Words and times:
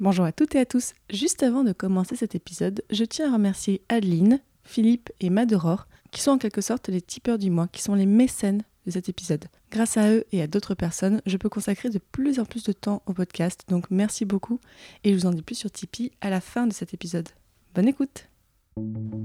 Bonjour 0.00 0.24
à 0.24 0.30
toutes 0.30 0.54
et 0.54 0.60
à 0.60 0.64
tous. 0.64 0.94
Juste 1.10 1.42
avant 1.42 1.64
de 1.64 1.72
commencer 1.72 2.14
cet 2.14 2.36
épisode, 2.36 2.84
je 2.88 3.02
tiens 3.02 3.30
à 3.30 3.32
remercier 3.32 3.82
Adeline, 3.88 4.38
Philippe 4.62 5.10
et 5.18 5.28
Madoror, 5.28 5.88
qui 6.12 6.20
sont 6.20 6.30
en 6.30 6.38
quelque 6.38 6.60
sorte 6.60 6.88
les 6.88 7.00
tipeurs 7.00 7.36
du 7.36 7.50
mois, 7.50 7.66
qui 7.66 7.82
sont 7.82 7.96
les 7.96 8.06
mécènes 8.06 8.62
de 8.86 8.92
cet 8.92 9.08
épisode. 9.08 9.46
Grâce 9.72 9.96
à 9.96 10.12
eux 10.12 10.24
et 10.30 10.40
à 10.40 10.46
d'autres 10.46 10.76
personnes, 10.76 11.20
je 11.26 11.36
peux 11.36 11.48
consacrer 11.48 11.90
de 11.90 11.98
plus 11.98 12.38
en 12.38 12.44
plus 12.44 12.62
de 12.62 12.70
temps 12.70 13.02
au 13.06 13.12
podcast, 13.12 13.64
donc 13.68 13.90
merci 13.90 14.24
beaucoup 14.24 14.60
et 15.02 15.10
je 15.10 15.16
vous 15.16 15.26
en 15.26 15.32
dis 15.32 15.42
plus 15.42 15.56
sur 15.56 15.70
Tipeee 15.72 16.12
à 16.20 16.30
la 16.30 16.40
fin 16.40 16.68
de 16.68 16.72
cet 16.72 16.94
épisode. 16.94 17.28
Bonne 17.74 17.88
écoute 17.88 18.28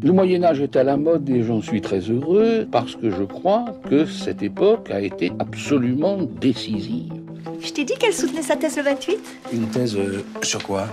Le 0.02 0.12
Moyen 0.12 0.44
Âge 0.44 0.62
est 0.62 0.76
à 0.76 0.84
la 0.84 0.98
mode 0.98 1.30
et 1.30 1.44
j'en 1.44 1.62
suis 1.62 1.82
très 1.82 2.00
heureux 2.00 2.68
parce 2.72 2.96
que 2.96 3.12
je 3.12 3.24
crois 3.24 3.80
que 3.88 4.08
cette 4.08 4.42
époque 4.42 4.90
a 4.90 5.02
été 5.02 5.32
absolument 5.38 6.24
décisive. 6.24 7.14
Je 7.62 7.72
t'ai 7.72 7.84
dit 7.84 7.94
qu'elle 8.00 8.14
soutenait 8.14 8.42
sa 8.42 8.56
thèse 8.56 8.78
le 8.78 8.84
28 8.84 9.20
Une 9.54 9.68
thèse 9.68 9.96
euh, 9.98 10.24
sur 10.44 10.64
quoi 10.64 10.88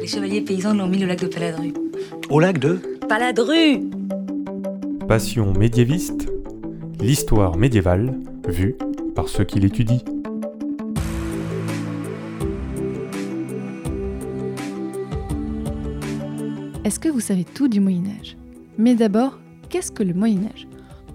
Les 0.00 0.06
chevaliers 0.06 0.40
paysans 0.40 0.74
l'ont 0.74 0.88
mis 0.88 1.02
au 1.04 1.06
lac 1.06 1.20
de 1.20 1.26
Paladru. 1.26 1.74
Au 2.30 2.40
lac 2.40 2.58
de 2.58 2.80
Paladru 3.08 3.80
Passion 5.06 5.52
médiéviste, 5.52 6.28
l'histoire 7.00 7.56
médiévale 7.56 8.14
vue 8.48 8.76
par 9.14 9.28
ceux 9.28 9.44
qui 9.44 9.60
l'étudient. 9.60 10.00
Est-ce 16.84 16.98
que 16.98 17.08
vous 17.08 17.20
savez 17.20 17.44
tout 17.44 17.68
du 17.68 17.80
Moyen 17.80 18.04
Âge 18.20 18.36
Mais 18.78 18.94
d'abord, 18.94 19.38
qu'est-ce 19.68 19.92
que 19.92 20.02
le 20.02 20.14
Moyen 20.14 20.42
Âge 20.54 20.66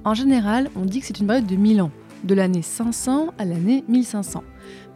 En 0.03 0.13
général, 0.13 0.69
on 0.75 0.85
dit 0.85 0.99
que 0.99 1.05
c'est 1.07 1.19
une 1.19 1.27
période 1.27 1.47
de 1.47 1.55
1000 1.55 1.81
ans, 1.81 1.91
de 2.23 2.35
l'année 2.35 2.61
500 2.61 3.29
à 3.37 3.45
l'année 3.45 3.83
1500. 3.87 4.43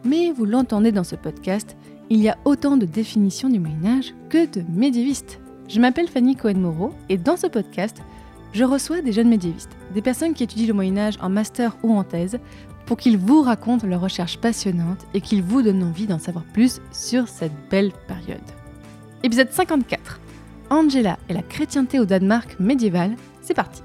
Mais 0.04 0.32
vous 0.32 0.44
l'entendez 0.44 0.92
dans 0.92 1.04
ce 1.04 1.16
podcast, 1.16 1.76
il 2.10 2.20
y 2.20 2.28
a 2.28 2.38
autant 2.44 2.76
de 2.76 2.86
définitions 2.86 3.48
du 3.48 3.58
Moyen 3.58 3.98
Âge 3.98 4.14
que 4.28 4.46
de 4.46 4.62
médiévistes. 4.68 5.40
Je 5.68 5.80
m'appelle 5.80 6.08
Fanny 6.08 6.36
Cohen-Moreau 6.36 6.92
et 7.08 7.18
dans 7.18 7.36
ce 7.36 7.46
podcast, 7.46 7.96
je 8.52 8.64
reçois 8.64 9.02
des 9.02 9.12
jeunes 9.12 9.28
médiévistes, 9.28 9.76
des 9.92 10.02
personnes 10.02 10.34
qui 10.34 10.44
étudient 10.44 10.68
le 10.68 10.74
Moyen 10.74 10.96
Âge 10.98 11.18
en 11.20 11.28
master 11.28 11.76
ou 11.82 11.96
en 11.96 12.04
thèse, 12.04 12.38
pour 12.86 12.96
qu'ils 12.96 13.18
vous 13.18 13.42
racontent 13.42 13.86
leurs 13.86 14.00
recherches 14.00 14.38
passionnantes 14.38 15.04
et 15.12 15.20
qu'ils 15.20 15.42
vous 15.42 15.62
donnent 15.62 15.82
envie 15.82 16.06
d'en 16.06 16.20
savoir 16.20 16.44
plus 16.44 16.80
sur 16.92 17.28
cette 17.28 17.52
belle 17.68 17.92
période. 18.06 18.38
Épisode 19.24 19.50
54. 19.50 20.20
Angela 20.70 21.18
et 21.28 21.32
la 21.32 21.42
chrétienté 21.42 21.98
au 21.98 22.04
Danemark 22.04 22.58
médiéval, 22.60 23.16
c'est 23.42 23.54
parti. 23.54 23.82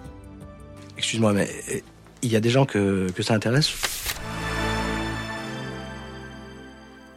Excuse-moi, 0.97 1.33
mais 1.33 1.49
euh, 1.73 1.79
il 2.21 2.31
y 2.31 2.35
a 2.35 2.39
des 2.39 2.49
gens 2.49 2.65
que, 2.65 3.09
que 3.11 3.23
ça 3.23 3.33
intéresse? 3.33 3.71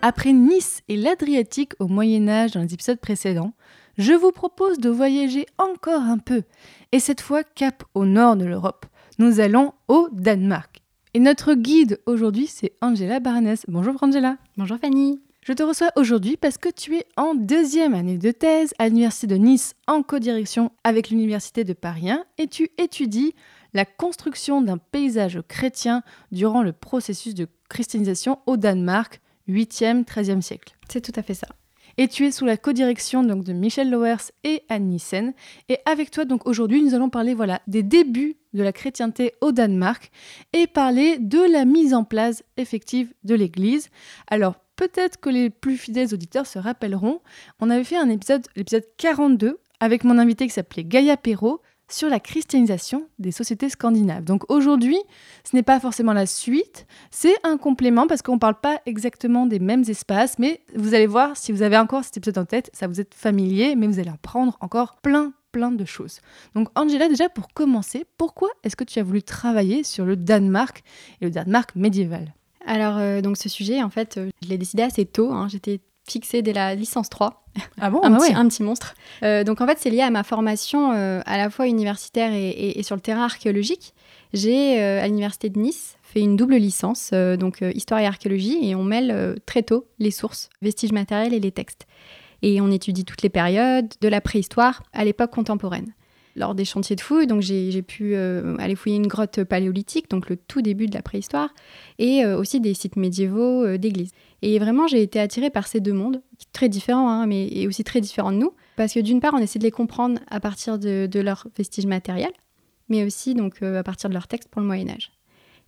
Après 0.07 0.35
Nice 0.35 0.83
et 0.89 0.99
l'Adriatique 0.99 1.73
au 1.79 1.89
Moyen 1.89 2.29
Âge 2.29 2.51
dans 2.51 2.61
les 2.61 2.75
épisodes 2.75 3.01
précédents, 3.01 3.55
je 3.97 4.13
vous 4.13 4.33
propose 4.33 4.77
de 4.77 4.91
voyager 4.91 5.47
encore 5.57 6.03
un 6.03 6.19
peu, 6.19 6.43
et 6.93 7.01
cette 7.01 7.23
fois 7.23 7.43
cap 7.43 7.85
au 7.95 8.05
nord 8.05 8.37
de 8.37 8.45
l'Europe. 8.45 8.85
Nous 9.19 9.41
allons 9.41 9.73
au 9.89 10.11
Danemark. 10.13 10.83
Et 11.15 11.21
notre 11.21 11.55
guide 11.55 12.03
aujourd'hui, 12.05 12.49
c'est 12.49 12.75
Angela 12.83 13.19
Barnes. 13.19 13.57
Bonjour 13.67 13.95
Angela. 14.03 14.37
Bonjour 14.59 14.77
Fanny. 14.77 15.23
Je 15.41 15.55
te 15.55 15.63
reçois 15.63 15.91
aujourd'hui 15.97 16.37
parce 16.37 16.59
que 16.59 16.69
tu 16.69 16.97
es 16.97 17.07
en 17.17 17.35
deuxième 17.35 17.95
année 17.95 18.19
de 18.19 18.31
thèse 18.31 18.75
à 18.79 18.91
l'Université 18.91 19.27
de 19.27 19.37
Nice 19.37 19.75
en 19.87 20.03
codirection 20.03 20.71
avec 20.85 21.09
l'Université 21.09 21.65
de 21.65 21.73
Paris 21.73 22.11
1 22.11 22.27
et 22.37 22.49
tu 22.49 22.69
étudies 22.77 23.35
la 23.73 23.87
construction 23.87 24.61
d'un 24.61 24.77
paysage 24.77 25.41
chrétien 25.49 26.03
durant 26.31 26.63
le 26.63 26.73
processus 26.73 27.35
de 27.35 27.49
christianisation 27.71 28.41
au 28.45 28.59
Danemark, 28.59 29.23
8e, 29.49 30.05
13e 30.05 30.41
siècle. 30.41 30.77
C'est 30.89 31.01
tout 31.01 31.19
à 31.19 31.23
fait 31.23 31.35
ça. 31.35 31.49
Et 31.97 32.09
tu 32.09 32.27
es 32.27 32.33
sous 32.33 32.45
la 32.45 32.57
codirection 32.57 33.23
donc 33.23 33.45
de 33.45 33.53
Michel 33.53 33.91
Lowers 33.91 34.33
et 34.43 34.63
Anne 34.69 34.89
Nissen. 34.89 35.33
Et 35.69 35.79
avec 35.85 36.11
toi, 36.11 36.25
donc 36.25 36.47
aujourd'hui, 36.47 36.83
nous 36.83 36.95
allons 36.95 37.09
parler 37.09 37.35
voilà 37.35 37.61
des 37.69 37.83
débuts 37.83 38.37
de 38.53 38.63
la 38.63 38.73
chrétienté 38.73 39.33
au 39.41 39.53
Danemark 39.53 40.11
et 40.53 40.67
parler 40.67 41.19
de 41.19 41.39
la 41.39 41.65
mise 41.65 41.95
en 41.95 42.05
place 42.05 42.43
effective 42.57 43.13
de 43.23 43.35
l'Église. 43.35 43.91
Alors 44.27 44.57
peut-être 44.77 45.21
que 45.21 45.31
les 45.31 45.51
plus 45.51 45.77
fidèles 45.77 46.13
auditeurs 46.13 46.47
se 46.47 46.59
rappelleront, 46.59 47.21
on 47.61 47.71
avait 47.71 47.85
fait 47.85 47.97
un 47.97 48.09
épisode, 48.09 48.47
l'épisode 48.57 48.87
42, 48.97 49.61
avec 49.81 50.05
mon 50.05 50.19
invité 50.19 50.47
qui 50.47 50.53
s'appelait 50.53 50.85
Gaïa 50.85 51.17
Perrault, 51.17 51.61
sur 51.89 52.09
la 52.09 52.21
christianisation 52.21 53.07
des 53.19 53.33
sociétés 53.33 53.69
scandinaves. 53.69 54.25
Donc 54.25 54.51
aujourd'hui, 54.51 54.99
ce 55.45 55.55
n'est 55.55 55.63
pas 55.63 55.81
forcément 55.81 56.13
la 56.13 56.27
suite, 56.27 56.87
c'est 57.11 57.35
un 57.43 57.57
complément 57.57 58.07
parce 58.07 58.23
qu'on 58.23 58.35
ne 58.35 58.39
parle 58.39 58.61
pas 58.61 58.81
exactement 58.87 59.47
des 59.47 59.59
mêmes 59.59 59.85
espaces, 59.89 60.39
mais 60.39 60.61
vous 60.75 60.95
allez 60.95 61.07
voir, 61.07 61.37
si 61.37 61.53
vous 61.53 61.63
avez 61.63 61.79
encore 61.79 62.05
cet 62.05 62.17
épisode 62.17 62.39
en 62.39 62.45
tête, 62.45 62.71
ça 62.73 62.87
vous 62.87 63.01
est 63.01 63.15
familier, 63.15 63.77
mais 63.77 63.87
vous 63.87 63.99
allez 63.99 64.11
apprendre 64.11 64.57
encore 64.61 64.97
plein, 65.03 65.33
plein 65.53 65.71
de 65.71 65.85
choses. 65.85 66.21
Donc 66.55 66.69
Angela, 66.75 67.09
déjà 67.09 67.29
pour 67.29 67.49
commencer, 67.49 68.07
pourquoi 68.17 68.49
est-ce 68.63 68.77
que 68.77 68.85
tu 68.85 68.99
as 68.99 69.03
voulu 69.03 69.23
travailler 69.23 69.85
sur 69.85 70.05
le 70.05 70.17
Danemark 70.17 70.83
et 71.21 71.27
le 71.27 71.31
Danemark 71.31 71.77
médiéval? 71.77 72.35
Alors, 72.67 72.97
euh, 72.97 73.21
donc 73.21 73.37
ce 73.37 73.49
sujet, 73.49 73.83
en 73.83 73.91
fait, 73.91 74.17
euh, 74.17 74.31
je 74.43 74.49
l'ai 74.49 74.57
décidé 74.57 74.83
assez 74.83 75.05
tôt. 75.05 75.31
hein. 75.33 75.49
J'étais 75.49 75.81
fixée 76.07 76.43
dès 76.43 76.53
la 76.53 76.75
licence 76.75 77.09
3. 77.11 77.45
Ah 77.81 77.91
bon 77.91 78.01
un, 78.03 78.13
Ah 78.15 78.19
petit, 78.19 78.31
ouais. 78.33 78.35
un 78.37 78.49
petit 78.49 78.63
monstre. 78.63 78.95
Euh, 79.23 79.45
donc 79.45 79.61
en 79.61 79.67
fait, 79.67 79.79
c'est 79.81 79.91
lié 79.91 80.01
à 80.03 80.11
ma 80.11 80.23
formation 80.23 80.93
euh, 80.93 81.21
à 81.27 81.37
la 81.39 81.51
fois 81.51 81.67
universitaire 81.67 82.33
et, 82.33 82.49
et- 82.49 82.79
et 82.79 82.83
sur 82.83 82.95
le 82.97 83.01
terrain 83.01 83.25
archéologique. 83.25 83.95
J'ai, 84.33 84.81
euh, 84.83 85.03
à 85.03 85.07
l'université 85.07 85.49
de 85.49 85.59
Nice, 85.59 85.97
fait 86.03 86.21
une 86.21 86.37
double 86.37 86.57
licence, 86.57 87.13
donc 87.13 87.61
histoire 87.75 88.01
et 88.01 88.07
archéologie, 88.07 88.59
et 88.69 88.75
on 88.75 88.85
mêle 88.85 89.37
très 89.47 89.63
tôt 89.63 89.87
les 89.99 90.11
sources, 90.13 90.49
vestiges 90.63 90.93
matériels 90.93 91.35
et 91.35 91.41
les 91.41 91.51
textes. 91.53 91.87
Et 92.43 92.61
on 92.61 92.71
étudie 92.71 93.05
toutes 93.05 93.23
les 93.23 93.31
périodes, 93.31 93.93
de 94.01 94.09
la 94.09 94.21
préhistoire 94.21 94.83
à 94.93 95.05
l'époque 95.05 95.31
contemporaine. 95.33 95.93
Lors 96.37 96.55
des 96.55 96.65
chantiers 96.65 96.97
de 96.97 97.01
fouilles, 97.01 97.29
donc 97.29 97.43
j'ai 97.43 97.83
pu 97.83 98.15
euh, 98.15 98.57
aller 98.59 98.75
fouiller 98.75 98.97
une 98.97 99.07
grotte 99.07 99.45
paléolithique, 99.45 100.11
donc 100.11 100.29
le 100.29 100.37
tout 100.37 100.63
début 100.63 100.87
de 100.87 100.95
la 100.95 101.03
préhistoire, 101.03 101.55
et 101.99 102.25
euh, 102.25 102.37
aussi 102.37 102.61
des 102.61 102.75
sites 102.75 102.97
médiévaux 102.97 103.65
euh, 103.65 103.79
d'églises. 103.79 104.11
Et 104.43 104.59
vraiment, 104.59 104.89
j'ai 104.89 105.03
été 105.03 105.21
attirée 105.21 105.51
par 105.51 105.69
ces 105.69 105.81
deux 105.81 105.93
mondes, 105.93 106.23
très 106.53 106.69
différents, 106.69 107.09
hein, 107.09 107.27
mais 107.27 107.47
et 107.49 107.69
aussi 107.69 107.85
très 107.85 108.01
différents 108.01 108.33
de 108.33 108.39
nous, 108.39 108.53
parce 108.77 108.93
que 108.93 109.01
d'une 109.01 109.21
part, 109.21 109.35
on 109.35 109.39
essaie 109.39 109.61
de 109.61 109.65
les 109.65 109.71
comprendre 109.71 110.19
à 110.29 110.41
partir 110.41 110.79
de, 110.79 111.07
de 111.07 111.21
leurs 111.21 111.47
vestiges 111.57 111.87
matériels, 111.87 112.33
mais 112.89 113.05
aussi 113.05 113.35
donc 113.35 113.63
à 113.63 113.83
partir 113.85 114.09
de 114.09 114.15
leurs 114.15 114.27
textes 114.27 114.49
pour 114.49 114.61
le 114.61 114.67
Moyen 114.67 114.89
Âge. 114.89 115.13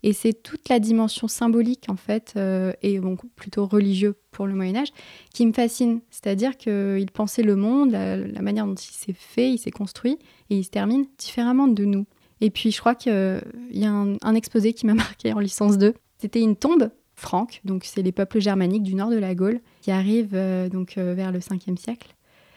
Et 0.03 0.13
c'est 0.13 0.35
toute 0.35 0.69
la 0.69 0.79
dimension 0.79 1.27
symbolique, 1.29 1.87
en 1.89 1.97
fait, 1.97 2.35
euh, 2.37 2.73
et 2.83 3.01
plutôt 3.35 3.67
religieux 3.67 4.15
pour 4.31 4.47
le 4.47 4.55
Moyen 4.55 4.77
Âge, 4.77 4.89
qui 5.33 5.47
me 5.47 5.53
fascine. 5.53 6.01
C'est-à-dire 6.11 6.57
qu'il 6.57 7.11
pensait 7.13 7.43
le 7.43 7.57
monde, 7.57 7.91
la, 7.91 8.17
la 8.17 8.43
manière 8.43 8.67
dont 8.67 8.75
il 8.75 8.93
s'est 8.93 9.15
fait, 9.15 9.51
il 9.51 9.59
s'est 9.59 9.71
construit, 9.71 10.19
et 10.51 10.59
il 10.59 10.65
se 10.65 10.71
termine 10.71 11.07
différemment 11.19 11.67
de 11.67 11.85
nous. 11.85 12.07
Et 12.41 12.51
puis, 12.51 12.71
je 12.71 12.79
crois 12.79 12.95
qu'il 12.95 13.41
y 13.71 13.85
a 13.85 13.91
un, 13.91 14.35
exposé 14.35 14.73
qui 14.73 14.87
m'a 14.87 14.95
marqué 14.95 15.33
en 15.33 15.39
licence 15.39 15.79
2. 15.79 15.95
C'était 16.19 16.41
une 16.41 16.57
tombe 16.57 16.91
franque, 17.15 17.61
donc 17.65 17.85
c'est 17.85 18.03
les 18.03 18.13
peuples 18.13 18.41
germaniques 18.41 18.83
du 18.83 18.95
nord 18.95 19.11
de 19.11 19.17
la 19.17 19.35
Gaule, 19.35 19.61
qui 19.81 19.91
arrivent 19.91 20.35
euh, 20.35 20.69
donc 20.69 20.99
euh, 20.99 21.15
vers 21.15 21.33
le 21.33 21.39
5e 21.39 21.77
siècle. 21.79 22.15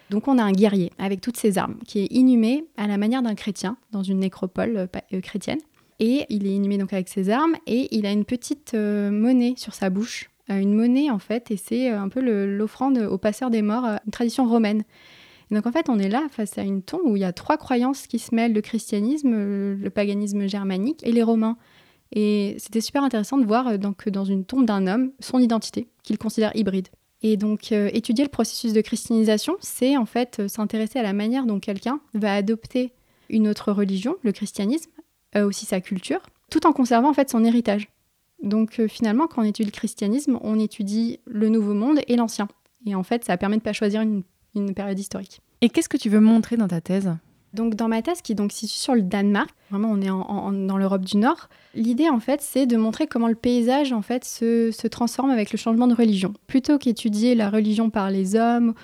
Donc 0.09 0.27
on 0.27 0.37
a 0.37 0.43
un 0.43 0.51
guerrier 0.51 0.91
avec 0.97 1.21
toutes 1.21 1.37
ses 1.37 1.57
armes 1.57 1.77
qui 1.87 1.99
est 1.99 2.07
inhumé 2.11 2.65
à 2.77 2.87
la 2.87 2.97
manière 2.97 3.21
d'un 3.21 3.35
chrétien 3.35 3.77
dans 3.91 4.01
une 4.01 4.19
nécropole 4.19 4.89
chrétienne. 5.21 5.59
Et 5.99 6.25
il 6.29 6.47
est 6.47 6.51
inhumé 6.51 6.77
donc 6.77 6.93
avec 6.93 7.09
ses 7.09 7.29
armes 7.29 7.55
et 7.67 7.93
il 7.95 8.05
a 8.05 8.11
une 8.11 8.25
petite 8.25 8.73
euh, 8.73 9.11
monnaie 9.11 9.53
sur 9.57 9.73
sa 9.73 9.89
bouche. 9.89 10.29
Euh, 10.49 10.57
une 10.57 10.73
monnaie 10.73 11.09
en 11.09 11.19
fait 11.19 11.51
et 11.51 11.57
c'est 11.57 11.91
euh, 11.91 11.99
un 11.99 12.09
peu 12.09 12.21
l'offrande 12.21 12.97
au 12.97 13.17
passeur 13.17 13.49
des 13.49 13.61
morts, 13.61 13.85
une 14.05 14.11
tradition 14.11 14.47
romaine. 14.47 14.83
Et 15.51 15.55
donc 15.55 15.65
en 15.65 15.71
fait 15.71 15.89
on 15.89 15.99
est 15.99 16.07
là 16.07 16.27
face 16.31 16.57
à 16.57 16.61
une 16.61 16.81
tombe 16.81 17.01
où 17.03 17.17
il 17.17 17.21
y 17.21 17.25
a 17.25 17.33
trois 17.33 17.57
croyances 17.57 18.07
qui 18.07 18.17
se 18.17 18.33
mêlent, 18.33 18.53
le 18.53 18.61
christianisme, 18.61 19.31
le, 19.31 19.89
paganisme 19.89 20.47
germanique 20.47 21.05
et 21.05 21.11
les 21.11 21.23
romains. 21.23 21.57
Et 22.11 22.55
c'était 22.59 22.81
super 22.81 23.03
intéressant 23.03 23.37
de 23.37 23.45
voir 23.45 23.77
donc, 23.77 24.07
dans 24.09 24.23
une 24.23 24.45
tombe 24.45 24.65
d'un 24.65 24.87
homme 24.87 25.11
son 25.19 25.37
identité 25.37 25.87
qu'il 26.01 26.17
considère 26.17 26.55
hybride. 26.55 26.87
Et 27.21 27.35
donc, 27.37 27.71
étudier 27.71 28.23
le 28.23 28.29
processus 28.29 28.73
de 28.73 28.81
christianisation, 28.81 29.57
c'est 29.59 29.97
en 29.97 30.05
fait 30.05 30.47
s'intéresser 30.47 30.97
à 30.97 31.03
la 31.03 31.13
manière 31.13 31.45
dont 31.45 31.59
quelqu'un 31.59 31.99
va 32.13 32.33
adopter 32.33 32.93
une 33.29 33.47
autre 33.47 33.71
religion, 33.71 34.15
le 34.23 34.31
christianisme, 34.31 34.89
euh, 35.35 35.45
aussi 35.47 35.65
sa 35.65 35.81
culture, 35.81 36.21
tout 36.49 36.65
en 36.65 36.73
conservant 36.73 37.09
en 37.09 37.13
fait 37.13 37.29
son 37.29 37.43
héritage. 37.43 37.89
Donc, 38.41 38.79
euh, 38.79 38.87
finalement, 38.87 39.27
quand 39.27 39.41
on 39.41 39.45
étudie 39.45 39.67
le 39.69 39.73
christianisme, 39.73 40.39
on 40.41 40.57
étudie 40.59 41.19
le 41.25 41.49
Nouveau 41.49 41.73
Monde 41.73 41.99
et 42.07 42.15
l'Ancien. 42.15 42.47
Et 42.85 42.95
en 42.95 43.03
fait, 43.03 43.25
ça 43.25 43.35
permet 43.37 43.57
de 43.57 43.61
pas 43.61 43.73
choisir 43.73 44.01
une, 44.01 44.23
une 44.55 44.73
période 44.73 44.97
historique. 44.97 45.41
Et 45.61 45.69
qu'est-ce 45.69 45.89
que 45.89 45.97
tu 45.97 46.09
veux 46.09 46.21
montrer 46.21 46.55
dans 46.55 46.67
ta 46.69 46.79
thèse? 46.79 47.11
Donc 47.51 47.73
dans 47.73 47.87
ma 47.87 48.03
thèse 48.03 48.21
qui 48.21 48.35
donc 48.35 48.51
se 48.51 48.59
situe 48.59 48.77
sur 48.77 48.93
le 48.93 49.01
Danemark, 49.01 49.49
vraiment 49.71 49.89
on 49.89 49.99
est 50.03 50.09
en- 50.11 50.21
en- 50.21 50.51
dans 50.51 50.77
l'Europe 50.77 51.03
du 51.03 51.17
Nord, 51.17 51.49
l'idée 51.73 52.07
en 52.07 52.19
fait 52.19 52.41
c'est 52.43 52.67
de 52.67 52.77
montrer 52.77 53.07
comment 53.07 53.27
le 53.27 53.33
paysage 53.33 53.91
en 53.91 54.03
fait 54.03 54.23
se, 54.23 54.69
se 54.69 54.87
transforme 54.87 55.31
avec 55.31 55.51
le 55.51 55.57
changement 55.57 55.87
de 55.87 55.95
religion. 55.95 56.31
Plutôt 56.45 56.77
qu'étudier 56.77 57.33
la 57.33 57.49
religion 57.49 57.89
par 57.89 58.11
les 58.11 58.35
hommes 58.35 58.75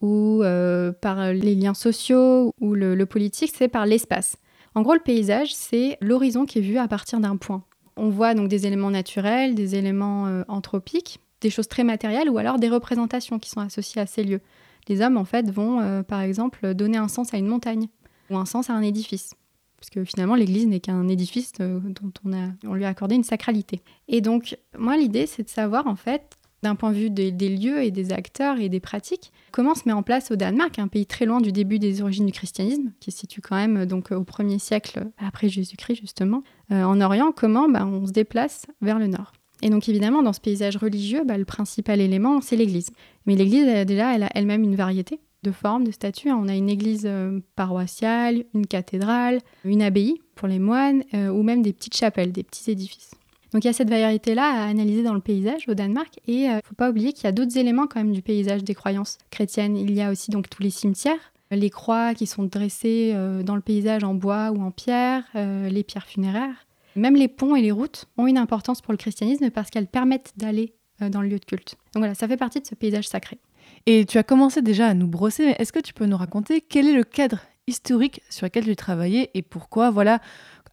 ou 0.00 0.40
euh, 0.42 0.92
par 0.92 1.30
les 1.34 1.54
liens 1.54 1.74
sociaux 1.74 2.52
ou 2.58 2.72
le, 2.74 2.94
le 2.94 3.04
politique, 3.06 3.52
c'est 3.54 3.68
par 3.68 3.84
l'espace. 3.84 4.38
En 4.76 4.82
gros 4.82 4.92
le 4.92 5.00
paysage 5.00 5.54
c'est 5.54 5.96
l'horizon 6.02 6.44
qui 6.44 6.58
est 6.58 6.62
vu 6.62 6.76
à 6.76 6.86
partir 6.86 7.18
d'un 7.18 7.36
point. 7.36 7.64
On 7.96 8.10
voit 8.10 8.34
donc 8.34 8.48
des 8.48 8.66
éléments 8.66 8.90
naturels, 8.90 9.54
des 9.54 9.74
éléments 9.74 10.26
euh, 10.26 10.42
anthropiques, 10.48 11.18
des 11.40 11.48
choses 11.48 11.66
très 11.66 11.82
matérielles 11.82 12.28
ou 12.28 12.36
alors 12.36 12.58
des 12.58 12.68
représentations 12.68 13.38
qui 13.38 13.48
sont 13.48 13.60
associées 13.60 14.02
à 14.02 14.06
ces 14.06 14.22
lieux. 14.22 14.42
Les 14.88 15.00
hommes, 15.00 15.16
en 15.16 15.24
fait, 15.24 15.50
vont, 15.50 15.80
euh, 15.80 16.02
par 16.02 16.20
exemple, 16.20 16.74
donner 16.74 16.98
un 16.98 17.08
sens 17.08 17.32
à 17.32 17.38
une 17.38 17.46
montagne 17.46 17.88
ou 18.28 18.36
un 18.36 18.44
sens 18.44 18.68
à 18.68 18.74
un 18.74 18.82
édifice. 18.82 19.32
Parce 19.78 19.88
que 19.88 20.04
finalement, 20.04 20.34
l'Église 20.34 20.66
n'est 20.66 20.80
qu'un 20.80 21.08
édifice 21.08 21.52
euh, 21.60 21.80
dont 21.80 22.12
on, 22.24 22.74
lui 22.74 22.84
a 22.84 22.88
accordé 22.88 23.14
une 23.14 23.24
sacralité. 23.24 23.80
Et 24.08 24.20
donc, 24.20 24.58
moi, 24.78 24.98
l'idée, 24.98 25.26
c'est 25.26 25.42
de 25.42 25.48
savoir, 25.48 25.86
en 25.86 25.96
fait, 25.96 26.35
d'un 26.62 26.74
point 26.74 26.90
de 26.90 26.96
vue 26.96 27.10
des, 27.10 27.30
lieux 27.48 27.82
et 27.82 27.90
des 27.90 28.12
acteurs 28.12 28.58
et 28.58 28.68
des 28.68 28.80
pratiques, 28.80 29.32
comment 29.52 29.74
se 29.74 29.82
met 29.86 29.92
en 29.92 30.02
place 30.02 30.30
au 30.30 30.36
Danemark, 30.36 30.78
un 30.78 30.88
pays 30.88 31.06
très 31.06 31.26
loin 31.26 31.40
du 31.40 31.52
début 31.52 31.78
des 31.78 32.02
origines 32.02 32.26
du 32.26 32.32
christianisme, 32.32 32.92
qui 33.00 33.12
se 33.12 33.18
situe 33.18 33.40
quand 33.40 33.56
même 33.56 33.86
donc 33.86 34.10
au 34.10 34.22
1er 34.22 34.58
siècle 34.58 35.06
après 35.18 35.48
Jésus-Christ, 35.48 36.00
justement, 36.00 36.42
euh, 36.72 36.82
en 36.84 37.00
Orient, 37.00 37.32
comment 37.32 37.68
bah, 37.68 37.86
on 37.86 38.06
se 38.06 38.12
déplace 38.12 38.66
vers 38.80 38.98
le 38.98 39.06
nord. 39.06 39.32
Et 39.62 39.70
donc 39.70 39.88
évidemment, 39.88 40.22
dans 40.22 40.32
ce 40.32 40.40
paysage 40.40 40.76
religieux, 40.76 41.24
bah, 41.24 41.38
le 41.38 41.44
principal 41.44 42.00
élément, 42.00 42.40
c'est 42.40 42.56
l'Église. 42.56 42.90
Mais 43.26 43.36
l'Église, 43.36 43.86
déjà, 43.86 44.14
elle 44.14 44.24
a 44.24 44.30
elle-même 44.34 44.62
une 44.62 44.76
variété 44.76 45.20
de 45.42 45.52
formes, 45.52 45.84
de 45.84 45.90
statuts. 45.90 46.30
On 46.30 46.48
a 46.48 46.54
une 46.54 46.68
église 46.68 47.06
euh, 47.06 47.40
paroissiale, 47.54 48.44
une 48.54 48.66
cathédrale, 48.66 49.40
une 49.64 49.82
abbaye 49.82 50.20
pour 50.34 50.48
les 50.48 50.58
moines, 50.58 51.04
euh, 51.14 51.28
ou 51.28 51.42
même 51.42 51.62
des 51.62 51.72
petites 51.72 51.96
chapelles, 51.96 52.32
des 52.32 52.42
petits 52.42 52.70
édifices. 52.70 53.12
Donc 53.56 53.64
il 53.64 53.68
y 53.68 53.70
a 53.70 53.72
cette 53.72 53.88
variété-là 53.88 54.64
à 54.64 54.66
analyser 54.66 55.02
dans 55.02 55.14
le 55.14 55.20
paysage 55.20 55.66
au 55.66 55.72
Danemark. 55.72 56.20
Et 56.28 56.42
il 56.42 56.56
ne 56.56 56.60
faut 56.62 56.74
pas 56.74 56.90
oublier 56.90 57.14
qu'il 57.14 57.24
y 57.24 57.26
a 57.26 57.32
d'autres 57.32 57.56
éléments 57.56 57.86
quand 57.86 58.00
même 58.00 58.12
du 58.12 58.20
paysage 58.20 58.62
des 58.62 58.74
croyances 58.74 59.16
chrétiennes. 59.30 59.78
Il 59.78 59.94
y 59.94 60.02
a 60.02 60.10
aussi 60.10 60.30
donc 60.30 60.50
tous 60.50 60.62
les 60.62 60.68
cimetières, 60.68 61.32
les 61.50 61.70
croix 61.70 62.12
qui 62.12 62.26
sont 62.26 62.42
dressées 62.42 63.14
dans 63.46 63.54
le 63.54 63.62
paysage 63.62 64.04
en 64.04 64.12
bois 64.12 64.50
ou 64.50 64.60
en 64.60 64.70
pierre, 64.72 65.24
les 65.34 65.82
pierres 65.84 66.04
funéraires. 66.04 66.66
Même 66.96 67.16
les 67.16 67.28
ponts 67.28 67.56
et 67.56 67.62
les 67.62 67.70
routes 67.70 68.04
ont 68.18 68.26
une 68.26 68.36
importance 68.36 68.82
pour 68.82 68.92
le 68.92 68.98
christianisme 68.98 69.48
parce 69.48 69.70
qu'elles 69.70 69.86
permettent 69.86 70.34
d'aller 70.36 70.74
dans 71.00 71.22
le 71.22 71.28
lieu 71.28 71.38
de 71.38 71.44
culte. 71.46 71.76
Donc 71.94 72.02
voilà, 72.02 72.14
ça 72.14 72.28
fait 72.28 72.36
partie 72.36 72.60
de 72.60 72.66
ce 72.66 72.74
paysage 72.74 73.08
sacré. 73.08 73.38
Et 73.86 74.04
tu 74.04 74.18
as 74.18 74.22
commencé 74.22 74.60
déjà 74.60 74.88
à 74.88 74.92
nous 74.92 75.08
brosser, 75.08 75.46
mais 75.46 75.56
est-ce 75.58 75.72
que 75.72 75.80
tu 75.80 75.94
peux 75.94 76.04
nous 76.04 76.18
raconter 76.18 76.60
quel 76.60 76.86
est 76.86 76.94
le 76.94 77.04
cadre 77.04 77.38
historique 77.66 78.20
sur 78.28 78.44
lequel 78.44 78.66
tu 78.66 78.76
travaillais 78.76 79.30
et 79.32 79.40
pourquoi, 79.40 79.90
voilà, 79.90 80.20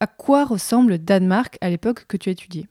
à 0.02 0.08
quoi 0.08 0.44
ressemble 0.44 0.92
le 0.92 0.98
Danemark 0.98 1.58
à 1.62 1.70
l'époque 1.70 2.08
que 2.10 2.18
tu 2.18 2.30
étudié? 2.30 2.68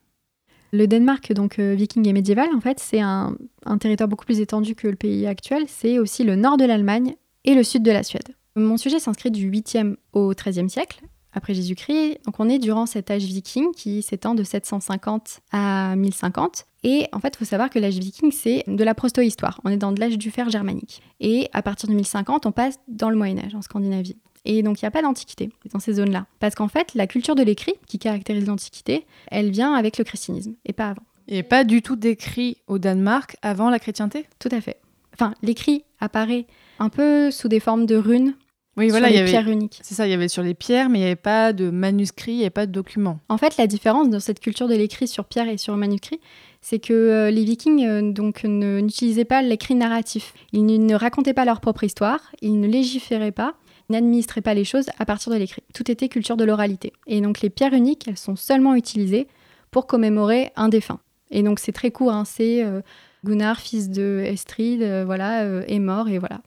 Le 0.72 0.86
Danemark, 0.86 1.32
donc 1.32 1.58
euh, 1.58 1.74
viking 1.74 2.08
et 2.08 2.12
médiéval, 2.12 2.48
en 2.54 2.60
fait, 2.60 2.80
c'est 2.80 3.00
un, 3.00 3.36
territoire 3.78 4.08
beaucoup 4.08 4.24
plus 4.24 4.40
étendu 4.40 4.74
que 4.74 4.88
le 4.88 4.96
pays 4.96 5.26
actuel. 5.26 5.64
C'est 5.68 5.98
aussi 5.98 6.24
le 6.24 6.34
nord 6.34 6.56
de 6.56 6.64
l'Allemagne 6.64 7.14
et 7.44 7.54
le 7.54 7.62
sud 7.62 7.82
de 7.82 7.90
la 7.90 8.02
Suède. 8.02 8.34
Mon 8.56 8.76
sujet 8.76 8.98
s'inscrit 8.98 9.30
du 9.30 9.50
8e 9.50 9.96
au 10.12 10.32
13e 10.32 10.68
siècle, 10.68 11.02
après 11.32 11.54
Jésus-Christ. 11.54 12.20
Donc 12.24 12.40
on 12.40 12.48
est 12.48 12.58
durant 12.58 12.86
cet 12.86 13.10
âge 13.10 13.24
viking 13.24 13.72
qui 13.74 14.02
s'étend 14.02 14.34
de 14.34 14.42
750 14.42 15.40
à 15.52 15.94
1050. 15.96 16.66
Et 16.84 17.06
en 17.12 17.20
fait, 17.20 17.34
il 17.34 17.38
faut 17.38 17.44
savoir 17.44 17.70
que 17.70 17.78
l'âge 17.78 17.98
viking, 17.98 18.32
c'est 18.32 18.64
de 18.66 18.84
la 18.84 18.94
protohistoire. 18.94 19.60
On 19.64 19.70
est 19.70 19.76
dans 19.76 19.92
de 19.92 20.00
l'âge 20.00 20.18
du 20.18 20.30
fer 20.30 20.50
germanique. 20.50 21.02
Et 21.20 21.48
à 21.52 21.62
partir 21.62 21.88
de 21.88 21.94
1050, 21.94 22.46
on 22.46 22.52
passe 22.52 22.78
dans 22.88 23.10
le 23.10 23.16
Moyen 23.16 23.38
Âge, 23.38 23.54
en 23.54 23.62
Scandinavie. 23.62 24.16
Et 24.44 24.62
donc, 24.62 24.82
il 24.82 24.84
n'y 24.84 24.88
a 24.88 24.90
pas 24.90 25.02
d'antiquité 25.02 25.50
dans 25.72 25.78
ces 25.78 25.94
zones-là. 25.94 26.26
Parce 26.40 26.54
qu'en 26.54 26.68
fait, 26.68 26.94
la 26.94 27.06
culture 27.06 27.34
de 27.34 27.42
l'écrit, 27.42 27.74
qui 27.86 27.98
caractérise 27.98 28.46
l'Antiquité, 28.46 29.06
elle 29.30 29.50
vient 29.50 29.74
avec 29.74 29.98
le 29.98 30.04
christianisme, 30.04 30.54
et 30.64 30.72
pas 30.72 30.90
avant. 30.90 31.02
Et 31.28 31.42
pas 31.42 31.62
du 31.64 31.82
tout 31.82 31.96
d'écrit 31.96 32.56
au 32.66 32.78
Danemark 32.78 33.36
avant 33.42 33.70
la 33.70 33.78
chrétienté? 33.78 34.26
Tout 34.40 34.48
à 34.50 34.60
fait. 34.60 34.78
Enfin, 35.14 35.34
l'écrit 35.42 35.84
apparaît 36.00 36.46
un 36.78 36.88
peu 36.88 37.30
sous 37.30 37.48
des 37.48 37.60
formes 37.60 37.86
de 37.86 37.96
runes, 37.96 38.34
oui, 38.76 38.86
sur 38.86 38.92
voilà, 38.92 39.08
les 39.08 39.14
il 39.14 39.16
y 39.18 39.20
avait, 39.20 39.30
pierres 39.30 39.48
uniques. 39.48 39.78
C'est 39.82 39.94
ça, 39.94 40.06
il 40.06 40.10
y 40.10 40.14
avait 40.14 40.28
sur 40.28 40.42
les 40.42 40.54
pierres, 40.54 40.88
mais 40.88 40.98
il 40.98 41.02
n'y 41.02 41.06
avait 41.06 41.16
pas 41.16 41.52
de 41.52 41.68
manuscrits, 41.68 42.32
il 42.32 42.36
n'y 42.38 42.42
avait 42.42 42.50
pas 42.50 42.66
de 42.66 42.72
documents. 42.72 43.20
En 43.28 43.36
fait, 43.36 43.58
la 43.58 43.66
différence 43.66 44.08
dans 44.08 44.18
cette 44.18 44.40
culture 44.40 44.66
de 44.66 44.74
l'écrit 44.74 45.06
sur 45.06 45.26
pierre 45.26 45.48
et 45.48 45.58
sur 45.58 45.76
manuscrit, 45.76 46.20
c'est 46.62 46.78
que 46.78 46.94
euh, 46.94 47.30
les 47.30 47.44
Vikings 47.44 47.86
euh, 47.86 48.12
donc 48.12 48.44
ne- 48.44 48.80
n'utilisaient 48.80 49.26
pas 49.26 49.42
l'écrit 49.42 49.74
narratif. 49.74 50.32
Ils 50.52 50.64
ne, 50.64 50.78
ne 50.78 50.94
racontaient 50.94 51.34
pas 51.34 51.44
leur 51.44 51.60
propre 51.60 51.84
histoire, 51.84 52.20
ils 52.40 52.58
ne 52.58 52.66
légiféraient 52.66 53.30
pas, 53.32 53.54
ils 53.92 54.00
n'administraient 54.00 54.40
pas 54.40 54.54
les 54.54 54.64
choses 54.64 54.86
à 54.98 55.04
partir 55.04 55.30
de 55.32 55.36
l'écrit. 55.36 55.62
Tout 55.74 55.90
était 55.90 56.08
culture 56.08 56.38
de 56.38 56.44
l'oralité. 56.44 56.94
Et 57.06 57.20
donc 57.20 57.42
les 57.42 57.50
pierres 57.50 57.74
uniques, 57.74 58.08
elles 58.08 58.16
sont 58.16 58.36
seulement 58.36 58.74
utilisées 58.74 59.28
pour 59.70 59.86
commémorer 59.86 60.50
un 60.56 60.68
défunt. 60.68 61.00
Et 61.30 61.42
donc 61.42 61.58
c'est 61.58 61.72
très 61.72 61.90
court, 61.90 62.12
hein, 62.12 62.24
c'est 62.24 62.64
euh, 62.64 62.80
Gunnar, 63.24 63.60
fils 63.60 63.90
de 63.90 64.22
Estrid, 64.24 64.82
euh, 64.82 65.04
voilà, 65.04 65.42
euh, 65.42 65.62
est 65.66 65.78
mort 65.78 66.08
et 66.08 66.18
voilà. 66.18 66.40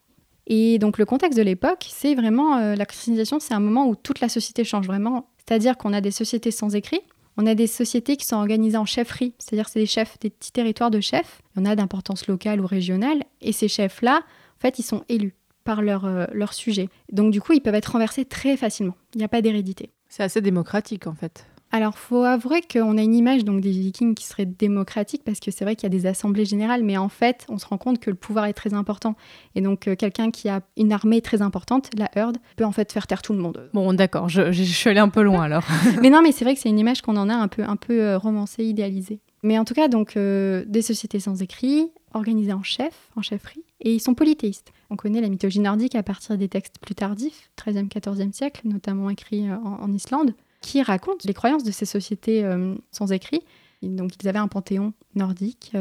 Et 0.47 0.79
donc 0.79 0.97
le 0.97 1.05
contexte 1.05 1.37
de 1.37 1.43
l'époque, 1.43 1.85
c'est 1.89 2.15
vraiment 2.15 2.59
la 2.75 2.85
christianisation, 2.85 3.39
c'est 3.39 3.55
un 3.55 3.59
moment 3.59 3.87
où 3.87 3.95
toute 3.95 4.19
la 4.19 4.29
société 4.29 4.63
change 4.63 4.85
vraiment. 4.85 5.29
C'est-à-dire 5.37 5.75
qu'on 5.75 5.91
a 5.91 6.01
des 6.01 6.11
sociétés 6.11 6.51
sans 6.51 6.75
écrit, 6.75 7.01
on 7.37 7.47
a 7.47 7.55
des 7.55 7.65
sociétés 7.65 8.15
qui 8.15 8.27
sont 8.27 8.35
organisées 8.35 8.77
en 8.77 8.85
chefferies, 8.85 9.33
c'est-à-dire 9.39 9.67
c'est 9.69 9.79
des 9.79 9.87
chefs, 9.87 10.19
des 10.19 10.29
petits 10.29 10.51
territoires 10.51 10.91
de 10.91 10.99
chefs. 10.99 11.41
Il 11.55 11.59
y 11.59 11.61
en 11.63 11.71
a 11.71 11.75
d'importance 11.75 12.27
locale 12.27 12.61
ou 12.61 12.67
régionale, 12.67 13.23
et 13.41 13.53
ces 13.53 13.67
chefs-là, 13.67 14.19
en 14.19 14.61
fait, 14.61 14.77
ils 14.77 14.83
sont 14.83 15.03
élus 15.09 15.35
par 15.65 15.81
leur, 15.81 16.05
euh, 16.05 16.25
leur 16.31 16.53
sujet. 16.53 16.87
Donc 17.11 17.31
du 17.31 17.41
coup, 17.41 17.51
ils 17.51 17.61
peuvent 17.61 17.75
être 17.75 17.91
renversés 17.91 18.23
très 18.23 18.55
facilement. 18.55 18.95
Il 19.13 19.17
n'y 19.17 19.25
a 19.25 19.27
pas 19.27 19.41
d'hérédité. 19.41 19.89
C'est 20.07 20.23
assez 20.23 20.39
démocratique 20.39 21.07
en 21.07 21.15
fait. 21.15 21.45
Alors, 21.71 21.97
faut 21.97 22.23
avouer 22.23 22.61
qu'on 22.61 22.97
a 22.97 23.01
une 23.01 23.13
image 23.13 23.43
donc 23.43 23.59
des 23.59 23.71
Vikings 23.71 24.15
qui 24.15 24.25
serait 24.25 24.45
démocratique 24.45 25.23
parce 25.25 25.41
que 25.41 25.51
c'est 25.51 25.65
vrai 25.65 25.75
qu'il 25.75 25.83
y 25.83 25.93
a 25.93 25.97
des 25.97 26.05
assemblées 26.05 26.45
générales, 26.45 26.83
mais 26.83 26.95
en 26.95 27.09
fait, 27.09 27.45
on 27.49 27.57
se 27.57 27.65
rend 27.65 27.77
compte 27.77 27.99
que 27.99 28.09
le 28.09 28.15
pouvoir 28.15 28.45
est 28.45 28.53
très 28.53 28.73
important. 28.73 29.15
Et 29.55 29.61
donc, 29.61 29.89
euh, 29.89 29.95
quelqu'un 29.97 30.31
qui 30.31 30.47
a 30.47 30.61
une 30.77 30.93
armée 30.93 31.21
très 31.21 31.41
importante, 31.41 31.89
la 31.97 32.09
Horde, 32.15 32.37
peut 32.55 32.63
en 32.63 32.71
fait 32.71 32.93
faire 32.93 33.07
taire 33.07 33.21
tout 33.21 33.33
le 33.33 33.39
monde. 33.39 33.69
Bon, 33.73 33.91
d'accord, 33.91 34.29
je, 34.29 34.53
je 34.53 34.63
suis 34.63 34.89
allée 34.89 35.01
un 35.01 35.09
peu 35.09 35.21
loin 35.21 35.43
alors. 35.43 35.65
mais 36.01 36.09
non, 36.09 36.21
mais 36.21 36.31
c'est 36.31 36.45
vrai 36.45 36.53
que 36.53 36.61
c'est 36.61 36.69
une 36.69 36.79
image 36.79 37.01
qu'on 37.01 37.17
en 37.17 37.27
a 37.27 37.35
un 37.35 37.49
peu, 37.49 37.63
un 37.63 37.75
peu 37.75 37.99
euh, 37.99 38.17
romancée, 38.17 38.63
idéalisée. 38.63 39.19
Mais 39.45 39.59
en 39.59 39.63
tout 39.63 39.75
cas, 39.75 39.87
donc, 39.87 40.17
euh, 40.17 40.65
des 40.65 40.81
sociétés 40.81 41.19
sans 41.19 41.43
écrit, 41.43 41.91
organisées 42.15 42.51
en 42.51 42.63
chef, 42.63 43.11
en 43.15 43.21
chefferie, 43.21 43.63
et 43.79 43.93
ils 43.93 43.99
sont 43.99 44.15
polythéistes. 44.15 44.73
On 44.89 44.95
connaît 44.95 45.21
la 45.21 45.29
mythologie 45.29 45.59
nordique 45.59 45.93
à 45.93 46.01
partir 46.01 46.35
des 46.35 46.47
textes 46.47 46.79
plus 46.79 46.95
tardifs, 46.95 47.51
13e, 47.55 47.87
14e 47.87 48.33
siècle, 48.33 48.61
notamment 48.65 49.07
écrits 49.07 49.47
euh, 49.47 49.55
en, 49.57 49.93
Islande, 49.93 50.33
qui 50.61 50.81
racontent 50.81 51.23
les 51.25 51.35
croyances 51.35 51.63
de 51.63 51.69
ces 51.69 51.85
sociétés 51.85 52.43
euh, 52.43 52.73
sans 52.89 53.11
écrit. 53.11 53.41
Donc, 53.83 54.13
ils 54.19 54.27
avaient 54.27 54.39
un 54.39 54.47
panthéon 54.47 54.93
nordique 55.13 55.73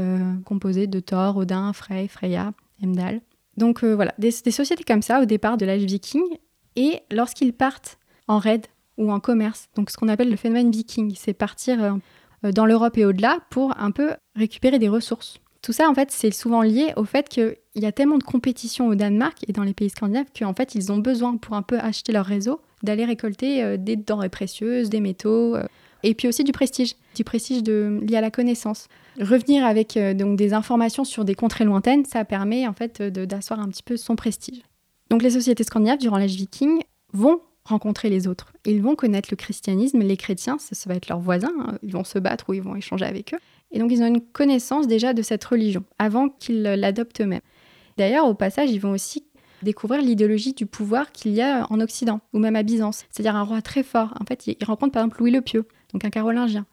composé 0.44 0.86
de 0.86 1.00
Thor, 1.00 1.38
Odin, 1.38 1.72
Frey, 1.72 2.06
Freya, 2.06 2.52
Heimdall. 2.82 3.22
Donc 3.56 3.82
voilà, 3.82 4.12
des, 4.18 4.30
des 4.44 4.50
sociétés 4.50 4.84
comme 4.84 5.00
ça 5.00 5.22
au 5.22 5.24
départ 5.24 5.56
de 5.56 5.64
l'âge 5.64 5.84
viking. 5.84 6.22
Et 6.76 7.00
lorsqu'ils 7.10 7.54
partent 7.54 7.98
en 8.28 8.36
raid 8.36 8.66
ou 8.98 9.10
en 9.10 9.20
commerce, 9.20 9.68
donc 9.74 9.88
ce 9.88 9.96
qu'on 9.96 10.08
appelle 10.08 10.28
le 10.28 10.36
phénomène 10.36 10.70
viking, 10.70 11.14
c'est 11.16 11.32
partir 11.32 11.98
dans 12.52 12.66
l'Europe 12.66 12.98
et 12.98 13.04
au-delà 13.04 13.38
pour 13.50 13.78
un 13.78 13.90
peu 13.90 14.12
récupérer 14.36 14.78
des 14.78 14.88
ressources. 14.88 15.40
Tout 15.64 15.72
ça, 15.72 15.88
en 15.88 15.94
fait, 15.94 16.10
c'est 16.10 16.30
souvent 16.30 16.60
lié 16.60 16.92
au 16.96 17.04
fait 17.04 17.26
qu'il 17.30 17.56
y 17.74 17.86
a 17.86 17.92
tellement 17.92 18.18
de 18.18 18.22
compétition 18.22 18.88
au 18.88 18.94
Danemark 18.94 19.38
et 19.48 19.52
dans 19.52 19.62
les 19.62 19.72
pays 19.72 19.88
scandinaves 19.88 20.26
qu'en 20.38 20.52
fait, 20.52 20.74
ils 20.74 20.92
ont 20.92 20.98
besoin, 20.98 21.38
pour 21.38 21.56
un 21.56 21.62
peu 21.62 21.78
acheter 21.78 22.12
leur 22.12 22.26
réseau, 22.26 22.60
d'aller 22.82 23.06
récolter 23.06 23.62
euh, 23.62 23.78
des 23.78 23.96
denrées 23.96 24.28
précieuses, 24.28 24.90
des 24.90 25.00
métaux, 25.00 25.56
euh, 25.56 25.64
et 26.02 26.14
puis 26.14 26.28
aussi 26.28 26.44
du 26.44 26.52
prestige, 26.52 26.96
du 27.14 27.24
prestige 27.24 27.62
lié 27.62 28.16
à 28.16 28.20
la 28.20 28.30
connaissance. 28.30 28.88
Revenir 29.18 29.64
avec 29.64 29.96
euh, 29.96 30.12
donc 30.12 30.36
des 30.36 30.52
informations 30.52 31.04
sur 31.04 31.24
des 31.24 31.34
contrées 31.34 31.64
lointaines, 31.64 32.04
ça 32.04 32.26
permet 32.26 32.68
en 32.68 32.74
fait 32.74 33.00
d'asseoir 33.00 33.58
un 33.58 33.68
petit 33.68 33.82
peu 33.82 33.96
son 33.96 34.16
prestige. 34.16 34.60
Donc 35.08 35.22
les 35.22 35.30
sociétés 35.30 35.64
scandinaves, 35.64 35.98
durant 35.98 36.18
l'âge 36.18 36.34
viking, 36.34 36.82
vont 37.14 37.40
rencontrer 37.64 38.10
les 38.10 38.26
autres. 38.26 38.52
Ils 38.66 38.82
vont 38.82 38.94
connaître 38.94 39.28
le 39.30 39.36
christianisme, 39.36 40.00
les 40.00 40.16
chrétiens, 40.16 40.58
ça, 40.58 40.74
va 40.88 40.94
être 40.94 41.08
leurs 41.08 41.20
voisins, 41.20 41.52
hein. 41.60 41.78
ils 41.82 41.92
vont 41.92 42.04
se 42.04 42.18
battre 42.18 42.44
ou 42.48 42.54
ils 42.54 42.62
vont 42.62 42.76
échanger 42.76 43.04
avec 43.04 43.34
eux. 43.34 43.38
Et 43.70 43.78
donc 43.78 43.90
ils 43.90 44.02
ont 44.02 44.06
une 44.06 44.20
connaissance 44.20 44.86
déjà 44.86 45.14
de 45.14 45.22
cette 45.22 45.44
religion, 45.44 45.84
avant 45.98 46.28
qu'ils 46.28 46.62
l'adoptent 46.62 47.20
eux-mêmes. 47.20 47.40
D'ailleurs, 47.96 48.26
au 48.26 48.34
passage, 48.34 48.70
ils 48.70 48.80
vont 48.80 48.90
aussi 48.90 49.24
découvrir 49.62 50.02
l'idéologie 50.02 50.52
du 50.52 50.66
pouvoir 50.66 51.10
qu'il 51.12 51.32
y 51.32 51.40
a 51.40 51.66
en 51.70 51.80
Occident, 51.80 52.20
ou 52.32 52.38
même 52.38 52.56
à 52.56 52.62
Byzance, 52.62 53.04
c'est-à-dire 53.10 53.34
un 53.34 53.42
roi 53.42 53.62
très 53.62 53.82
fort. 53.82 54.14
En 54.20 54.24
fait, 54.24 54.46
ils 54.46 54.64
rencontrent 54.64 54.92
par 54.92 55.02
exemple 55.02 55.20
Louis 55.20 55.30
le 55.30 55.40
Pieux, 55.40 55.66
donc 55.92 56.04
un 56.04 56.10
carolingien. 56.10 56.66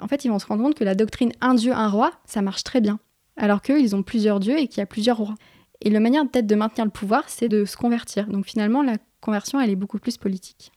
En 0.00 0.08
fait, 0.08 0.24
ils 0.24 0.28
vont 0.28 0.38
se 0.38 0.46
rendre 0.46 0.62
compte 0.62 0.74
que 0.74 0.84
la 0.84 0.94
doctrine 0.94 1.32
un 1.40 1.54
dieu, 1.54 1.72
un 1.72 1.88
roi, 1.88 2.12
ça 2.26 2.42
marche 2.42 2.64
très 2.64 2.80
bien. 2.80 2.98
Alors 3.36 3.62
qu'eux, 3.62 3.80
ils 3.80 3.96
ont 3.96 4.02
plusieurs 4.02 4.40
dieux 4.40 4.58
et 4.58 4.68
qu'il 4.68 4.78
y 4.78 4.82
a 4.82 4.86
plusieurs 4.86 5.16
rois. 5.16 5.34
Et 5.80 5.90
la 5.90 6.00
manière 6.00 6.22
peut-être 6.28 6.46
de 6.46 6.54
maintenir 6.54 6.84
le 6.84 6.90
pouvoir, 6.90 7.24
c'est 7.28 7.48
de 7.48 7.64
se 7.64 7.76
convertir. 7.76 8.26
Donc 8.26 8.46
finalement, 8.46 8.82
la 8.82 8.96
conversion, 9.24 9.60
elle 9.60 9.70
est 9.70 9.76
beaucoup 9.76 9.98
plus 9.98 10.16
politique. 10.16 10.70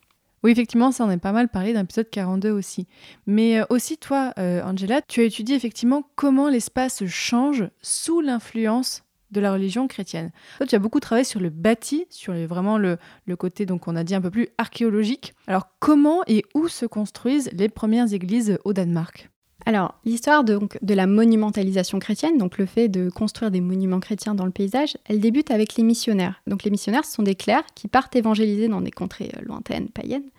Oui, 0.43 0.51
effectivement, 0.51 0.91
ça 0.91 1.03
en 1.03 1.11
est 1.11 1.17
pas 1.17 1.31
mal 1.31 1.49
parlé 1.49 1.73
dans 1.73 1.81
l'épisode 1.81 2.09
42 2.09 2.51
aussi. 2.51 2.87
Mais 3.25 3.59
euh, 3.59 3.65
aussi, 3.69 3.97
toi, 3.97 4.33
euh, 4.37 4.63
Angela, 4.63 5.01
tu 5.01 5.21
as 5.21 5.23
étudié 5.23 5.55
effectivement 5.55 6.09
comment 6.15 6.47
l'espace 6.47 7.05
change 7.05 7.67
sous 7.81 8.21
l'influence 8.21 9.03
de 9.31 9.41
la 9.41 9.51
religion 9.51 9.87
chrétienne. 9.87 10.31
Toi, 10.57 10.67
tu 10.67 10.75
as 10.75 10.79
beaucoup 10.79 11.01
travaillé 11.01 11.25
sur 11.25 11.41
le 11.41 11.49
bâti, 11.49 12.05
sur 12.09 12.33
vraiment 12.47 12.77
le 12.77 12.97
côté, 13.35 13.65
donc 13.65 13.87
on 13.89 13.95
a 13.97 14.05
dit 14.05 14.15
un 14.15 14.21
peu 14.21 14.31
plus 14.31 14.47
archéologique. 14.57 15.33
Alors, 15.47 15.67
comment 15.79 16.21
et 16.27 16.45
où 16.53 16.69
se 16.69 16.85
construisent 16.85 17.49
les 17.51 17.67
premières 17.67 18.13
églises 18.13 18.57
au 18.63 18.71
Danemark? 18.71 19.29
Alors, 19.67 19.95
l'histoire 20.05 20.45
de, 20.45 20.53
donc, 20.53 20.77
de 20.81 20.93
la 20.93 21.07
monumentalisation 21.07 21.99
chrétienne, 21.99 22.37
donc 22.37 22.57
le 22.57 22.65
fait 22.65 22.87
de 22.87 23.09
construire 23.09 23.51
des 23.51 23.59
monuments 23.59 23.99
chrétiens 23.99 24.33
dans 24.33 24.45
le 24.45 24.51
paysage, 24.51 24.95
elle 25.03 25.19
débute 25.19 25.51
avec 25.51 25.75
les 25.75 25.83
missionnaires. 25.83 26.41
Donc 26.47 26.63
les 26.63 26.71
missionnaires, 26.71 27.03
ce 27.03 27.11
sont 27.11 27.21
des 27.21 27.35
clercs 27.35 27.65
qui 27.75 27.89
partent 27.89 28.15
évangéliser 28.15 28.69
dans 28.69 28.79
des 28.79 28.91
contrées 28.91 29.29
euh, 29.35 29.41
lointaines, 29.43 29.89
païennes. 29.89 30.29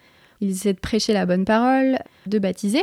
Ils 0.40 0.52
essaient 0.52 0.72
de 0.72 0.80
prêcher 0.80 1.12
la 1.12 1.26
bonne 1.26 1.44
parole, 1.44 1.98
de 2.24 2.38
baptiser. 2.38 2.80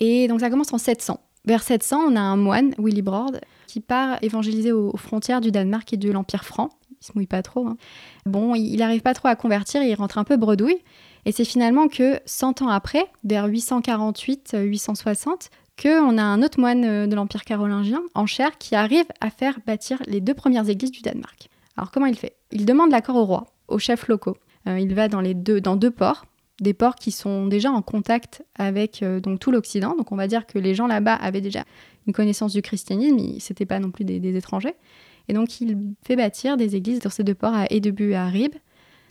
Et 0.00 0.28
donc 0.28 0.40
ça 0.40 0.48
commence 0.48 0.72
en 0.72 0.78
700. 0.78 1.20
Vers 1.44 1.62
700, 1.62 2.00
on 2.08 2.16
a 2.16 2.20
un 2.20 2.36
moine, 2.36 2.74
Willibrord, 2.78 3.32
qui 3.66 3.80
part 3.80 4.16
évangéliser 4.22 4.72
aux, 4.72 4.96
frontières 4.96 5.42
du 5.42 5.50
Danemark 5.50 5.92
et 5.92 5.98
de 5.98 6.10
l'Empire 6.10 6.46
franc. 6.46 6.70
Il 7.02 7.06
se 7.06 7.12
mouille 7.14 7.26
pas 7.26 7.42
trop. 7.42 7.66
hein. 7.66 7.76
Bon, 8.24 8.54
il 8.54 8.78
n'arrive 8.78 9.02
pas 9.02 9.12
trop 9.12 9.28
à 9.28 9.36
convertir, 9.36 9.82
il 9.82 9.94
rentre 9.94 10.16
un 10.16 10.24
peu 10.24 10.38
bredouille. 10.38 10.78
Et 11.24 11.32
c'est 11.32 11.44
finalement 11.44 11.88
que 11.88 12.20
100 12.26 12.62
ans 12.62 12.68
après, 12.68 13.06
vers 13.24 13.48
848-860, 13.48 15.48
qu'on 15.82 16.16
a 16.16 16.22
un 16.22 16.42
autre 16.42 16.60
moine 16.60 16.84
euh, 16.84 17.06
de 17.06 17.14
l'Empire 17.16 17.44
carolingien, 17.44 18.02
en 18.14 18.26
chair, 18.26 18.56
qui 18.58 18.74
arrive 18.74 19.06
à 19.20 19.30
faire 19.30 19.58
bâtir 19.66 20.00
les 20.06 20.20
deux 20.20 20.34
premières 20.34 20.68
églises 20.68 20.92
du 20.92 21.00
Danemark. 21.00 21.48
Alors 21.76 21.90
comment 21.90 22.06
il 22.06 22.16
fait? 22.16 22.36
Il 22.52 22.64
demande 22.64 22.90
l'accord 22.90 23.16
au 23.16 23.24
roi, 23.24 23.46
aux 23.68 23.78
chefs 23.78 24.06
locaux. 24.06 24.36
Euh, 24.68 24.78
il 24.78 24.94
va 24.94 25.08
dans, 25.08 25.20
les 25.20 25.34
deux, 25.34 25.60
dans 25.60 25.74
deux 25.74 25.90
ports, 25.90 26.26
des 26.60 26.74
ports 26.74 26.94
qui 26.94 27.10
sont 27.10 27.46
déjà 27.46 27.72
en 27.72 27.82
contact 27.82 28.44
avec 28.54 29.02
euh, 29.02 29.18
donc 29.18 29.40
tout 29.40 29.50
l'Occident. 29.50 29.96
Donc 29.96 30.12
on 30.12 30.16
va 30.16 30.28
dire 30.28 30.46
que 30.46 30.58
les 30.58 30.74
gens 30.74 30.86
là-bas 30.86 31.14
avaient 31.14 31.40
déjà 31.40 31.64
une 32.06 32.12
connaissance 32.12 32.52
du 32.52 32.62
christianisme, 32.62 33.38
c'était 33.40 33.66
pas 33.66 33.80
non 33.80 33.90
plus 33.90 34.04
des, 34.04 34.36
étrangers. 34.36 34.74
Et 35.28 35.32
donc 35.32 35.60
il 35.60 35.94
fait 36.04 36.16
bâtir 36.16 36.56
des 36.56 36.76
églises 36.76 37.00
dans 37.00 37.10
ces 37.10 37.24
deux 37.24 37.34
ports, 37.34 37.54
à 37.54 37.66
Edebu 37.70 38.10
et 38.10 38.16
à 38.16 38.26
Rib. 38.26 38.52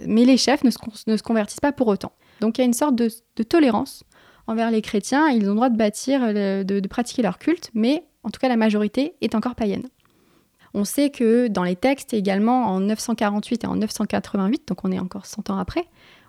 Mais 0.05 0.25
les 0.25 0.37
chefs 0.37 0.63
ne 0.63 0.69
se, 0.71 1.21
convertissent 1.21 1.59
pas 1.59 1.71
pour 1.71 1.87
autant. 1.87 2.11
Donc 2.39 2.57
il 2.57 2.61
y 2.61 2.63
a 2.63 2.65
une 2.65 2.73
sorte 2.73 2.95
de 2.95 3.43
tolérance 3.43 4.03
envers 4.47 4.71
les 4.71 4.81
chrétiens. 4.81 5.29
Ils 5.29 5.45
ont 5.45 5.49
le 5.49 5.55
droit 5.55 5.69
de 5.69 5.77
bâtir, 5.77 6.21
euh, 6.23 6.63
de, 6.63 6.87
pratiquer 6.87 7.21
leur 7.21 7.37
culte, 7.37 7.71
mais 7.73 8.03
en 8.23 8.29
tout 8.29 8.39
cas 8.39 8.49
la 8.49 8.57
majorité 8.57 9.13
est 9.21 9.35
encore 9.35 9.55
païenne. 9.55 9.87
On 10.73 10.85
sait 10.85 11.09
que 11.09 11.47
dans 11.47 11.63
les 11.63 11.75
textes 11.75 12.13
également, 12.13 12.67
en 12.67 12.79
948 12.79 13.63
et 13.63 13.67
en 13.67 13.75
988, 13.75 14.67
donc 14.67 14.85
on 14.85 14.91
est 14.91 14.99
encore 14.99 15.25
100 15.25 15.49
ans 15.49 15.57
après, 15.57 15.85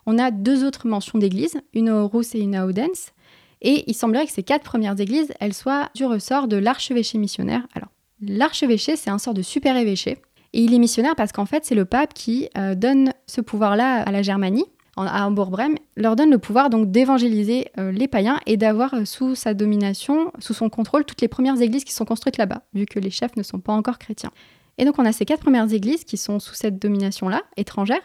on 0.07 0.19
a 0.19 0.31
deux 0.31 0.65
autres 0.65 0.89
mentions 0.89 1.19
d'églises, 1.19 1.61
une 1.75 1.89
à 1.89 2.01
Aarhus 2.01 2.35
et 2.35 2.41
une 2.41 2.57
à 2.57 2.67
Odense. 2.67 3.13
Et 3.61 3.85
il 3.87 3.95
semblerait 3.95 4.27
que 4.27 4.33
ces 4.33 4.43
quatre 4.43 4.65
premières 4.65 4.99
églises, 5.01 5.33
elles 5.39 5.55
soient 5.55 5.89
du 5.95 6.05
ressort 6.05 6.49
de 6.49 6.57
l'archevêché 6.57 7.19
missionnaire. 7.19 7.67
Alors, 7.75 7.91
l'archevêché, 8.21 8.97
c'est 8.97 9.11
un 9.11 9.19
sort 9.19 9.35
de 9.35 9.43
super 9.43 9.77
évêché. 9.77 10.19
Et 10.53 10.61
il 10.61 10.75
est 10.75 10.79
missionnaire 10.79 11.15
parce 11.17 11.31
qu'en 11.33 11.47
fait, 11.47 11.65
c'est 11.65 11.77
le 11.77 11.85
pape 11.85 12.13
qui 12.13 12.49
euh, 12.59 12.75
donne 12.75 13.13
ce 13.27 13.41
pouvoir-là 13.41 14.03
à 14.03 14.11
la 14.11 14.23
Germanie, 14.23 14.67
en- 14.97 15.07
à 15.07 15.25
Hambourg-Brême, 15.27 15.77
leur 15.97 16.17
donne 16.17 16.31
le 16.31 16.39
pouvoir 16.39 16.71
donc 16.71 16.91
d'évangéliser 16.91 17.69
euh, 17.79 17.93
les 17.93 18.09
païens 18.09 18.41
et 18.47 18.57
d'avoir 18.57 18.95
euh, 18.95 19.05
sous 19.05 19.35
sa 19.35 19.55
domination, 19.55 20.33
sous 20.39 20.55
son 20.55 20.69
contrôle, 20.69 21.05
toutes 21.05 21.21
les 21.21 21.29
premières 21.29 21.61
églises 21.61 21.85
qui 21.85 21.93
sont 21.93 22.05
construites 22.05 22.37
là-bas, 22.39 22.63
vu 22.75 22.87
que 22.87 22.99
les 22.99 23.11
chefs 23.11 23.37
ne 23.37 23.43
sont 23.43 23.59
pas 23.61 23.73
encore 23.73 23.99
chrétiens. 23.99 24.31
Et 24.79 24.85
donc 24.85 24.99
on 24.99 25.05
a 25.05 25.13
ces 25.13 25.25
quatre 25.25 25.41
premières 25.41 25.73
églises 25.73 26.05
qui 26.05 26.17
sont 26.17 26.39
sous 26.41 26.55
cette 26.55 26.79
domination-là, 26.79 27.43
étrangère. 27.57 28.01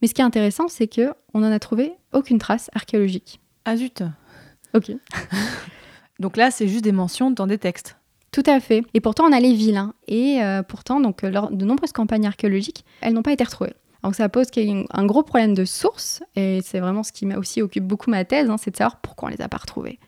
Mais 0.00 0.08
ce 0.08 0.14
qui 0.14 0.20
est 0.20 0.24
intéressant, 0.24 0.68
c'est 0.68 0.86
que 0.86 1.12
on 1.34 1.40
n'en 1.40 1.50
a 1.52 1.58
trouvé 1.58 1.92
aucune 2.12 2.38
trace 2.38 2.70
archéologique. 2.74 3.40
Ah 3.64 3.76
zut. 3.76 4.02
Ok. 4.74 4.92
Donc 6.20 6.36
là, 6.36 6.50
c'est 6.50 6.68
juste 6.68 6.84
des 6.84 6.92
mentions 6.92 7.30
dans 7.30 7.46
des 7.46 7.58
textes. 7.58 7.96
Tout 8.32 8.42
à 8.46 8.60
fait. 8.60 8.82
Et 8.94 9.00
pourtant, 9.00 9.24
on 9.28 9.32
a 9.32 9.40
les 9.40 9.54
villes. 9.54 9.76
hein. 9.76 9.94
Et 10.06 10.42
euh, 10.42 10.62
pourtant, 10.62 11.00
donc, 11.00 11.22
lors 11.22 11.50
de 11.50 11.64
nombreuses 11.64 11.92
campagnes 11.92 12.26
archéologiques, 12.26 12.84
elles 13.00 13.12
n'ont 13.14 13.22
pas 13.22 13.32
été 13.32 13.44
retrouvées. 13.44 13.72
Donc 14.02 14.14
ça 14.14 14.28
pose 14.28 14.46
qu'il 14.50 14.68
y 14.68 14.72
a 14.80 14.84
un 14.92 15.06
gros 15.06 15.22
problème 15.22 15.54
de 15.54 15.64
source, 15.64 16.22
et 16.36 16.60
c'est 16.64 16.80
vraiment 16.80 17.02
ce 17.02 17.12
qui 17.12 17.26
m'a 17.26 17.36
aussi 17.36 17.62
occupe 17.62 17.84
beaucoup 17.84 18.10
ma 18.10 18.24
thèse, 18.24 18.48
hein, 18.50 18.56
c'est 18.58 18.70
de 18.70 18.76
savoir 18.76 19.00
pourquoi 19.00 19.28
on 19.28 19.32
les 19.32 19.40
a 19.42 19.48
pas 19.48 19.56
retrouvées. 19.58 19.98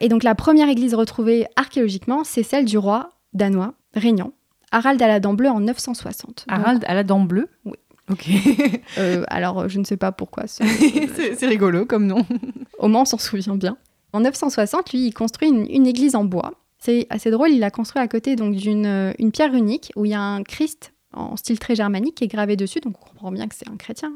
Et 0.00 0.08
donc 0.08 0.22
la 0.24 0.34
première 0.34 0.68
église 0.68 0.94
retrouvée 0.94 1.46
archéologiquement, 1.56 2.24
c'est 2.24 2.42
celle 2.42 2.64
du 2.64 2.78
roi 2.78 3.10
danois, 3.32 3.74
Régnant, 3.94 4.32
Harald 4.72 5.00
à 5.02 5.06
la 5.08 5.20
dent 5.20 5.34
bleue 5.34 5.48
en 5.50 5.60
960. 5.60 6.46
Donc, 6.48 6.58
Harald 6.58 6.84
à 6.88 6.94
la 6.94 7.04
dent 7.04 7.20
bleue? 7.20 7.48
Oui. 7.64 7.74
Ok. 8.10 8.28
euh, 8.98 9.24
alors 9.28 9.68
je 9.68 9.78
ne 9.78 9.84
sais 9.84 9.96
pas 9.96 10.10
pourquoi. 10.12 10.46
ce- 10.46 10.64
c'est 11.38 11.46
rigolo 11.46 11.86
comme 11.86 12.06
nom. 12.06 12.26
Au 12.78 12.88
moins, 12.88 13.02
on 13.02 13.04
s'en 13.04 13.18
souvient 13.18 13.54
bien. 13.56 13.76
En 14.12 14.20
960, 14.20 14.92
lui, 14.92 15.06
il 15.06 15.12
construit 15.12 15.48
une, 15.48 15.66
une 15.70 15.86
église 15.86 16.14
en 16.16 16.24
bois. 16.24 16.54
C'est 16.78 17.06
assez 17.10 17.30
drôle, 17.30 17.50
il 17.50 17.60
l'a 17.60 17.70
construit 17.70 18.02
à 18.02 18.08
côté 18.08 18.36
donc 18.36 18.54
d'une 18.56 18.86
euh, 18.86 19.12
une 19.18 19.30
pierre 19.32 19.54
unique 19.54 19.90
où 19.96 20.04
il 20.04 20.10
y 20.10 20.14
a 20.14 20.20
un 20.20 20.42
Christ 20.42 20.92
en 21.14 21.36
style 21.36 21.58
très 21.58 21.74
germanique 21.74 22.16
qui 22.16 22.24
est 22.24 22.28
gravé 22.28 22.56
dessus, 22.56 22.80
donc 22.80 22.94
on 23.00 23.08
comprend 23.08 23.32
bien 23.32 23.46
que 23.48 23.54
c'est 23.54 23.68
un 23.68 23.76
chrétien. 23.76 24.12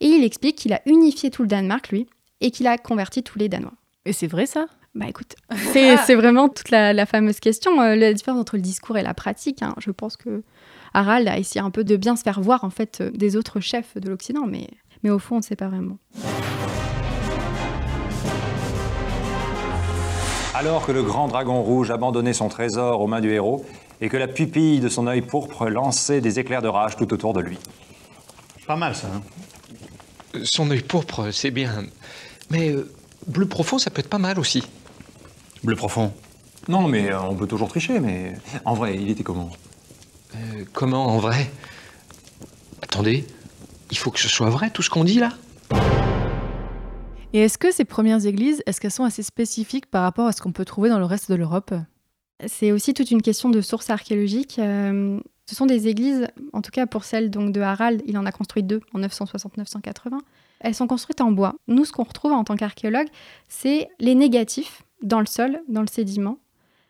Et 0.00 0.06
il 0.06 0.24
explique 0.24 0.56
qu'il 0.56 0.72
a 0.72 0.80
unifié 0.86 1.30
tout 1.30 1.42
le 1.42 1.48
Danemark, 1.48 1.88
lui, 1.90 2.06
et 2.40 2.50
qu'il 2.50 2.66
a 2.66 2.76
converti 2.78 3.22
tous 3.22 3.38
les 3.38 3.48
Danois. 3.48 3.72
Et 4.04 4.12
c'est 4.12 4.26
vrai 4.26 4.46
ça? 4.46 4.66
Bah 4.94 5.06
écoute, 5.08 5.36
c'est 5.72 5.96
c'est 6.06 6.14
vraiment 6.14 6.48
toute 6.48 6.70
la, 6.70 6.92
la 6.92 7.06
fameuse 7.06 7.40
question, 7.40 7.80
euh, 7.80 7.94
la 7.96 8.12
différence 8.12 8.40
entre 8.40 8.56
le 8.56 8.62
discours 8.62 8.98
et 8.98 9.02
la 9.02 9.14
pratique. 9.14 9.62
hein. 9.62 9.74
Je 9.78 9.90
pense 9.90 10.16
que 10.16 10.42
Harald 10.92 11.26
a 11.28 11.38
essayé 11.38 11.64
un 11.64 11.70
peu 11.70 11.82
de 11.84 11.96
bien 11.96 12.14
se 12.16 12.22
faire 12.22 12.40
voir 12.40 12.64
en 12.64 12.70
fait 12.70 13.00
euh, 13.00 13.10
des 13.10 13.36
autres 13.36 13.60
chefs 13.60 13.96
de 13.96 14.10
l'Occident, 14.10 14.44
mais, 14.46 14.68
mais 15.02 15.08
au 15.10 15.18
fond, 15.18 15.36
on 15.36 15.38
ne 15.38 15.42
sait 15.42 15.56
pas 15.56 15.68
vraiment. 15.68 15.96
Alors 20.54 20.84
que 20.84 20.92
le 20.92 21.02
grand 21.02 21.28
dragon 21.28 21.62
rouge 21.62 21.90
abandonnait 21.90 22.34
son 22.34 22.48
trésor 22.48 23.00
aux 23.00 23.06
mains 23.06 23.20
du 23.20 23.30
héros 23.32 23.64
et 24.02 24.08
que 24.08 24.16
la 24.16 24.26
pupille 24.26 24.80
de 24.80 24.88
son 24.88 25.06
œil 25.06 25.22
pourpre 25.22 25.66
lançait 25.68 26.20
des 26.20 26.40
éclairs 26.40 26.60
de 26.60 26.66
rage 26.68 26.96
tout 26.96 27.10
autour 27.14 27.32
de 27.32 27.40
lui. 27.40 27.56
Pas 28.66 28.74
mal 28.74 28.96
ça. 28.96 29.06
hein. 29.06 30.40
Son 30.42 30.68
œil 30.72 30.82
pourpre, 30.82 31.30
c'est 31.30 31.52
bien. 31.52 31.84
Mais 32.50 32.70
euh, 32.70 32.90
bleu 33.28 33.46
profond, 33.46 33.78
ça 33.78 33.90
peut 33.90 34.00
être 34.00 34.10
pas 34.10 34.18
mal 34.18 34.40
aussi. 34.40 34.64
Bleu 35.62 35.76
profond. 35.76 36.12
Non, 36.68 36.88
mais 36.88 37.12
euh, 37.12 37.22
on 37.22 37.36
peut 37.36 37.46
toujours 37.46 37.68
tricher, 37.68 38.00
mais 38.00 38.34
en 38.64 38.74
vrai, 38.74 38.96
il 38.96 39.08
était 39.08 39.22
comment? 39.22 39.50
Euh, 40.34 40.64
comment 40.72 41.06
en 41.06 41.18
vrai? 41.18 41.48
Attendez, 42.82 43.24
il 43.92 43.98
faut 43.98 44.10
que 44.10 44.18
ce 44.18 44.28
soit 44.28 44.50
vrai 44.50 44.70
tout 44.70 44.82
ce 44.82 44.90
qu'on 44.90 45.04
dit 45.04 45.20
là? 45.20 45.30
Et 47.32 47.40
est-ce 47.40 47.56
que 47.56 47.72
ces 47.72 47.84
premières 47.84 48.26
églises, 48.26 48.64
est-ce 48.66 48.80
qu'elles 48.80 48.90
sont 48.90 49.04
assez 49.04 49.22
spécifiques 49.22 49.86
par 49.86 50.02
rapport 50.02 50.26
à 50.26 50.32
ce 50.32 50.42
qu'on 50.42 50.52
peut 50.52 50.64
trouver 50.64 50.88
dans 50.88 50.98
le 50.98 51.04
reste 51.04 51.30
de 51.30 51.36
l'Europe? 51.36 51.72
C'est 52.46 52.72
aussi 52.72 52.94
toute 52.94 53.10
une 53.10 53.22
question 53.22 53.50
de 53.50 53.60
sources 53.60 53.90
archéologiques. 53.90 54.58
Euh, 54.58 55.20
ce 55.46 55.54
sont 55.54 55.66
des 55.66 55.88
églises, 55.88 56.26
en 56.52 56.62
tout 56.62 56.70
cas 56.70 56.86
pour 56.86 57.04
celle 57.04 57.30
donc 57.30 57.52
de 57.52 57.60
Harald, 57.60 58.02
il 58.06 58.16
en 58.16 58.26
a 58.26 58.32
construit 58.32 58.62
deux 58.62 58.80
en 58.94 59.00
960-980. 59.00 60.18
Elles 60.60 60.74
sont 60.74 60.86
construites 60.86 61.20
en 61.20 61.32
bois. 61.32 61.54
Nous, 61.66 61.84
ce 61.84 61.92
qu'on 61.92 62.04
retrouve 62.04 62.32
en 62.32 62.44
tant 62.44 62.56
qu'archéologue, 62.56 63.08
c'est 63.48 63.88
les 63.98 64.14
négatifs 64.14 64.82
dans 65.02 65.20
le 65.20 65.26
sol, 65.26 65.60
dans 65.68 65.80
le 65.80 65.88
sédiment, 65.88 66.38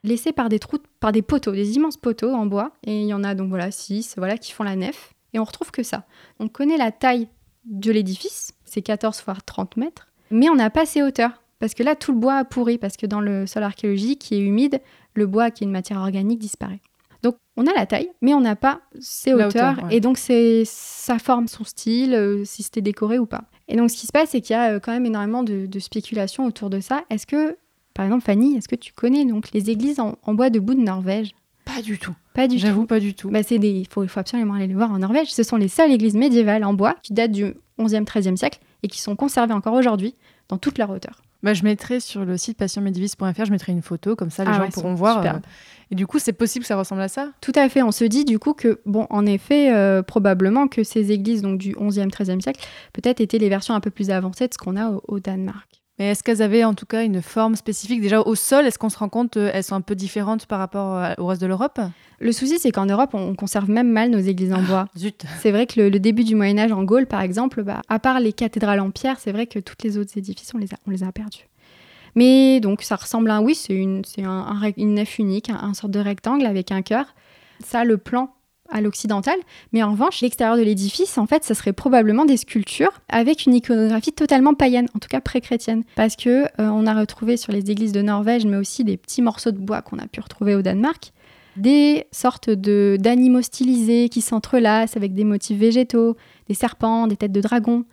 laissés 0.04 0.32
par 0.32 0.49
des 0.49 0.59
trous, 0.59 0.78
par 1.00 1.12
des 1.12 1.23
poteaux, 1.23 1.52
des 1.52 1.76
immenses 1.76 1.97
poteaux 1.97 2.32
en 2.32 2.47
bois. 2.47 2.73
Et 2.85 3.00
il 3.00 3.06
y 3.06 3.14
en 3.14 3.25
a 3.25 3.35
donc 3.35 3.49
voilà 3.49 3.71
six, 3.71 4.14
voilà 4.16 4.37
qui 4.37 4.52
font 4.52 4.64
la 4.64 4.76
nef. 4.76 5.14
Et 5.32 5.38
on 5.38 5.44
retrouve 5.44 5.71
que 5.71 5.82
ça. 5.82 6.04
On 6.38 6.49
connaît 6.49 6.76
la 6.76 6.92
taille 6.92 7.28
de 7.64 7.90
l'édifice, 7.90 8.52
c'est 8.64 8.82
14 8.82 9.21
fois 9.21 9.37
30 9.47 9.76
mètres, 9.76 10.09
mais 10.30 10.50
on 10.50 10.54
n'a 10.54 10.71
pas 10.71 10.85
ces 10.85 11.02
hauteurs. 11.02 11.41
Parce 11.62 11.75
que 11.75 11.85
là, 11.85 11.95
tout 11.95 12.11
le 12.11 12.19
bois 12.19 12.38
a 12.38 12.45
pourri, 12.45 12.76
parce 12.76 12.97
que 12.97 13.07
dans 13.07 13.21
le 13.21 13.47
sol 13.47 13.62
archéologique 13.62 14.19
qui 14.19 14.35
est 14.35 14.40
humide, 14.40 14.81
le 15.14 15.28
bois, 15.28 15.52
qui 15.52 15.62
est 15.62 15.66
une 15.69 15.73
matière 15.73 15.99
organique, 16.00 16.40
disparaît. 16.40 16.81
Donc, 17.23 17.37
on 17.57 17.69
a 17.69 17.73
la 17.73 17.87
taille, 17.87 18.09
mais 18.21 18.35
on 18.35 18.40
n'a 18.40 18.57
pas 18.57 18.81
La 19.26 19.47
hauteurs. 19.47 19.75
hauteur, 19.75 19.85
ouais. 19.85 19.95
Et 19.95 20.00
donc, 20.00 20.19
c'est 20.19 20.64
sa 20.66 21.21
forme, 21.21 21.47
son 21.47 21.62
style, 21.62 22.14
euh, 22.14 22.45
si 22.45 22.64
c'était 22.64 22.81
décoré 22.81 23.21
ou 23.21 23.26
pas. 23.26 23.45
Et 23.69 23.76
donc, 23.76 23.92
ce 23.92 23.97
qui 23.97 24.09
se 24.09 24.12
passe, 24.12 24.31
c'est 24.31 24.40
qu'il 24.40 24.54
y 24.54 24.59
a 24.59 24.73
euh, 24.73 24.81
quand 24.81 24.90
même 24.90 25.07
énormément 25.07 25.45
de, 25.45 25.66
de 25.66 25.78
spéculation 25.78 26.47
autour 26.47 26.69
de 26.69 26.81
ça. 26.81 27.04
Est-ce 27.11 27.28
que, 27.28 27.57
par 27.95 28.07
exemple, 28.07 28.25
Fanny, 28.25 28.57
est-ce 28.57 28.66
que 28.66 28.75
tu 28.75 28.92
connais 28.92 29.25
donc 29.25 29.52
les 29.52 29.71
églises 29.71 30.00
en, 30.00 30.16
en 30.25 30.35
bois 30.35 30.50
debout 30.50 30.75
de 30.75 30.81
Norvège? 30.81 31.31
Pas 31.64 31.81
du 31.81 31.97
tout. 31.97 32.16
Pas 32.35 32.49
du 32.49 32.57
tout. 32.57 32.62
J'avoue 32.62 32.87
pas 32.87 32.99
du 32.99 33.14
tout. 33.14 33.31
Bah, 33.31 33.45
c'est 33.45 33.61
des... 33.61 33.71
Il 33.71 33.87
faut, 33.87 34.02
il 34.02 34.09
faut 34.09 34.19
absolument 34.19 34.54
aller 34.54 34.66
les 34.66 34.75
voir 34.75 34.90
en 34.90 34.99
Norvège. 34.99 35.33
Ce 35.33 35.45
sont 35.45 35.59
les 35.59 35.69
seules 35.69 35.92
églises 35.92 36.16
médiévales 36.16 36.64
en 36.64 36.75
bois 36.75 36.97
qui 37.04 37.12
datent 37.12 37.31
du 37.31 37.54
11e, 37.78 38.04
13e 38.04 38.35
siècle 38.35 38.59
et 38.83 38.88
qui 38.88 39.00
sont 39.00 39.14
conservées 39.14 39.54
encore 39.54 39.75
aujourd'hui 39.75 40.16
dans 40.49 40.59
toute 40.59 40.76
leur 40.78 40.90
hauteur. 40.90 41.23
Bah, 41.42 41.54
je 41.54 41.64
mettrai 41.64 41.99
sur 41.99 42.25
le 42.25 42.37
site 42.37 42.56
passionmédivis.fr, 42.56 43.44
je 43.44 43.50
mettrai 43.50 43.72
une 43.72 43.82
photo, 43.82 44.14
comme 44.14 44.30
ça 44.30 44.44
les 44.44 44.50
Ah 44.50 44.58
gens 44.58 44.62
ouais, 44.62 44.70
pourront 44.70 44.94
voir. 44.94 45.25
euh, 45.26 45.38
Et 45.90 45.94
du 45.96 46.06
coup, 46.06 46.18
c'est 46.20 46.32
possible 46.32 46.62
que 46.62 46.68
ça 46.68 46.76
ressemble 46.76 47.00
à 47.02 47.08
ça? 47.08 47.30
Tout 47.40 47.52
à 47.56 47.68
fait. 47.68 47.82
On 47.82 47.90
se 47.90 48.04
dit 48.04 48.25
du 48.25 48.38
coup 48.38 48.54
que, 48.54 48.80
bon, 48.87 49.06
en 49.11 49.26
effet, 49.26 49.75
euh, 49.75 50.02
probablement 50.02 50.68
que 50.68 50.84
ces 50.84 51.11
églises 51.11 51.42
donc 51.42 51.58
du 51.58 51.72
11e, 51.75 52.11
13e 52.11 52.40
siècle, 52.40 52.61
peut-être 52.92 53.20
étaient 53.20 53.38
les 53.38 53.49
versions 53.49 53.75
un 53.75 53.80
peu 53.80 53.90
plus 53.90 54.11
avancées 54.11 54.46
de 54.46 54.54
ce 54.54 54.58
qu'on 54.58 54.76
a 54.76 54.90
au, 54.90 55.02
au 55.08 55.18
Danemark. 55.20 55.82
Mais 55.99 56.06
est-ce 56.11 56.22
qu'elles 56.22 56.40
avaient 56.42 56.64
en 56.64 56.72
tout 56.75 56.87
cas 56.87 57.04
une 57.04 57.20
forme 57.20 57.54
spécifique 57.54 58.00
Déjà 58.00 58.20
au 58.22 58.34
sol, 58.34 58.66
est-ce 58.66 58.78
qu'on 58.78 58.88
se 58.88 58.96
rend 58.99 59.08
compte 59.11 59.37
euh, 59.37 59.50
elles 59.52 59.62
sont 59.62 59.75
un 59.75 59.80
peu 59.82 59.94
différentes 59.94 60.46
par 60.46 60.58
rapport 60.58 60.96
à- 60.96 61.14
au 61.18 61.26
reste 61.26 61.42
de 61.42 61.46
l'Europe? 61.46 61.78
Le 62.18 62.32
souci, 62.32 62.58
c'est 62.58 62.70
qu'en 62.70 62.87
Europe, 62.87 63.11
on 63.14 63.34
conserve 63.34 63.68
même 63.68 63.90
mal 63.90 64.11
nos 64.11 64.18
églises 64.18 64.52
en 64.54 64.62
bois. 64.62 64.87
Zut 64.96 65.25
C'est 65.40 65.50
vrai 65.50 65.66
que 65.66 65.80
le, 65.80 65.88
le 65.90 65.99
début 66.00 66.25
du 66.25 66.34
Moyen 66.34 66.58
Âge 66.58 66.72
en 66.72 66.82
Gaule, 66.84 67.06
par 67.06 67.20
exemple, 67.20 67.62
bah, 67.62 67.82
à 67.88 67.99
part 67.99 68.20
les 68.20 68.32
cathédrales 68.32 68.80
en 68.80 68.90
pierre, 68.90 69.18
c'est 69.20 69.32
vrai 69.32 69.46
que 69.46 69.58
toutes 69.58 69.82
les 69.82 69.99
autres 69.99 70.16
édifices, 70.16 70.52
on 70.54 70.58
les 70.58 70.72
a, 70.72 70.76
on 70.87 70.90
les 70.90 71.02
a 71.02 71.12
perdus. 71.12 71.46
Mais 72.14 72.61
donc, 72.61 72.82
ça 72.82 72.96
ressemble 72.96 73.30
à 73.30 73.37
un, 73.37 73.42
oui, 73.42 73.54
c'est 73.54 73.75
une, 73.75 74.04
c'est 74.04 74.22
un- 74.25 74.61
une 74.76 74.94
nef 74.94 75.18
unique, 75.18 75.50
un, 75.50 75.56
un 75.56 75.75
sorte 75.75 75.92
de 75.92 76.00
rectangle 76.00 76.46
avec 76.46 76.70
un 76.72 76.82
cœur. 76.82 77.14
Ça, 77.64 77.80
a 77.80 77.84
le 77.84 77.96
plan 77.99 78.30
à 78.73 78.81
l'occidental. 78.81 79.37
Mais 79.73 79.83
en 79.83 79.93
revanche, 79.93 80.21
l'extérieur 80.21 80.57
de 80.57 80.62
l'édifice, 80.62 81.19
en 81.19 81.26
fait, 81.26 81.45
ça 81.45 81.55
serait 81.55 81.73
probablement 81.73 82.25
des 82.25 82.37
sculptures 82.37 82.93
avec 83.09 83.47
une 83.47 83.55
iconographie 83.55 84.12
totalement 84.12 84.55
païenne, 84.55 84.88
en 84.95 84.99
tout 84.99 85.09
cas 85.09 85.21
pré-chrétienne. 85.21 85.85
Parce 85.95 86.17
que 86.17 86.45
euh, 86.45 86.47
on 86.59 86.87
a 86.87 86.95
retrouvé 86.95 87.37
sur 87.37 87.52
les 87.52 87.71
églises 87.71 87.93
de 87.93 88.02
Norvège, 88.02 88.45
mais 88.47 88.57
aussi 88.57 88.83
des 88.85 88.97
petits 88.97 89.23
morceaux 89.23 89.52
de 89.52 89.59
bois 89.59 89.83
qu'on 89.83 89.99
a 89.99 90.07
pu 90.07 90.21
retrouver 90.21 90.55
au 90.55 90.62
Danemark, 90.62 91.12
des 91.57 92.07
sortes 92.12 92.49
de 92.49 92.97
d'animaux 92.99 93.43
stylisés 93.43 94.09
qui 94.09 94.23
s'entrelacent 94.23 94.97
avec 94.97 95.14
des 95.14 95.25
motifs 95.25 95.59
végétaux, 95.59 96.17
des 96.49 96.55
serpents, 96.55 97.07
des 97.07 97.17
têtes 97.17 97.33
de 97.33 97.41
dragons. 97.41 97.85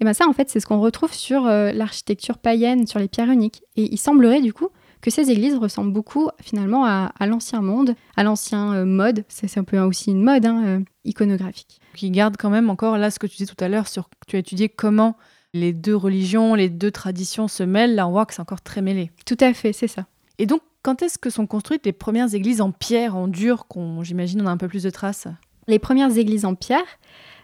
Et 0.00 0.04
bien 0.04 0.12
ça, 0.12 0.28
en 0.28 0.32
fait, 0.32 0.48
c'est 0.48 0.60
ce 0.60 0.66
qu'on 0.66 0.80
retrouve 0.80 1.12
sur 1.12 1.46
euh, 1.46 1.72
l'architecture 1.72 2.38
païenne, 2.38 2.86
sur 2.86 3.00
les 3.00 3.08
pierres 3.08 3.30
uniques. 3.30 3.62
Et 3.76 3.92
il 3.92 3.98
semblerait 3.98 4.40
du 4.40 4.52
coup 4.52 4.68
que 5.00 5.10
ces 5.10 5.30
églises 5.30 5.56
ressemblent 5.56 5.92
beaucoup 5.92 6.28
finalement 6.40 6.84
à, 6.84 7.26
l'ancien 7.26 7.60
monde, 7.60 7.94
à 8.16 8.24
l'ancien 8.24 8.72
euh, 8.74 8.84
mode, 8.84 9.24
c'est 9.28 9.58
un 9.58 9.64
peu 9.64 9.78
aussi 9.78 10.10
une 10.10 10.22
mode 10.22 10.46
hein, 10.46 10.62
euh, 10.64 10.80
iconographique. 11.04 11.80
Qui 11.94 12.10
garde 12.10 12.36
quand 12.36 12.50
même 12.50 12.70
encore 12.70 12.98
là 12.98 13.10
ce 13.10 13.18
que 13.18 13.26
tu 13.26 13.36
disais 13.36 13.52
tout 13.52 13.62
à 13.62 13.68
l'heure 13.68 13.88
sur 13.88 14.08
tu 14.26 14.36
as 14.36 14.40
étudié 14.40 14.68
comment 14.68 15.16
les 15.54 15.72
deux 15.72 15.96
religions, 15.96 16.54
les 16.54 16.68
deux 16.68 16.90
traditions 16.90 17.48
se 17.48 17.62
mêlent, 17.62 17.94
là 17.94 18.06
on 18.06 18.10
voit 18.10 18.26
que 18.26 18.34
c'est 18.34 18.42
encore 18.42 18.60
très 18.60 18.82
mêlé. 18.82 19.10
Tout 19.24 19.38
à 19.40 19.54
fait, 19.54 19.72
c'est 19.72 19.88
ça. 19.88 20.06
Et 20.38 20.46
donc 20.46 20.62
quand 20.82 21.02
est-ce 21.02 21.18
que 21.18 21.30
sont 21.30 21.46
construites 21.46 21.84
les 21.86 21.92
premières 21.92 22.34
églises 22.34 22.60
en 22.60 22.70
pierre, 22.70 23.16
en 23.16 23.28
dur, 23.28 23.66
qu'on 23.66 24.02
j'imagine 24.02 24.42
on 24.42 24.46
a 24.46 24.50
un 24.50 24.56
peu 24.56 24.68
plus 24.68 24.82
de 24.82 24.90
traces? 24.90 25.28
Les 25.66 25.78
premières 25.78 26.16
églises 26.16 26.44
en 26.44 26.54
pierre, 26.54 26.86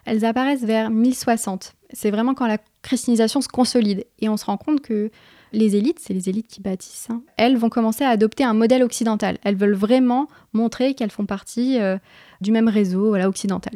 elles 0.04 0.24
apparaissent 0.24 0.64
vers 0.64 0.90
1060. 0.90 1.74
C'est 1.92 2.10
vraiment 2.10 2.34
quand 2.34 2.46
la 2.46 2.58
christianisation 2.82 3.40
se 3.40 3.48
consolide 3.48 4.06
et 4.20 4.28
on 4.28 4.36
se 4.36 4.44
rend 4.44 4.56
compte 4.56 4.80
que 4.80 5.10
les 5.54 5.76
élites, 5.76 5.98
c'est 6.00 6.12
les 6.12 6.28
élites 6.28 6.48
qui 6.48 6.60
bâtissent, 6.60 7.08
hein, 7.10 7.22
elles 7.36 7.56
vont 7.56 7.68
commencer 7.68 8.04
à 8.04 8.10
adopter 8.10 8.44
un 8.44 8.54
modèle 8.54 8.82
occidental. 8.82 9.38
Elles 9.42 9.56
veulent 9.56 9.74
vraiment 9.74 10.28
montrer 10.52 10.94
qu'elles 10.94 11.10
font 11.10 11.26
partie 11.26 11.80
euh, 11.80 11.96
du 12.40 12.52
même 12.52 12.68
réseau 12.68 13.08
voilà, 13.08 13.28
occidental. 13.28 13.74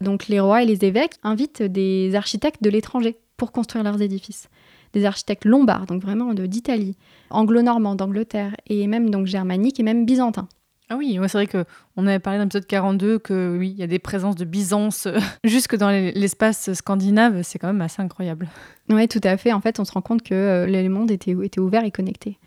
Donc 0.00 0.28
les 0.28 0.40
rois 0.40 0.62
et 0.62 0.66
les 0.66 0.84
évêques 0.84 1.14
invitent 1.22 1.62
des 1.62 2.14
architectes 2.14 2.62
de 2.62 2.70
l'étranger 2.70 3.16
pour 3.36 3.52
construire 3.52 3.84
leurs 3.84 4.02
édifices. 4.02 4.48
Des 4.92 5.04
architectes 5.04 5.44
lombards, 5.44 5.86
donc 5.86 6.02
vraiment 6.02 6.34
d'Italie, 6.34 6.96
anglo-normands, 7.30 7.94
d'Angleterre, 7.94 8.56
et 8.66 8.86
même 8.86 9.10
donc 9.10 9.26
germaniques 9.26 9.78
et 9.78 9.84
même 9.84 10.04
byzantins. 10.04 10.48
Ah 10.92 10.96
oui, 10.96 11.16
c'est 11.22 11.32
vrai 11.32 11.46
qu'on 11.46 12.06
avait 12.08 12.18
parlé 12.18 12.38
dans 12.38 12.44
l'épisode 12.44 12.66
42 12.66 13.20
que 13.20 13.56
oui, 13.56 13.70
il 13.70 13.78
y 13.78 13.84
a 13.84 13.86
des 13.86 14.00
présences 14.00 14.34
de 14.34 14.44
Byzance 14.44 15.06
euh, 15.06 15.20
jusque 15.44 15.76
dans 15.76 15.88
l'espace 15.88 16.72
scandinave, 16.72 17.42
c'est 17.44 17.60
quand 17.60 17.68
même 17.68 17.80
assez 17.80 18.02
incroyable. 18.02 18.48
Oui, 18.88 19.06
tout 19.06 19.20
à 19.22 19.36
fait. 19.36 19.52
En 19.52 19.60
fait, 19.60 19.78
on 19.78 19.84
se 19.84 19.92
rend 19.92 20.02
compte 20.02 20.22
que 20.22 20.34
euh, 20.34 20.66
le 20.66 20.88
monde 20.88 21.12
était, 21.12 21.36
était 21.44 21.60
ouvert 21.60 21.84
et 21.84 21.92
connecté. 21.92 22.38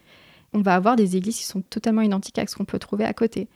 On 0.51 0.59
va 0.59 0.75
avoir 0.75 0.97
des 0.97 1.15
églises 1.15 1.38
qui 1.38 1.45
sont 1.45 1.62
totalement 1.62 2.01
identiques 2.01 2.38
à 2.38 2.45
ce 2.45 2.57
qu'on 2.57 2.65
peut 2.65 2.79
trouver 2.79 3.05
à 3.05 3.13
côté. 3.13 3.47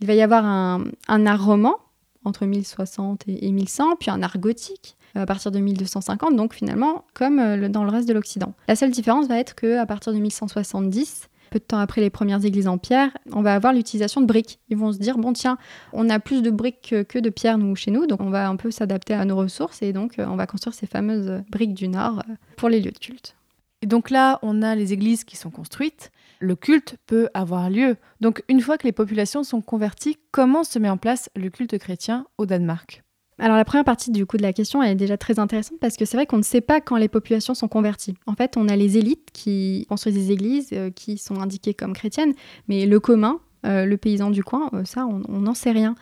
Il 0.00 0.08
va 0.08 0.14
y 0.14 0.22
avoir 0.22 0.44
un, 0.44 0.90
art 1.08 1.44
roman 1.44 1.76
entre 2.24 2.44
1060 2.44 3.22
et, 3.28 3.52
1100, 3.52 3.96
puis 4.00 4.10
un 4.10 4.24
art 4.24 4.38
gothique 4.38 4.96
à 5.14 5.24
partir 5.24 5.52
de 5.52 5.60
1250, 5.60 6.34
donc 6.34 6.54
finalement 6.54 7.04
comme 7.14 7.38
euh, 7.38 7.68
dans 7.68 7.84
le 7.84 7.90
reste 7.90 8.08
de 8.08 8.14
l'Occident. 8.14 8.54
La 8.66 8.74
seule 8.74 8.90
différence 8.90 9.28
va 9.28 9.38
être 9.38 9.54
que 9.54 9.78
à 9.78 9.86
partir 9.86 10.12
de 10.12 10.18
1170, 10.18 11.28
peu 11.52 11.58
de 11.58 11.64
temps 11.64 11.78
après 11.78 12.00
les 12.00 12.10
premières 12.10 12.44
églises 12.44 12.66
en 12.66 12.78
pierre, 12.78 13.10
on 13.30 13.42
va 13.42 13.54
avoir 13.54 13.72
l'utilisation 13.72 14.22
de 14.22 14.26
briques. 14.26 14.58
Ils 14.70 14.76
vont 14.76 14.92
se 14.92 14.98
dire, 14.98 15.18
bon 15.18 15.32
tiens, 15.32 15.58
on 15.92 16.08
a 16.08 16.18
plus 16.18 16.42
de 16.42 16.50
briques 16.50 16.94
que 17.08 17.18
de 17.18 17.30
pierres 17.30 17.58
nous 17.58 17.76
chez 17.76 17.90
nous, 17.90 18.06
donc 18.06 18.20
on 18.20 18.30
va 18.30 18.48
un 18.48 18.56
peu 18.56 18.70
s'adapter 18.70 19.12
à 19.12 19.24
nos 19.24 19.36
ressources 19.36 19.82
et 19.82 19.92
donc 19.92 20.18
euh, 20.18 20.26
on 20.26 20.36
va 20.36 20.46
construire 20.46 20.74
ces 20.74 20.86
fameuses 20.86 21.42
briques 21.50 21.74
du 21.74 21.88
Nord 21.88 22.22
euh, 22.28 22.34
pour 22.56 22.70
les 22.70 22.80
lieux 22.80 22.90
de 22.90 22.98
culte. 22.98 23.36
Et 23.82 23.86
donc 23.86 24.10
là, 24.10 24.38
on 24.42 24.62
a 24.62 24.74
les 24.74 24.92
églises 24.92 25.24
qui 25.24 25.36
sont 25.36 25.50
construites, 25.50 26.10
le 26.38 26.56
culte 26.56 26.96
peut 27.06 27.28
avoir 27.34 27.68
lieu. 27.68 27.96
Donc 28.20 28.42
une 28.48 28.60
fois 28.60 28.78
que 28.78 28.86
les 28.86 28.92
populations 28.92 29.44
sont 29.44 29.60
converties, 29.60 30.16
comment 30.30 30.64
se 30.64 30.78
met 30.78 30.88
en 30.88 30.96
place 30.96 31.28
le 31.36 31.50
culte 31.50 31.76
chrétien 31.78 32.26
au 32.38 32.46
Danemark? 32.46 33.02
Alors 33.38 33.56
la 33.56 33.64
première 33.64 33.84
partie 33.84 34.10
du 34.10 34.26
coup 34.26 34.36
de 34.36 34.42
la 34.42 34.52
question 34.52 34.82
est 34.82 34.94
déjà 34.94 35.16
très 35.16 35.38
intéressante 35.38 35.78
parce 35.80 35.96
que 35.96 36.04
c'est 36.04 36.16
vrai 36.16 36.26
qu'on 36.26 36.38
ne 36.38 36.42
sait 36.42 36.60
pas 36.60 36.80
quand 36.80 36.96
les 36.96 37.08
populations 37.08 37.54
sont 37.54 37.68
converties. 37.68 38.14
En 38.26 38.34
fait, 38.34 38.56
on 38.56 38.68
a 38.68 38.76
les 38.76 38.98
élites 38.98 39.30
qui 39.32 39.86
construisent 39.88 40.14
des 40.14 40.32
églises 40.32 40.68
euh, 40.72 40.90
qui 40.90 41.18
sont 41.18 41.40
indiquées 41.40 41.74
comme 41.74 41.94
chrétiennes, 41.94 42.34
mais 42.68 42.86
le 42.86 43.00
commun, 43.00 43.40
euh, 43.66 43.84
le 43.86 43.96
paysan 43.96 44.30
du 44.30 44.44
coin, 44.44 44.70
euh, 44.74 44.84
ça 44.84 45.06
on 45.06 45.40
n'en 45.40 45.54
sait 45.54 45.72
rien. 45.72 45.94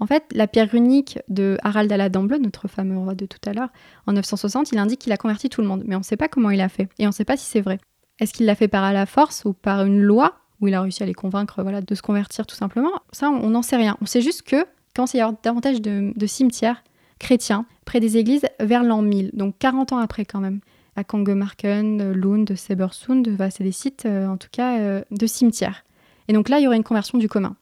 En 0.00 0.06
fait, 0.06 0.24
la 0.32 0.46
pierre 0.46 0.70
runique 0.70 1.18
de 1.28 1.56
Harald 1.62 1.90
la 1.90 2.08
notre 2.08 2.68
fameux 2.68 2.98
roi 2.98 3.14
de 3.14 3.26
tout 3.26 3.38
à 3.46 3.52
l'heure, 3.52 3.70
en 4.06 4.12
960, 4.12 4.72
il 4.72 4.78
indique 4.78 5.00
qu'il 5.00 5.12
a 5.12 5.16
converti 5.16 5.48
tout 5.48 5.62
le 5.62 5.68
monde, 5.68 5.84
mais 5.86 5.94
on 5.94 6.00
ne 6.00 6.04
sait 6.04 6.16
pas 6.16 6.28
comment 6.28 6.50
il 6.50 6.60
a 6.60 6.68
fait 6.68 6.88
et 6.98 7.06
on 7.06 7.10
ne 7.10 7.14
sait 7.14 7.24
pas 7.24 7.36
si 7.36 7.46
c'est 7.46 7.60
vrai. 7.60 7.78
Est-ce 8.20 8.32
qu'il 8.32 8.46
l'a 8.46 8.54
fait 8.54 8.68
par 8.68 8.92
la 8.92 9.06
force 9.06 9.44
ou 9.44 9.52
par 9.52 9.84
une 9.84 10.00
loi 10.00 10.34
où 10.60 10.68
il 10.68 10.74
a 10.74 10.82
réussi 10.82 11.02
à 11.02 11.06
les 11.06 11.14
convaincre 11.14 11.62
voilà, 11.62 11.80
de 11.80 11.94
se 11.94 12.02
convertir 12.02 12.46
tout 12.46 12.54
simplement? 12.54 12.92
Ça, 13.12 13.30
on 13.30 13.50
n'en 13.50 13.62
sait 13.62 13.76
rien. 13.76 13.96
On 14.00 14.06
sait 14.06 14.20
juste 14.20 14.42
que 14.42 14.66
quand 14.94 15.12
il 15.14 15.18
y 15.18 15.20
a 15.20 15.32
davantage 15.42 15.80
de, 15.80 16.26
cimetières 16.26 16.82
chrétiens 17.18 17.66
près 17.84 18.00
des 18.00 18.16
églises 18.16 18.46
vers 18.60 18.82
l'an 18.82 19.02
1000, 19.02 19.30
donc 19.34 19.56
40 19.58 19.92
ans 19.92 19.98
après 19.98 20.24
quand 20.24 20.40
même. 20.40 20.60
À 20.96 21.02
Kongemarken, 21.02 22.12
Lund, 22.12 22.54
Sebersund, 22.54 23.36
c'est 23.50 23.64
des 23.64 23.72
sites 23.72 24.06
euh, 24.06 24.28
en 24.28 24.36
tout 24.36 24.48
cas 24.52 24.78
euh, 24.78 25.02
de 25.10 25.26
cimetières. 25.26 25.84
Et 26.28 26.32
donc 26.32 26.48
là, 26.48 26.60
il 26.60 26.62
y 26.62 26.66
aurait 26.68 26.76
une 26.76 26.84
conversion 26.84 27.18
du 27.18 27.28
commun. 27.28 27.56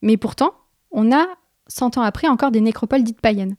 Mais 0.00 0.16
pourtant, 0.16 0.52
on 0.92 1.10
a 1.10 1.26
100 1.66 1.98
ans 1.98 2.02
après 2.02 2.28
encore 2.28 2.52
des 2.52 2.60
nécropoles 2.60 3.02
dites 3.02 3.20
païennes. 3.20 3.56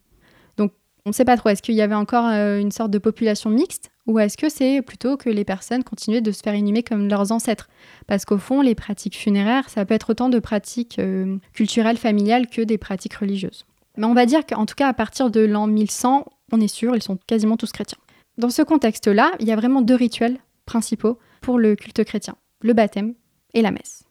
Donc 0.56 0.72
on 1.06 1.10
ne 1.10 1.14
sait 1.14 1.26
pas 1.26 1.36
trop, 1.36 1.50
est-ce 1.50 1.62
qu'il 1.62 1.76
y 1.76 1.82
avait 1.82 1.96
encore 1.96 2.28
euh, 2.28 2.60
une 2.60 2.72
sorte 2.72 2.92
de 2.92 2.98
population 2.98 3.50
mixte 3.50 3.92
ou 4.10 4.18
est-ce 4.18 4.38
que 4.38 4.50
c'est 4.50 4.82
plutôt 4.82 5.18
que 5.18 5.30
les 5.30 5.46
personnes 5.46 5.84
continuaient 5.84 6.20
de 6.20 6.32
se 6.32 6.42
faire 6.42 6.56
inhumer 6.56 6.82
comme 6.82 7.08
leurs 7.08 7.32
ancêtres? 7.32 7.70
Parce 8.08 8.26
qu'au 8.26 8.40
fond, 8.40 8.62
les 8.62 8.74
pratiques 8.74 9.16
funéraires, 9.16 9.70
ça 9.70 9.86
peut 9.86 9.94
être 9.94 10.10
autant 10.10 10.30
de 10.30 10.40
pratiques 10.40 11.00
culturelles, 11.54 11.98
familiales 11.98 12.48
que 12.48 12.64
des 12.64 12.80
pratiques 12.80 13.14
religieuses. 13.14 13.68
Mais 13.98 14.08
on 14.08 14.16
va 14.16 14.26
dire 14.26 14.48
qu'en 14.48 14.66
tout 14.66 14.74
cas, 14.74 14.88
à 14.88 14.94
partir 14.94 15.30
de 15.30 15.42
l'an 15.42 15.68
1100, 15.68 16.26
on 16.52 16.60
est 16.60 16.68
sûr, 16.68 16.96
ils 16.96 17.04
sont 17.04 17.20
quasiment 17.28 17.56
tous 17.56 17.72
chrétiens. 17.72 18.00
Dans 18.40 18.50
ce 18.50 18.64
contexte-là, 18.64 19.32
il 19.40 19.48
y 19.48 19.52
a 19.52 19.56
vraiment 19.56 19.84
deux 19.84 19.96
rituels 19.96 20.40
principaux 20.66 21.20
pour 21.42 21.60
le 21.60 21.76
culte 21.76 22.04
chrétien, 22.04 22.36
le 22.62 22.74
baptême 22.74 23.14
et 23.54 23.62
la 23.62 23.70
messe. 23.70 24.06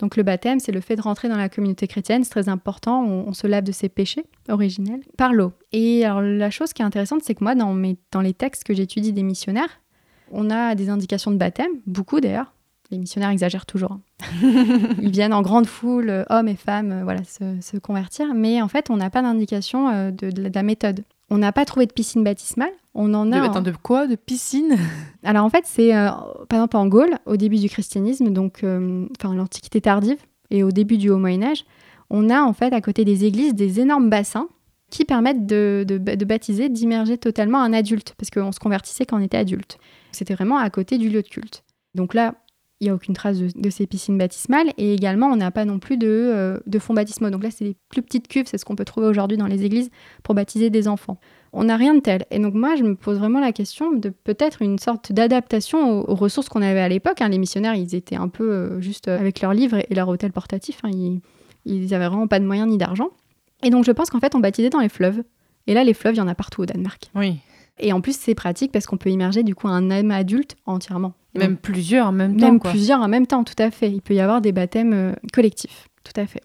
Donc 0.00 0.16
le 0.16 0.22
baptême, 0.22 0.60
c'est 0.60 0.72
le 0.72 0.80
fait 0.80 0.96
de 0.96 1.02
rentrer 1.02 1.28
dans 1.28 1.36
la 1.36 1.50
communauté 1.50 1.86
chrétienne, 1.86 2.24
c'est 2.24 2.30
très 2.30 2.48
important, 2.48 3.04
on, 3.04 3.32
se 3.34 3.46
lave 3.46 3.64
de 3.64 3.72
ses 3.72 3.90
péchés 3.90 4.24
originels 4.48 5.02
par 5.18 5.34
l'eau. 5.34 5.52
Et 5.72 6.04
alors 6.06 6.22
la 6.22 6.50
chose 6.50 6.72
qui 6.72 6.80
est 6.80 6.84
intéressante, 6.84 7.20
c'est 7.22 7.34
que 7.34 7.44
moi, 7.44 7.54
dans, 7.54 7.74
mes, 7.74 7.98
dans 8.10 8.22
les 8.22 8.32
textes 8.32 8.64
que 8.64 8.74
j'étudie 8.74 9.12
des 9.12 9.22
missionnaires, 9.22 9.80
on 10.32 10.50
a 10.50 10.74
des 10.74 10.88
indications 10.88 11.30
de 11.30 11.36
baptême, 11.36 11.70
beaucoup 11.86 12.20
d'ailleurs, 12.20 12.54
les 12.90 12.98
missionnaires 12.98 13.30
exagèrent 13.30 13.66
toujours. 13.66 13.92
Hein. 13.92 14.00
Ils 15.02 15.10
viennent 15.10 15.34
en 15.34 15.42
grande 15.42 15.66
foule, 15.66 16.24
hommes 16.28 16.48
et 16.48 16.56
femmes, 16.56 16.92
euh, 16.92 17.04
voilà, 17.04 17.20
se, 17.24 17.78
convertir. 17.78 18.34
Mais 18.34 18.60
en 18.62 18.68
fait, 18.68 18.90
on 18.90 18.96
n'a 18.96 19.10
pas 19.10 19.22
d'indication 19.22 19.88
euh, 19.88 20.10
de, 20.10 20.48
la 20.48 20.62
méthode. 20.62 21.04
On 21.30 21.38
n'a 21.38 21.52
pas 21.52 21.64
trouvé 21.64 21.86
de 21.86 21.92
piscine 21.92 22.24
baptismale. 22.24 22.72
On 22.94 23.14
en 23.14 23.30
a. 23.32 23.40
De, 23.40 23.44
attends, 23.44 23.62
de 23.62 23.70
quoi 23.70 24.06
De 24.06 24.16
piscine? 24.16 24.76
Alors 25.22 25.44
en 25.44 25.50
fait, 25.50 25.64
c'est 25.64 25.92
par 25.92 26.58
exemple 26.58 26.76
en 26.76 26.86
Gaule, 26.88 27.18
au 27.26 27.36
début 27.36 27.56
du 27.56 27.68
christianisme, 27.68 28.30
donc 28.30 28.64
enfin 28.64 29.34
l'Antiquité 29.34 29.80
tardive 29.80 30.18
et 30.50 30.64
au 30.64 30.72
début 30.72 30.98
du 30.98 31.10
Haut 31.10 31.18
Moyen 31.18 31.42
Âge, 31.44 31.64
on 32.10 32.28
a 32.28 32.42
en 32.42 32.52
fait 32.52 32.72
à 32.72 32.80
côté 32.80 33.04
des 33.04 33.24
églises 33.24 33.54
des 33.54 33.78
énormes 33.78 34.10
bassins 34.10 34.48
qui 34.90 35.04
permettent 35.04 35.46
de, 35.46 35.84
de 35.86 36.24
baptiser, 36.24 36.68
d'immerger 36.68 37.16
totalement 37.16 37.62
un 37.62 37.72
adulte, 37.72 38.14
parce 38.18 38.28
qu'on 38.28 38.50
se 38.50 38.58
convertissait 38.58 39.06
quand 39.06 39.18
on 39.18 39.22
était 39.22 39.36
adulte. 39.36 39.78
C'était 40.10 40.34
vraiment 40.34 40.56
à 40.56 40.68
côté 40.68 40.98
du 40.98 41.08
lieu 41.08 41.22
de 41.22 41.28
culte. 41.28 41.62
Donc 41.94 42.12
là, 42.12 42.34
il 42.80 42.84
n'y 42.84 42.90
a 42.90 42.94
aucune 42.94 43.14
trace 43.14 43.38
de, 43.38 43.70
ces 43.70 43.86
piscines 43.86 44.16
baptismales. 44.16 44.70
Et 44.78 44.94
également, 44.94 45.26
on 45.26 45.36
n'a 45.36 45.50
pas 45.50 45.66
non 45.66 45.78
plus 45.78 45.98
de, 45.98 46.08
euh, 46.08 46.58
de 46.66 46.78
fonds 46.78 46.94
baptismaux. 46.94 47.28
Donc 47.28 47.42
là, 47.42 47.50
c'est 47.50 47.64
des 47.64 47.76
plus 47.90 48.00
petites 48.00 48.26
cuves, 48.26 48.46
c'est 48.46 48.56
ce 48.56 48.64
qu'on 48.64 48.74
peut 48.74 48.86
trouver 48.86 49.06
aujourd'hui 49.06 49.36
dans 49.36 49.46
les 49.46 49.64
églises 49.64 49.90
pour 50.22 50.34
baptiser 50.34 50.70
des 50.70 50.88
enfants. 50.88 51.18
On 51.52 51.64
n'a 51.64 51.76
rien 51.76 51.94
de 51.94 52.00
tel. 52.00 52.24
Et 52.30 52.38
donc 52.38 52.54
moi, 52.54 52.76
je 52.76 52.82
me 52.82 52.94
pose 52.94 53.18
vraiment 53.18 53.40
la 53.40 53.52
question 53.52 53.92
de 53.92 54.08
peut-être 54.08 54.62
une 54.62 54.78
sorte 54.78 55.12
d'adaptation 55.12 56.08
aux, 56.08 56.14
ressources 56.14 56.48
qu'on 56.48 56.62
avait 56.62 56.80
à 56.80 56.88
l'époque. 56.88 57.20
Hein. 57.20 57.28
Les 57.28 57.38
missionnaires, 57.38 57.74
ils 57.74 57.94
étaient 57.94 58.16
un 58.16 58.28
peu 58.28 58.50
euh, 58.50 58.80
juste 58.80 59.08
avec 59.08 59.42
leurs 59.42 59.52
livres 59.52 59.76
et 59.76 59.94
leur 59.94 60.08
hôtel 60.08 60.32
portatif. 60.32 60.80
Hein. 60.82 60.90
Ils, 60.92 61.20
ils 61.66 61.94
avaient 61.94 62.08
vraiment 62.08 62.28
pas 62.28 62.40
de 62.40 62.46
moyens 62.46 62.68
ni 62.68 62.78
d'argent. 62.78 63.10
Et 63.62 63.68
donc 63.68 63.84
je 63.84 63.92
pense 63.92 64.08
qu'en 64.08 64.20
fait, 64.20 64.34
on 64.34 64.40
baptisait 64.40 64.70
dans 64.70 64.80
les 64.80 64.88
fleuves. 64.88 65.22
Et 65.66 65.74
là, 65.74 65.84
les 65.84 65.92
fleuves, 65.92 66.14
il 66.14 66.18
y 66.18 66.22
en 66.22 66.28
a 66.28 66.34
partout 66.34 66.62
au 66.62 66.66
Danemark. 66.66 67.10
Oui. 67.14 67.40
Et 67.78 67.92
en 67.92 68.00
plus, 68.00 68.16
c'est 68.16 68.34
pratique 68.34 68.72
parce 68.72 68.86
qu'on 68.86 68.96
peut 68.96 69.10
immerger 69.10 69.42
du 69.42 69.54
coup 69.54 69.68
un 69.68 69.90
âme 69.90 70.10
adulte 70.10 70.56
entièrement. 70.66 71.12
Même 71.34 71.56
plusieurs 71.56 72.08
en 72.08 72.12
même 72.12 72.36
temps. 72.36 72.46
Même 72.46 72.60
plusieurs 72.60 73.00
en 73.00 73.08
même 73.08 73.26
temps, 73.26 73.44
tout 73.44 73.54
à 73.58 73.70
fait. 73.70 73.90
Il 73.90 74.02
peut 74.02 74.14
y 74.14 74.20
avoir 74.20 74.40
des 74.40 74.52
baptêmes 74.52 74.92
euh, 74.92 75.12
collectifs, 75.32 75.88
tout 76.04 76.18
à 76.20 76.26
fait. 76.26 76.42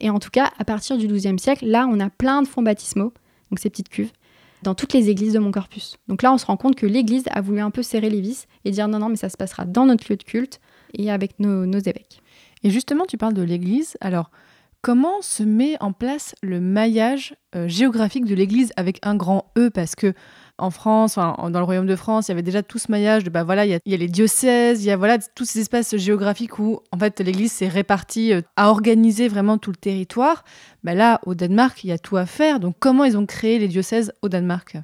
Et 0.00 0.10
en 0.10 0.18
tout 0.18 0.30
cas, 0.30 0.50
à 0.58 0.64
partir 0.64 0.98
du 0.98 1.06
XIIe 1.06 1.38
siècle, 1.38 1.66
là, 1.66 1.86
on 1.90 2.00
a 2.00 2.10
plein 2.10 2.42
de 2.42 2.48
fonds 2.48 2.62
baptismaux, 2.62 3.12
donc 3.50 3.58
ces 3.60 3.70
petites 3.70 3.88
cuves, 3.88 4.10
dans 4.62 4.74
toutes 4.74 4.92
les 4.92 5.10
églises 5.10 5.32
de 5.32 5.38
mon 5.38 5.50
corpus. 5.50 5.96
Donc 6.08 6.22
là, 6.22 6.32
on 6.32 6.38
se 6.38 6.46
rend 6.46 6.56
compte 6.56 6.76
que 6.76 6.86
l'Église 6.86 7.24
a 7.30 7.40
voulu 7.40 7.60
un 7.60 7.70
peu 7.70 7.82
serrer 7.82 8.10
les 8.10 8.20
vis 8.20 8.46
et 8.64 8.70
dire 8.70 8.88
non, 8.88 8.98
non, 8.98 9.08
mais 9.08 9.16
ça 9.16 9.28
se 9.28 9.36
passera 9.36 9.64
dans 9.64 9.86
notre 9.86 10.10
lieu 10.10 10.16
de 10.16 10.22
culte 10.22 10.60
et 10.94 11.10
avec 11.10 11.38
nos, 11.38 11.64
évêques. 11.78 12.20
Et 12.62 12.70
justement, 12.70 13.04
tu 13.06 13.16
parles 13.16 13.34
de 13.34 13.42
l'Église. 13.42 13.96
Alors, 14.00 14.30
comment 14.80 15.20
se 15.20 15.42
met 15.42 15.76
en 15.80 15.92
place 15.92 16.34
le 16.42 16.60
maillage 16.60 17.34
euh, 17.54 17.68
géographique 17.68 18.24
de 18.24 18.34
l'Église 18.34 18.72
avec 18.76 18.98
un 19.02 19.16
grand 19.16 19.52
E? 19.58 19.70
Parce 19.70 19.94
que 19.94 20.14
en 20.58 20.70
France, 20.70 21.16
dans 21.16 21.50
le 21.50 21.62
royaume 21.62 21.86
de 21.86 21.96
France, 21.96 22.28
il 22.28 22.30
y 22.30 22.32
avait 22.32 22.42
déjà 22.42 22.62
tout 22.62 22.78
ce 22.78 22.90
maillage 22.90 23.24
de 23.24 23.30
bah 23.30 23.42
voilà, 23.42 23.66
il 23.66 23.70
y, 23.70 23.94
a, 23.94 23.96
les 23.96 24.08
diocèses, 24.08 24.84
il 24.84 24.86
y 24.86 24.90
a 24.90 24.96
voilà 24.96 25.18
tous 25.18 25.44
ces 25.44 25.60
espaces 25.60 25.96
géographiques 25.96 26.58
où 26.58 26.80
en 26.92 26.98
fait 26.98 27.20
l'Église 27.20 27.52
s'est 27.52 27.68
répartie 27.68 28.32
euh, 28.32 28.42
à 28.56 28.70
organiser 28.70 29.28
vraiment 29.28 29.58
tout 29.58 29.70
le 29.70 29.76
territoire. 29.76 30.44
Bah 30.84 30.94
là, 30.94 31.20
au 31.26 31.34
Danemark, 31.34 31.82
il 31.84 31.88
y 31.88 31.92
a 31.92 31.98
tout 31.98 32.16
à 32.16 32.26
faire. 32.26 32.60
Donc 32.60 32.76
comment 32.78 33.04
ils 33.04 33.16
ont 33.16 33.26
créé 33.26 33.58
les 33.58 33.68
diocèses 33.68 34.12
au 34.22 34.28
Danemark? 34.28 34.76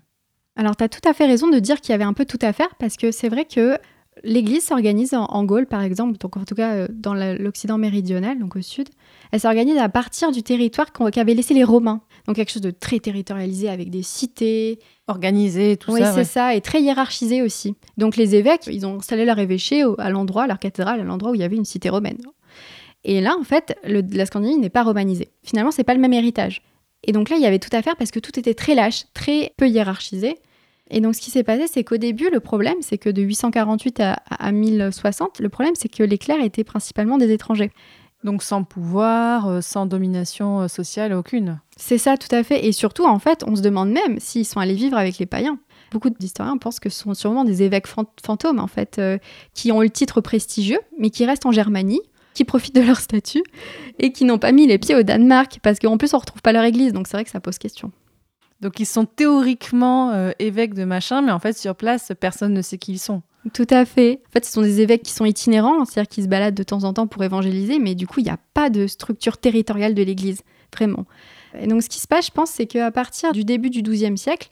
Alors 0.57 0.75
tu 0.75 0.85
as 0.85 0.89
tout 0.89 1.07
à 1.09 1.13
fait 1.13 1.27
raison 1.27 1.49
de 1.49 1.59
dire 1.59 1.81
qu'il 1.81 1.93
y 1.93 1.95
avait 1.95 2.05
un 2.05 2.15
peu 2.15 2.25
tout 2.25 2.39
à 2.43 2.53
faire 2.53 2.75
parce 2.79 2.97
que 2.97 3.13
c'est 3.13 3.29
vrai 3.29 3.45
que 3.45 3.79
L'Église 4.25 4.65
s'organise 4.65 5.15
en, 5.15 5.25
en, 5.27 5.45
Gaule, 5.45 5.67
par 5.67 5.83
exemple, 5.83 6.19
donc 6.19 6.37
en 6.37 6.45
tout 6.45 6.55
cas 6.55 6.75
euh, 6.75 6.89
dans 6.91 7.15
l'Occident 7.15 7.79
méridional, 7.79 8.39
donc 8.39 8.57
au 8.57 8.63
sud. 8.63 8.89
Elle 9.33 9.41
s'organise 9.41 9.79
à 9.79 9.89
partir 9.89 10.33
du 10.33 10.43
territoire 10.43 10.93
qu'avaient 10.93 11.35
laissé 11.35 11.55
les 11.55 11.65
Romains. 11.65 12.01
Donc 12.29 12.37
quelque 12.37 12.53
chose 12.53 12.63
de 12.63 12.71
très 12.71 13.01
territorialisé 13.01 13.69
avec 13.71 13.91
des 13.91 14.03
cités. 14.05 14.79
Organisé, 15.09 15.79
tout 15.79 15.93
oui, 15.93 16.01
ça. 16.01 16.13
c'est 16.13 16.19
ouais. 16.19 16.25
ça, 16.25 16.55
et 16.55 16.61
très 16.61 16.83
hiérarchisé 16.83 17.41
aussi. 17.41 17.75
Donc 17.97 18.17
les 18.19 18.35
évêques, 18.37 18.67
ils 18.71 18.85
ont 18.87 18.99
installé 18.99 19.25
leur 19.25 19.39
évêché 19.39 19.83
à 19.97 20.11
l'endroit, 20.11 20.47
leur 20.47 20.59
cathédrale, 20.59 21.01
à 21.01 21.05
l'endroit 21.05 21.31
où 21.31 21.35
il 21.35 21.41
y 21.41 21.45
avait 21.45 21.57
une 21.57 21.65
cité 21.65 21.89
romaine. 21.89 22.19
Et 23.05 23.23
là, 23.23 23.35
en 23.41 23.45
fait, 23.45 23.77
le- 23.85 24.03
la 24.13 24.27
Scandinavie 24.27 24.59
n'est 24.59 24.69
pas 24.69 24.83
romanisée. 24.83 25.31
Finalement, 25.43 25.71
c'est 25.71 25.85
pas 25.85 25.95
le 25.95 26.01
même 26.01 26.13
héritage. 26.13 26.61
Et 27.05 27.13
donc 27.13 27.31
là, 27.31 27.37
il 27.37 27.43
y 27.43 27.47
avait 27.47 27.59
tout 27.61 27.75
à 27.75 27.81
faire 27.81 27.97
parce 27.97 28.11
que 28.11 28.19
tout 28.19 28.39
était 28.39 28.53
très 28.55 28.75
lâche, 28.75 29.05
très 29.15 29.55
peu 29.57 29.67
hiérarchisé. 29.67 30.37
Et 30.91 31.01
donc, 31.01 31.15
ce 31.15 31.21
qui 31.23 31.31
s'est 31.31 31.45
passé, 31.45 31.65
c'est 31.73 31.85
qu'au 31.85 31.97
début, 31.97 32.29
le 32.31 32.41
problème, 32.41 32.77
c'est 32.83 32.99
que 32.99 33.09
de 33.09 33.23
848 33.23 34.01
à, 34.01 34.13
à 34.31 34.53
1060, 34.53 35.41
le 35.41 35.49
problème, 35.49 35.75
c'est 35.77 35.89
que 35.89 36.03
les 36.03 36.19
clercs 36.19 36.43
étaient 36.43 36.65
principalement 36.65 37.17
des 37.19 37.31
étrangers. 37.33 37.71
Donc 38.25 38.43
sans 38.43 38.65
pouvoir, 38.65 39.49
euh, 39.49 39.61
sans 39.61 39.87
domination 39.87 40.63
euh, 40.63 40.69
sociale 40.69 41.13
aucune. 41.13 41.61
C'est 41.77 41.99
ça, 41.99 42.17
tout 42.17 42.35
à 42.35 42.43
fait. 42.43 42.67
Et 42.67 42.73
surtout, 42.73 43.07
en 43.07 43.19
fait, 43.19 43.45
on 43.47 43.55
se 43.55 43.63
demande 43.63 43.91
même 43.91 44.19
s'ils 44.19 44.45
sont 44.45 44.59
allés 44.59 44.75
vivre 44.75 44.97
avec 44.97 45.19
les 45.19 45.27
païens. 45.27 45.59
Beaucoup 45.93 46.11
d'historiens 46.11 46.57
pensent 46.59 46.81
que 46.81 46.91
ce 46.91 47.01
sont 47.01 47.15
sûrement 47.15 47.45
des 47.45 47.63
évêques 47.63 47.87
fan- 47.87 48.07
fantômes, 48.25 48.59
en 48.59 48.67
fait, 48.67 48.99
euh, 48.99 49.19
qui 49.55 49.71
ont 49.73 49.83
eu 49.83 49.87
le 49.87 49.93
titre 49.93 50.21
prestigieux, 50.21 50.81
mais 50.99 51.11
qui 51.11 51.25
restent 51.25 51.47
en 51.47 51.53
Germanie, 51.53 52.01
qui 52.35 52.45
profitent 52.45 52.75
de 52.75 52.81
leur 52.83 52.99
statut, 52.99 53.43
et 53.99 54.13
qui 54.13 54.25
n'ont 54.25 54.39
pas 54.39 54.53
mis 54.53 54.67
les 54.67 54.79
pieds 54.79 54.97
au 54.97 55.03
Danemark, 55.03 55.61
parce 55.63 55.79
qu'en 55.79 55.97
plus, 55.97 56.13
on 56.13 56.19
retrouve 56.19 56.43
pas 56.43 56.53
leur 56.53 56.65
église, 56.65 56.93
donc 56.93 57.07
c'est 57.07 57.17
vrai 57.17 57.25
que 57.25 57.31
ça 57.31 57.41
pose 57.41 57.59
question. 57.59 57.93
Donc 58.61 58.81
ils 58.81 58.87
sont 58.87 59.05
théoriquement 59.05 60.11
euh, 60.11 60.33
évêques 60.41 60.75
de 60.75 60.85
machin, 60.85 61.23
mais 61.23 61.31
en 61.31 61.39
fait 61.39 61.57
sur 61.57 61.77
place, 61.77 62.11
personne 62.19 62.53
ne 62.53 62.61
sait 62.63 62.77
qui 62.77 62.93
ils 62.93 62.99
sont. 62.99 63.23
Tout 63.55 63.67
à 63.71 63.85
fait. 63.85 64.21
En 64.29 64.31
fait, 64.33 64.45
ce 64.45 64.53
sont 64.53 64.63
des 64.63 64.81
évêques 64.81 65.03
qui 65.03 65.13
sont 65.13 65.25
itinérants, 65.25 65.85
c'est-à-dire 65.85 66.09
qui 66.09 66.23
se 66.23 66.29
baladent 66.29 66.55
de 66.55 66.63
temps 66.63 66.85
en 66.85 66.93
temps 66.93 67.07
pour 67.07 67.23
évangéliser, 67.25 67.79
mais 67.79 67.95
du 67.95 68.07
coup, 68.07 68.21
il 68.21 68.25
n'y 68.25 68.31
a 68.31 68.39
pas 68.53 68.69
de 68.69 68.87
structure 68.87 69.39
territoriale 69.39 69.95
de 69.95 70.03
l'Église, 70.03 70.43
vraiment. 70.77 71.07
Et 71.59 71.67
donc, 71.67 71.83
ce 71.83 71.89
qui 71.89 71.99
se 72.01 72.07
passe, 72.07 72.27
je 72.27 72.31
pense, 72.33 72.51
c'est 72.51 72.67
qu'à 72.67 72.91
partir 72.91 73.33
du 73.33 73.45
début 73.45 73.71
du 73.71 73.81
XIIe 73.83 74.19
siècle, 74.19 74.51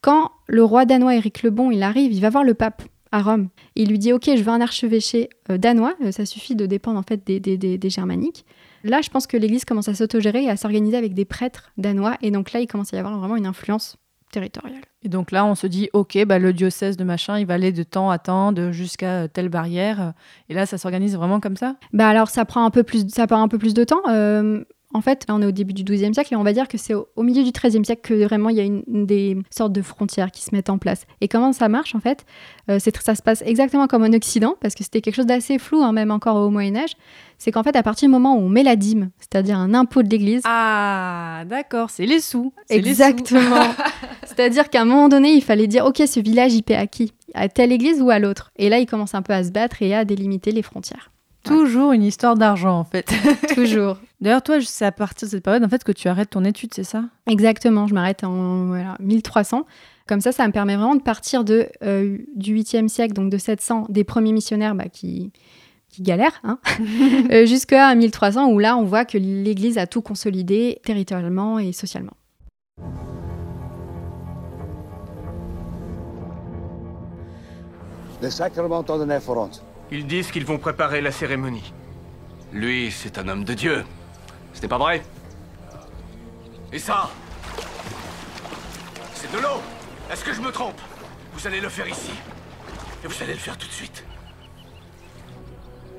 quand 0.00 0.30
le 0.46 0.62
roi 0.64 0.84
danois 0.86 1.16
Éric 1.16 1.42
le 1.42 1.50
Bon, 1.50 1.70
il 1.70 1.82
arrive, 1.82 2.12
il 2.12 2.20
va 2.20 2.30
voir 2.30 2.44
le 2.44 2.54
pape 2.54 2.82
à 3.12 3.22
Rome. 3.22 3.48
Il 3.74 3.88
lui 3.88 3.98
dit, 3.98 4.12
OK, 4.12 4.24
je 4.26 4.42
veux 4.42 4.48
un 4.52 4.60
archevêché 4.60 5.28
euh, 5.50 5.58
danois, 5.58 5.94
euh, 6.04 6.12
ça 6.12 6.24
suffit 6.24 6.54
de 6.54 6.64
dépendre 6.66 6.98
en 6.98 7.02
fait 7.02 7.26
des, 7.26 7.40
des- 7.40 7.90
germaniques. 7.90 8.46
Là, 8.84 9.00
je 9.02 9.10
pense 9.10 9.26
que 9.26 9.36
l'Église 9.36 9.64
commence 9.64 9.88
à 9.88 9.94
s'autogérer 9.94 10.44
et 10.44 10.50
à 10.50 10.56
s'organiser 10.56 10.96
avec 10.96 11.12
des 11.12 11.24
prêtres 11.24 11.72
danois, 11.76 12.16
et 12.22 12.30
donc 12.30 12.52
là, 12.52 12.60
il 12.60 12.66
commence 12.66 12.94
à 12.94 12.96
y 12.96 13.00
avoir 13.00 13.18
vraiment 13.18 13.36
une 13.36 13.46
influence 13.46 13.96
territoriale. 14.36 14.82
Et 15.02 15.08
donc 15.08 15.30
là, 15.30 15.46
on 15.46 15.54
se 15.54 15.66
dit, 15.66 15.88
ok, 15.94 16.22
bah, 16.26 16.38
le 16.38 16.52
diocèse 16.52 16.98
de 16.98 17.04
machin, 17.04 17.38
il 17.38 17.46
va 17.46 17.54
aller 17.54 17.72
de 17.72 17.82
temps 17.82 18.10
à 18.10 18.18
temps, 18.18 18.52
de 18.52 18.70
jusqu'à 18.70 19.22
euh, 19.22 19.28
telle 19.28 19.48
barrière. 19.48 20.12
Et 20.50 20.54
là, 20.54 20.66
ça 20.66 20.76
s'organise 20.76 21.16
vraiment 21.16 21.40
comme 21.40 21.56
ça? 21.56 21.76
Bah 21.94 22.08
alors 22.08 22.28
ça 22.28 22.44
prend 22.44 22.66
un 22.66 22.70
peu 22.70 22.82
plus, 22.82 23.08
ça 23.08 23.26
prend 23.26 23.42
un 23.42 23.48
peu 23.48 23.56
plus 23.56 23.72
de 23.72 23.84
temps. 23.84 24.02
Euh, 24.10 24.62
en 24.94 25.00
fait, 25.00 25.24
là 25.28 25.34
on 25.34 25.42
est 25.42 25.46
au 25.46 25.50
début 25.52 25.74
du 25.74 25.82
XIIe 25.84 26.14
siècle 26.14 26.32
et 26.32 26.36
on 26.36 26.42
va 26.42 26.52
dire 26.52 26.68
que 26.68 26.78
c'est 26.78 26.94
au, 26.94 27.08
au 27.16 27.22
milieu 27.22 27.42
du 27.42 27.50
XIIIe 27.50 27.84
siècle 27.84 28.00
que 28.02 28.24
vraiment 28.24 28.48
il 28.48 28.56
y 28.56 28.60
a 28.60 28.64
une, 28.64 28.82
une 28.86 29.04
des 29.04 29.36
sortes 29.50 29.72
de 29.72 29.82
frontières 29.82 30.30
qui 30.30 30.42
se 30.42 30.54
mettent 30.54 30.70
en 30.70 30.78
place. 30.78 31.04
Et 31.20 31.28
comment 31.28 31.52
ça 31.52 31.68
marche 31.68 31.94
en 31.94 32.00
fait 32.00 32.24
Euh, 32.70 32.78
Ça 32.78 33.14
se 33.14 33.22
passe 33.22 33.42
exactement 33.44 33.86
comme 33.88 34.04
en 34.04 34.12
Occident 34.14 34.54
parce 34.60 34.74
que 34.74 34.84
c'était 34.84 35.00
quelque 35.00 35.16
chose 35.16 35.26
d'assez 35.26 35.58
flou, 35.58 35.82
hein, 35.82 35.92
même 35.92 36.10
encore 36.10 36.36
au 36.36 36.50
Moyen 36.50 36.76
Âge. 36.76 36.92
C'est 37.38 37.50
qu'en 37.52 37.62
fait 37.62 37.76
à 37.76 37.82
partir 37.82 38.08
du 38.08 38.12
moment 38.12 38.36
où 38.36 38.40
on 38.40 38.48
met 38.48 38.62
la 38.62 38.76
dîme, 38.76 39.10
c'est-à-dire 39.18 39.58
un 39.58 39.74
impôt 39.74 40.02
de 40.02 40.08
l'Église, 40.08 40.42
Ah, 40.44 41.42
d'accord, 41.46 41.90
c'est 41.90 42.06
les 42.06 42.20
sous. 42.20 42.52
Exactement. 42.70 43.66
C'est-à-dire 44.24 44.70
qu'à 44.70 44.82
un 44.82 44.84
moment 44.86 45.08
donné, 45.08 45.32
il 45.34 45.42
fallait 45.42 45.66
dire 45.66 45.84
ok, 45.84 46.02
ce 46.06 46.20
village 46.20 46.54
il 46.54 46.62
paie 46.62 46.74
à 46.76 46.86
qui? 46.86 47.12
À 47.34 47.48
telle 47.48 47.72
église 47.72 48.00
ou 48.00 48.08
à 48.10 48.18
l'autre? 48.18 48.50
Et 48.56 48.68
là, 48.68 48.78
il 48.78 48.86
commence 48.86 49.14
un 49.14 49.22
peu 49.22 49.32
à 49.34 49.44
se 49.44 49.50
battre 49.50 49.82
et 49.82 49.94
à 49.94 50.04
délimiter 50.04 50.52
les 50.52 50.62
frontières. 50.62 51.10
Toujours 51.46 51.92
une 51.92 52.02
histoire 52.02 52.34
d'argent, 52.34 52.78
en 52.78 52.84
fait. 52.84 53.12
Toujours. 53.54 53.98
D'ailleurs, 54.20 54.42
toi, 54.42 54.60
c'est 54.60 54.84
à 54.84 54.92
partir 54.92 55.28
de 55.28 55.30
cette 55.30 55.44
période, 55.44 55.64
en 55.64 55.68
fait, 55.68 55.84
que 55.84 55.92
tu 55.92 56.08
arrêtes 56.08 56.30
ton 56.30 56.44
étude, 56.44 56.74
c'est 56.74 56.84
ça? 56.84 57.04
Exactement, 57.28 57.86
je 57.86 57.94
m'arrête 57.94 58.24
en 58.24 58.66
voilà, 58.66 58.96
1300. 59.00 59.64
Comme 60.08 60.20
ça, 60.20 60.32
ça 60.32 60.46
me 60.46 60.52
permet 60.52 60.76
vraiment 60.76 60.96
de 60.96 61.02
partir 61.02 61.44
de, 61.44 61.68
euh, 61.82 62.18
du 62.34 62.56
8e 62.56 62.88
siècle, 62.88 63.12
donc 63.14 63.30
de 63.30 63.38
700, 63.38 63.86
des 63.88 64.04
premiers 64.04 64.32
missionnaires 64.32 64.74
bah, 64.74 64.88
qui, 64.92 65.32
qui 65.88 66.02
galèrent, 66.02 66.40
hein, 66.44 66.58
euh, 67.30 67.46
jusqu'à 67.46 67.94
1300, 67.94 68.48
où 68.48 68.58
là, 68.58 68.76
on 68.76 68.84
voit 68.84 69.04
que 69.04 69.18
l'Église 69.18 69.78
a 69.78 69.86
tout 69.86 70.02
consolidé 70.02 70.80
territorialement 70.84 71.58
et 71.58 71.72
socialement. 71.72 72.14
Les 78.22 78.30
sacrements 78.30 78.82
de. 78.82 79.75
Ils 79.90 80.06
disent 80.06 80.30
qu'ils 80.30 80.44
vont 80.44 80.58
préparer 80.58 81.00
la 81.00 81.12
cérémonie. 81.12 81.72
Lui, 82.52 82.90
c'est 82.90 83.18
un 83.18 83.28
homme 83.28 83.44
de 83.44 83.54
Dieu. 83.54 83.84
Ce 84.52 84.62
n'est 84.62 84.68
pas 84.68 84.78
vrai 84.78 85.02
Et 86.72 86.78
ça 86.78 87.10
C'est 89.14 89.30
de 89.30 89.38
l'eau 89.38 89.60
Est-ce 90.10 90.24
que 90.24 90.32
je 90.32 90.40
me 90.40 90.50
trompe? 90.50 90.80
Vous 91.34 91.46
allez 91.46 91.60
le 91.60 91.68
faire 91.68 91.86
ici. 91.88 92.12
Et 93.04 93.06
vous 93.06 93.22
allez 93.22 93.34
le 93.34 93.38
faire 93.38 93.56
tout 93.56 93.66
de 93.66 93.72
suite. 93.72 94.04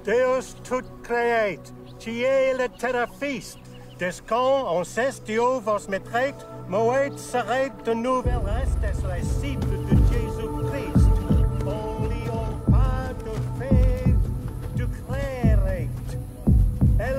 Deus 0.05 0.55
tout 0.63 0.83
create, 1.03 1.73
tie 1.99 2.53
le 2.57 2.67
terra 2.79 3.05
feast. 3.19 3.59
Descend 3.99 4.67
en 4.67 4.83
cestio 4.83 5.59
vos 5.59 5.87
metrait, 5.89 6.35
moed 6.67 7.17
serait 7.17 7.71
de 7.85 7.93
nouvelles 7.93 8.37
restes 8.45 8.77
les 8.81 9.23
cibles 9.23 9.76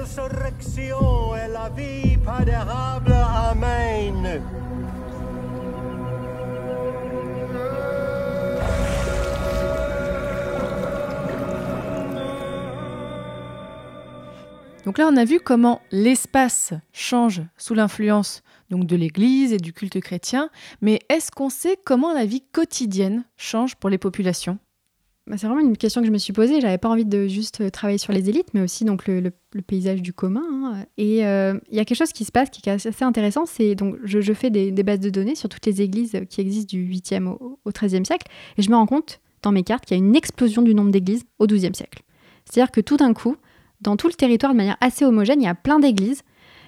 Elsurrection 0.08 1.36
et 1.36 1.52
la 1.52 1.68
vie 1.68 2.16
pardérable. 2.24 3.12
Amen. 3.12 4.42
Donc 14.84 14.96
là, 14.96 15.08
on 15.12 15.16
a 15.16 15.24
vu 15.24 15.40
comment 15.40 15.82
l'espace 15.90 16.72
change 16.92 17.42
sous 17.58 17.74
l'influence 17.74 18.42
donc 18.70 18.86
de 18.86 18.96
l'Église 18.96 19.52
et 19.52 19.58
du 19.58 19.74
culte 19.74 20.00
chrétien. 20.00 20.48
Mais 20.80 21.00
est-ce 21.10 21.30
qu'on 21.30 21.50
sait 21.50 21.78
comment 21.84 22.14
la 22.14 22.24
vie 22.24 22.42
quotidienne 22.52 23.24
change 23.36 23.76
pour 23.76 23.90
les 23.90 23.98
populations? 23.98 24.58
Bah, 25.28 25.36
c'est 25.36 25.46
vraiment 25.46 25.60
une 25.60 25.76
question 25.76 26.00
que 26.00 26.06
je 26.06 26.12
me 26.12 26.16
suis 26.16 26.32
posée. 26.32 26.60
J'avais 26.62 26.78
pas 26.78 26.88
envie 26.88 27.04
de 27.04 27.26
juste 27.26 27.60
euh, 27.60 27.68
travailler 27.68 27.98
sur 27.98 28.14
les 28.14 28.30
élites, 28.30 28.48
mais 28.54 28.62
aussi 28.62 28.86
donc 28.86 29.06
le, 29.06 29.30
paysage 29.66 30.00
du 30.00 30.14
commun. 30.14 30.42
hein. 30.42 30.86
Et 30.96 31.26
euh, 31.26 31.58
il 31.70 31.76
y 31.76 31.80
a 31.80 31.84
quelque 31.84 31.98
chose 31.98 32.12
qui 32.12 32.24
se 32.24 32.32
passe 32.32 32.48
qui 32.48 32.66
est 32.66 32.72
assez 32.72 33.04
intéressant. 33.04 33.44
C'est 33.44 33.74
donc 33.74 33.96
je, 34.04 34.32
fais 34.32 34.48
des, 34.48 34.70
bases 34.82 35.00
de 35.00 35.10
données 35.10 35.34
sur 35.34 35.50
toutes 35.50 35.66
les 35.66 35.82
églises 35.82 36.18
qui 36.30 36.40
existent 36.40 36.70
du 36.74 36.82
8e 36.82 37.26
au, 37.26 37.60
au 37.62 37.70
13e 37.70 38.06
siècle, 38.06 38.26
et 38.56 38.62
je 38.62 38.70
me 38.70 38.76
rends 38.76 38.86
compte 38.86 39.20
dans 39.42 39.52
mes 39.52 39.64
cartes 39.64 39.84
qu'il 39.84 39.98
y 39.98 40.00
a 40.00 40.02
une 40.02 40.16
explosion 40.16 40.62
du 40.62 40.74
nombre 40.74 40.90
d'églises 40.90 41.24
au 41.38 41.46
12e 41.46 41.74
siècle. 41.74 42.02
C'est-à-dire 42.46 42.70
que 42.70 42.80
tout 42.80 42.96
d'un 42.96 43.12
coup, 43.12 43.36
dans 43.82 43.96
tout 43.98 44.08
le 44.08 44.14
territoire, 44.14 44.52
de 44.52 44.56
manière 44.56 44.78
assez 44.80 45.04
homogène, 45.04 45.42
il 45.42 45.44
y 45.44 45.48
a 45.48 45.54
plein 45.54 45.78
d'églises. 45.78 46.22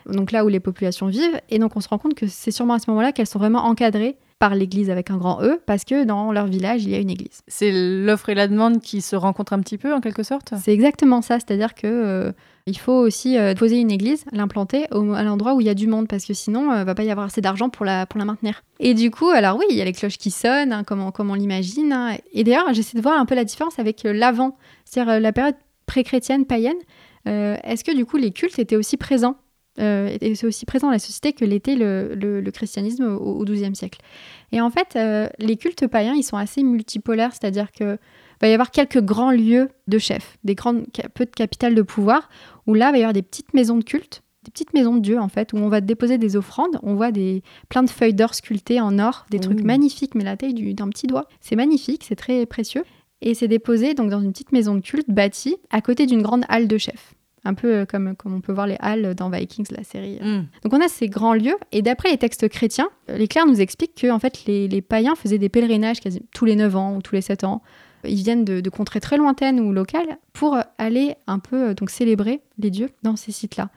Donc 0.07 0.33
là 0.33 0.45
où 0.45 0.49
les 0.49 0.61
populations 0.61 1.07
vivent, 1.07 1.41
et 1.49 1.59
donc 1.59 1.77
on 1.77 1.81
se 1.81 1.89
rend 1.89 1.99
compte 1.99 2.15
que 2.15 2.27
c'est 2.27 2.51
sûrement 2.51 2.75
à 2.75 2.79
ce 2.79 2.91
moment-là 2.91 3.13
qu'elles 3.13 3.27
sont 3.27 3.39
vraiment 3.39 3.65
encadrées 3.65 4.17
par 4.41 4.55
l'église 4.55 4.91
avec 4.91 5.11
un 5.11 5.19
grand 5.19 5.43
E, 5.43 5.61
parce 5.67 5.85
que 5.85 6.05
dans 6.05 6.33
leur 6.33 6.47
village, 6.47 6.83
il 6.83 6.91
y 6.91 6.95
a 6.95 6.99
une 6.99 7.11
église. 7.11 7.43
C'est 7.47 7.71
l'offre 7.73 8.31
et 8.31 8.35
la 8.35 8.49
demande 8.49 8.81
qui 8.81 9.03
se 9.03 9.15
rencontrent 9.15 9.53
un 9.53 9.61
petit 9.61 9.79
peu 9.79 9.95
en 9.95 10.01
quelque 10.01 10.23
sorte? 10.23 10.55
C'est 10.61 10.73
exactement 10.73 11.21
ça, 11.21 11.35
c'est-à-dire 11.35 11.75
que 11.75 11.87
euh, 11.87 12.33
il 12.67 12.79
faut 12.79 12.95
aussi 12.95 13.37
euh, 13.37 13.55
poser 13.55 13.77
une 13.79 13.91
église, 13.91 14.25
l'implanter 14.33 14.87
à 14.91 15.23
l'endroit 15.23 15.55
où 15.55 15.61
il 15.61 15.67
y 15.67 15.71
a 15.71 15.75
du 15.75 15.87
monde, 15.87 16.09
parce 16.09 16.25
que 16.25 16.33
sinon, 16.33 16.73
euh, 16.73 16.85
va 16.85 16.95
pas 16.95 17.05
y 17.05 17.11
avoir 17.11 17.27
assez 17.27 17.43
d'argent 17.43 17.69
pour 17.69 17.85
la, 17.85 18.07
pour 18.07 18.19
la 18.19 18.25
maintenir. 18.25 18.63
Et 18.79 18.95
du 18.95 19.11
coup, 19.11 19.29
alors 19.29 19.59
oui, 19.59 19.67
il 19.69 19.77
y 19.77 19.83
a 19.83 19.85
les 19.85 19.93
cloches 19.93 20.17
qui 20.17 20.31
sonnent, 20.31 20.73
hein, 20.73 20.85
comme, 20.85 21.03
on, 21.03 21.11
comme 21.11 21.31
on 21.31 21.35
l'imagine. 21.35 21.93
hein. 21.93 22.17
Et 22.33 22.43
d'ailleurs, 22.43 22.73
j'essaie 22.73 22.97
de 22.97 23.03
voir 23.03 23.21
un 23.21 23.27
peu 23.27 23.35
la 23.35 23.45
différence 23.45 23.79
avec 23.79 24.07
euh, 24.07 24.13
l'avant, 24.15 24.57
c'est-à-dire 24.87 25.21
la 25.21 25.33
période 25.33 25.57
pré-chrétienne, 25.85 26.47
païenne. 26.47 26.79
Euh, 27.29 27.57
Est-ce 27.63 27.85
que 27.85 27.95
du 27.95 28.07
coup, 28.07 28.17
les 28.17 28.31
cultes 28.31 28.59
étaient 28.59 28.77
aussi 28.77 28.97
présents? 28.97 29.37
Euh, 29.79 30.09
étaient 30.09 30.45
aussi 30.45 30.67
présents 30.67 30.89
dans 30.89 30.93
la 30.93 30.99
société 30.99 31.33
que 31.33 31.45
l'était 31.45 31.77
le, 31.77 32.15
le- 32.15 32.41
le 32.41 32.51
christianisme 32.51 33.05
au, 33.05 33.45
XIIe 33.45 33.75
siècle. 33.75 34.01
Et 34.53 34.61
en 34.61 34.71
fait, 34.71 34.97
euh, 34.97 35.29
les 35.39 35.57
cultes 35.57 35.87
païens, 35.87 36.15
ils 36.15 36.23
sont 36.25 36.37
assez 36.37 36.63
multipolaires, 36.63 37.31
c'est-à-dire 37.33 37.71
que 37.73 37.99
va 38.41 38.49
y 38.49 38.53
avoir 38.53 38.71
quelques 38.71 39.01
grands 39.03 39.31
lieux 39.33 39.69
de 39.87 39.99
chefs, 39.99 40.39
des 40.45 40.55
grandes 40.55 40.87
peu 41.15 41.25
de 41.27 41.31
capitales 41.31 41.75
de 41.75 41.83
pouvoir, 41.83 42.29
où 42.67 42.75
là, 42.75 42.89
il 42.89 42.93
va 42.93 42.99
y 42.99 43.03
avoir 43.03 43.13
des 43.13 43.23
petites 43.23 43.53
maisons 43.55 43.77
de 43.77 43.85
culte, 43.85 44.23
des 44.45 44.51
petites 44.51 44.73
maisons 44.73 44.95
de 44.95 45.01
Dieu 45.01 45.19
en 45.21 45.29
fait, 45.29 45.53
où 45.53 45.59
on 45.59 45.69
va 45.69 45.81
déposer 45.83 46.17
des 46.19 46.37
offrandes. 46.37 46.79
On 46.83 46.95
voit 46.95 47.13
des 47.13 47.43
plein 47.69 47.83
de 47.83 47.91
feuilles 47.91 48.15
d'or 48.15 48.35
sculptées 48.35 48.81
en 48.81 48.99
or, 48.99 49.27
des 49.31 49.39
trucs 49.41 49.61
Ouh. 49.61 49.65
magnifiques, 49.65 50.15
mais 50.15 50.25
la 50.25 50.37
taille 50.39 50.55
du- 50.55 50.73
d'un 50.75 50.89
petit 50.89 51.07
doigt. 51.07 51.29
C'est 51.43 51.57
magnifique, 51.57 52.05
c'est 52.09 52.17
très 52.17 52.47
précieux. 52.47 52.83
Et 53.23 53.35
c'est 53.35 53.49
déposé 53.49 53.93
donc 53.93 54.09
dans 54.09 54.23
une 54.23 54.33
petite 54.33 54.53
maison 54.53 54.75
de 54.75 54.81
culte 54.81 55.11
bâtie 55.11 55.57
à 55.69 55.83
côté 55.83 56.07
d'une 56.07 56.23
grande 56.23 56.45
halle 56.49 56.67
de 56.69 56.79
chef. 56.79 57.13
Un 57.45 57.55
peu 57.55 57.73
euh, 57.75 57.85
comme, 57.87 58.15
comme 58.17 58.35
on 58.35 58.41
peut 58.41 58.53
voir 58.53 58.67
les 58.67 58.77
halles 58.81 59.15
dans 59.15 59.31
Vikings, 59.31 59.67
la 59.71 59.83
série. 59.83 60.19
Mm. 60.21 60.47
Donc 60.63 60.73
on 60.75 60.81
a 60.81 60.89
ces 60.89 61.09
grands 61.09 61.35
lieux, 61.35 61.57
et 61.73 61.81
d'après 61.83 62.11
les 62.11 62.19
textes 62.19 62.49
chrétiens, 62.49 62.89
euh, 63.09 63.17
les 63.17 63.29
clercs 63.29 63.47
nous 63.47 63.61
expliquent 63.61 63.95
que 63.95 64.11
en 64.11 64.19
fait, 64.19 64.45
les, 64.47 64.69
les 64.69 64.83
païens 64.83 65.15
faisaient 65.15 65.39
des 65.39 65.49
pèlerinages 65.49 66.01
quasi 66.01 66.23
tous 66.35 66.45
les 66.45 66.57
9 66.57 66.77
ans 66.77 66.97
ou 66.97 67.03
tous 67.03 67.15
les 67.15 67.23
7 67.23 67.45
ans. 67.45 67.63
Ils 68.05 68.15
viennent 68.23 68.45
de, 68.45 68.61
de 68.61 68.71
contrées 68.71 69.01
très 69.01 69.17
lointaines 69.19 69.61
ou 69.61 69.73
locales 69.73 70.19
pour 70.33 70.55
euh, 70.57 70.61
aller 70.79 71.15
un 71.27 71.39
peu 71.39 71.69
euh, 71.71 71.75
donc 71.75 71.91
célébrer 71.91 72.41
les 72.59 72.71
dieux 72.71 72.91
dans 73.03 73.17
ces 73.17 73.33
sites-là. 73.33 73.69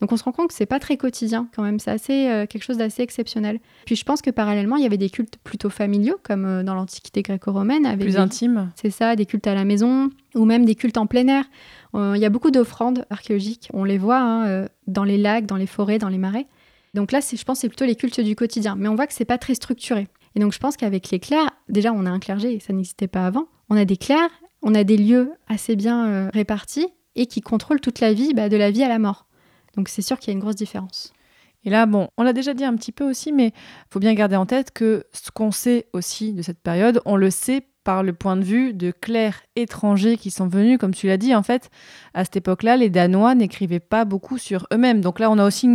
Donc 0.00 0.10
on 0.10 0.16
se 0.16 0.24
rend 0.24 0.32
compte 0.32 0.48
que 0.48 0.54
c'est 0.54 0.66
pas 0.66 0.80
très 0.80 0.96
quotidien 0.96 1.46
quand 1.54 1.62
même, 1.62 1.78
c'est 1.78 1.92
assez 1.92 2.26
euh, 2.28 2.44
quelque 2.46 2.64
chose 2.64 2.76
d'assez 2.76 3.02
exceptionnel. 3.02 3.60
Puis 3.86 3.94
je 3.94 4.04
pense 4.04 4.20
que 4.20 4.30
parallèlement, 4.30 4.74
il 4.74 4.82
y 4.82 4.86
avait 4.86 4.96
des 4.98 5.10
cultes 5.10 5.36
plutôt 5.44 5.70
familiaux 5.70 6.16
comme 6.24 6.44
euh, 6.44 6.62
dans 6.64 6.74
l'Antiquité 6.74 7.22
gréco-romaine 7.22 7.86
avec 7.86 8.00
Plus 8.00 8.12
des- 8.14 8.18
intime. 8.18 8.72
C'est 8.74 8.90
ça, 8.90 9.14
des 9.14 9.26
cultes 9.26 9.46
à 9.46 9.54
la 9.54 9.64
maison 9.64 10.10
ou 10.34 10.44
même 10.44 10.64
des 10.64 10.74
cultes 10.74 10.96
en 10.98 11.06
plein 11.06 11.28
air. 11.28 11.44
Euh, 11.94 12.12
Il 12.16 12.22
y 12.22 12.24
a 12.24 12.30
beaucoup 12.30 12.50
d'offrandes 12.50 13.04
archéologiques, 13.10 13.68
on 13.72 13.84
les 13.84 13.98
voit 13.98 14.18
hein, 14.18 14.46
euh, 14.46 14.68
dans 14.86 15.04
les 15.04 15.18
lacs, 15.18 15.46
dans 15.46 15.56
les 15.56 15.66
forêts, 15.66 15.98
dans 15.98 16.08
les 16.08 16.18
marais. 16.18 16.46
Donc 16.94 17.12
là, 17.12 17.20
je 17.20 17.42
pense 17.44 17.60
c'est 17.60 17.68
plutôt 17.68 17.84
les 17.84 17.96
cultes 17.96 18.20
du 18.20 18.36
quotidien, 18.36 18.76
mais 18.76 18.88
on 18.88 18.94
voit 18.94 19.06
que 19.06 19.14
c'est 19.14 19.24
pas 19.24 19.38
très 19.38 19.54
structuré. 19.54 20.08
Et 20.34 20.40
donc 20.40 20.52
je 20.52 20.58
pense 20.58 20.76
qu'avec 20.76 21.10
les 21.10 21.20
clercs, 21.20 21.50
déjà 21.68 21.92
on 21.92 22.06
a 22.06 22.10
un 22.10 22.18
clergé, 22.18 22.58
ça 22.60 22.72
n'existait 22.72 23.08
pas 23.08 23.26
avant. 23.26 23.46
On 23.68 23.76
a 23.76 23.84
des 23.84 23.96
clercs, 23.96 24.30
on 24.62 24.74
a 24.74 24.84
des 24.84 24.96
lieux 24.96 25.32
assez 25.48 25.76
bien 25.76 26.06
euh, 26.08 26.30
répartis 26.32 26.86
et 27.14 27.26
qui 27.26 27.40
contrôlent 27.40 27.80
toute 27.80 28.00
la 28.00 28.12
vie, 28.12 28.32
bah, 28.34 28.48
de 28.48 28.56
la 28.56 28.70
vie 28.70 28.82
à 28.82 28.88
la 28.88 28.98
mort. 28.98 29.26
Donc 29.76 29.88
c'est 29.88 30.02
sûr 30.02 30.18
qu'il 30.18 30.28
y 30.28 30.30
a 30.32 30.34
une 30.34 30.40
grosse 30.40 30.56
différence. 30.56 31.12
Et 31.64 31.70
là, 31.70 31.86
bon, 31.86 32.08
on 32.16 32.22
l'a 32.22 32.32
déjà 32.32 32.54
dit 32.54 32.64
un 32.64 32.74
petit 32.74 32.92
peu 32.92 33.08
aussi, 33.08 33.32
mais 33.32 33.52
faut 33.90 34.00
bien 34.00 34.14
garder 34.14 34.36
en 34.36 34.46
tête 34.46 34.72
que 34.72 35.04
ce 35.12 35.30
qu'on 35.30 35.52
sait 35.52 35.86
aussi 35.92 36.32
de 36.32 36.42
cette 36.42 36.58
période, 36.58 37.00
on 37.04 37.16
le 37.16 37.30
sait 37.30 37.66
par 37.84 38.02
le 38.02 38.12
point 38.12 38.36
de 38.36 38.44
vue 38.44 38.72
de 38.72 38.90
clercs 38.90 39.42
étrangers 39.56 40.16
qui 40.16 40.30
sont 40.30 40.46
venus, 40.46 40.78
comme 40.78 40.94
tu 40.94 41.06
l'as 41.06 41.16
dit, 41.16 41.34
en 41.34 41.42
fait, 41.42 41.70
à 42.14 42.24
cette 42.24 42.36
époque-là, 42.36 42.76
les 42.76 42.90
Danois 42.90 43.34
n'écrivaient 43.34 43.80
pas 43.80 44.04
beaucoup 44.04 44.38
sur 44.38 44.66
eux-mêmes. 44.72 45.00
Donc 45.00 45.18
là, 45.18 45.30
on 45.30 45.38
a 45.38 45.46
aussi, 45.46 45.68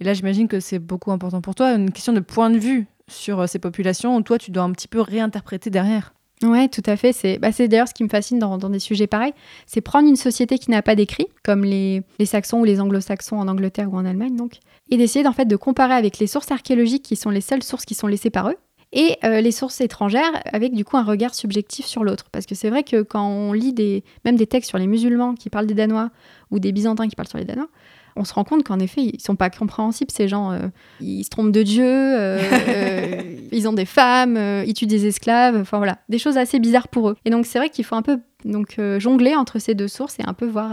et 0.00 0.04
là 0.04 0.14
j'imagine 0.14 0.48
que 0.48 0.60
c'est 0.60 0.78
beaucoup 0.78 1.12
important 1.12 1.40
pour 1.40 1.54
toi, 1.54 1.72
une 1.72 1.90
question 1.90 2.12
de 2.12 2.20
point 2.20 2.50
de 2.50 2.58
vue 2.58 2.86
sur 3.08 3.40
euh, 3.40 3.46
ces 3.46 3.58
populations 3.58 4.16
où 4.16 4.22
toi, 4.22 4.38
tu 4.38 4.50
dois 4.50 4.62
un 4.62 4.72
petit 4.72 4.88
peu 4.88 5.00
réinterpréter 5.00 5.70
derrière. 5.70 6.12
Ouais, 6.42 6.68
tout 6.68 6.82
à 6.86 6.96
fait. 6.96 7.12
C'est 7.12 7.38
bah, 7.38 7.50
d'ailleurs 7.56 7.88
ce 7.88 7.94
qui 7.94 8.02
me 8.02 8.08
fascine 8.08 8.38
dans, 8.38 8.58
des 8.58 8.78
sujets 8.78 9.06
pareils. 9.06 9.32
C'est 9.66 9.80
prendre 9.80 10.08
une 10.08 10.16
société 10.16 10.58
qui 10.58 10.70
n'a 10.70 10.82
pas 10.82 10.96
d'écrit, 10.96 11.26
comme 11.44 11.64
les, 11.64 12.02
Saxons 12.24 12.60
ou 12.60 12.64
les 12.64 12.80
Anglo-Saxons 12.80 13.38
en 13.38 13.48
Angleterre 13.48 13.92
ou 13.92 13.96
en 13.96 14.04
Allemagne, 14.04 14.36
donc, 14.36 14.58
et 14.90 14.96
d'essayer 14.96 15.24
fait 15.32 15.44
de 15.44 15.56
comparer 15.56 15.94
avec 15.94 16.18
les 16.18 16.26
sources 16.26 16.50
archéologiques 16.50 17.04
qui 17.04 17.16
sont 17.16 17.30
les 17.30 17.40
seules 17.40 17.62
sources 17.62 17.84
qui 17.84 17.94
sont 17.94 18.08
laissées 18.08 18.30
par 18.30 18.48
eux, 18.48 18.56
et 18.92 19.16
euh, 19.24 19.40
les 19.40 19.52
sources 19.52 19.80
étrangères 19.80 20.42
avec 20.52 20.74
du 20.74 20.84
coup 20.84 20.96
un 20.96 21.04
regard 21.04 21.34
subjectif 21.34 21.86
sur 21.86 22.04
l'autre. 22.04 22.26
Parce 22.30 22.46
que 22.46 22.54
c'est 22.54 22.70
vrai 22.70 22.82
que 22.82 23.02
quand 23.02 23.26
on 23.26 23.52
lit 23.52 23.72
des, 23.72 24.04
même 24.24 24.36
des 24.36 24.46
textes 24.46 24.68
sur 24.68 24.78
les 24.78 24.86
musulmans 24.86 25.34
qui 25.34 25.50
parlent 25.50 25.66
des 25.66 25.74
Danois 25.74 26.10
ou 26.50 26.58
des 26.58 26.72
Byzantins 26.72 27.08
qui 27.08 27.16
parlent 27.16 27.28
sur 27.28 27.38
les 27.38 27.44
Danois, 27.44 27.68
on 28.16 28.24
se 28.24 28.34
rend 28.34 28.44
compte 28.44 28.64
qu'en 28.64 28.78
effet, 28.78 29.02
ils 29.02 29.20
sont 29.20 29.36
pas 29.36 29.50
compréhensibles, 29.50 30.10
ces 30.10 30.28
gens. 30.28 30.52
euh, 30.52 30.68
ils 31.00 31.24
se 31.24 31.30
trompent 31.30 31.52
de 31.52 31.62
Dieu, 31.62 31.84
euh, 31.84 32.38
euh, 32.68 33.22
ils 33.50 33.68
ont 33.68 33.72
des 33.72 33.84
femmes, 33.84 34.38
ils 34.66 34.74
tuent 34.74 34.86
des 34.86 35.06
esclaves, 35.06 35.56
enfin 35.56 35.78
voilà, 35.78 35.98
des 36.08 36.18
choses 36.18 36.36
assez 36.36 36.58
bizarres 36.58 36.88
pour 36.88 37.10
eux. 37.10 37.16
Et 37.24 37.30
donc 37.30 37.46
c'est 37.46 37.58
vrai 37.58 37.70
qu'il 37.70 37.84
faut 37.84 37.96
un 37.96 38.02
peu 38.02 38.20
donc, 38.44 38.78
jongler 38.98 39.34
entre 39.34 39.58
ces 39.58 39.74
deux 39.74 39.88
sources 39.88 40.18
et 40.18 40.24
un 40.26 40.34
peu 40.34 40.46
voir 40.46 40.72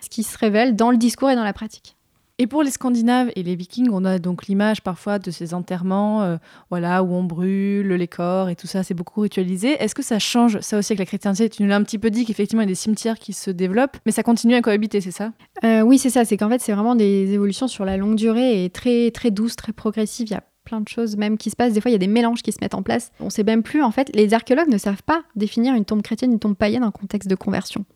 ce 0.00 0.08
qui 0.08 0.22
se 0.22 0.36
révèle 0.38 0.76
dans 0.76 0.90
le 0.90 0.96
discours 0.96 1.30
et 1.30 1.34
dans 1.34 1.44
la 1.44 1.52
pratique. 1.52 1.96
Et 2.40 2.46
pour 2.46 2.62
les 2.62 2.70
Scandinaves 2.70 3.32
et 3.34 3.42
les 3.42 3.56
Vikings, 3.56 3.88
on 3.90 4.04
a 4.04 4.20
donc 4.20 4.46
l'image 4.46 4.80
parfois 4.80 5.18
de 5.18 5.32
ces 5.32 5.54
enterrements, 5.54 6.22
euh, 6.22 6.36
voilà, 6.70 7.02
où 7.02 7.12
on 7.12 7.24
brûle 7.24 7.88
les 7.88 8.06
corps 8.06 8.48
et 8.48 8.54
tout 8.54 8.68
ça, 8.68 8.84
c'est 8.84 8.94
beaucoup 8.94 9.22
ritualisé. 9.22 9.72
Est-ce 9.82 9.92
que 9.92 10.04
ça 10.04 10.20
change 10.20 10.60
ça 10.60 10.78
aussi 10.78 10.92
avec 10.92 11.00
la 11.00 11.06
chrétienté? 11.06 11.48
Tu 11.48 11.64
nous 11.64 11.68
l'as 11.68 11.74
un 11.74 11.82
petit 11.82 11.98
peu 11.98 12.10
dit 12.10 12.24
qu'effectivement 12.24 12.62
il 12.62 12.66
y 12.66 12.68
a 12.68 12.70
des 12.70 12.76
cimetières 12.76 13.18
qui 13.18 13.32
se 13.32 13.50
développent, 13.50 13.96
mais 14.06 14.12
ça 14.12 14.22
continue 14.22 14.54
à 14.54 14.62
cohabiter, 14.62 15.00
c'est 15.00 15.10
ça? 15.10 15.32
Euh, 15.64 15.80
oui, 15.80 15.98
c'est 15.98 16.10
ça, 16.10 16.24
c'est 16.24 16.36
qu'en 16.36 16.48
fait 16.48 16.60
c'est 16.60 16.72
vraiment 16.72 16.94
des 16.94 17.32
évolutions 17.32 17.66
sur 17.66 17.84
la 17.84 17.96
longue 17.96 18.14
durée 18.14 18.64
et 18.64 18.70
très 18.70 19.10
très 19.10 19.32
douces, 19.32 19.56
très 19.56 19.72
progressives. 19.72 20.28
Il 20.28 20.34
y 20.34 20.36
a 20.36 20.44
plein 20.62 20.80
de 20.80 20.88
choses 20.88 21.16
même 21.16 21.38
qui 21.38 21.50
se 21.50 21.56
passent. 21.56 21.72
Des 21.72 21.80
fois, 21.80 21.90
il 21.90 21.94
y 21.94 21.96
a 21.96 21.98
des 21.98 22.06
mélanges 22.06 22.42
qui 22.42 22.52
se 22.52 22.58
mettent 22.60 22.74
en 22.74 22.82
place. 22.82 23.10
On 23.20 23.30
sait 23.30 23.42
même 23.42 23.62
plus, 23.62 23.82
en 23.82 23.90
fait, 23.90 24.14
les 24.14 24.34
archéologues 24.34 24.68
ne 24.68 24.76
savent 24.76 25.02
pas 25.02 25.22
définir 25.34 25.74
une 25.74 25.86
tombe 25.86 26.02
chrétienne, 26.02 26.30
une 26.30 26.38
tombe 26.38 26.54
païenne 26.54 26.84
en 26.84 26.90
contexte 26.90 27.28
de 27.28 27.34
conversion. 27.34 27.86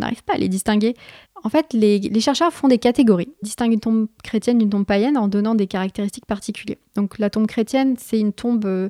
On 0.00 0.06
n'arrive 0.06 0.24
pas 0.24 0.34
à 0.34 0.38
les 0.38 0.48
distinguer. 0.48 0.94
En 1.44 1.50
fait, 1.50 1.74
les, 1.74 2.20
chercheurs 2.20 2.52
font 2.52 2.68
des 2.68 2.78
catégories, 2.78 3.32
distinguent 3.42 3.74
une 3.74 3.80
tombe 3.80 4.06
chrétienne 4.24 4.58
d'une 4.58 4.70
tombe 4.70 4.86
païenne 4.86 5.18
en 5.18 5.28
donnant 5.28 5.54
des 5.54 5.66
caractéristiques 5.66 6.26
particulières. 6.26 6.78
Donc 6.94 7.18
la 7.18 7.28
tombe 7.28 7.46
chrétienne, 7.46 7.96
c'est 7.98 8.18
une 8.18 8.32
tombe 8.32 8.64
euh, 8.64 8.88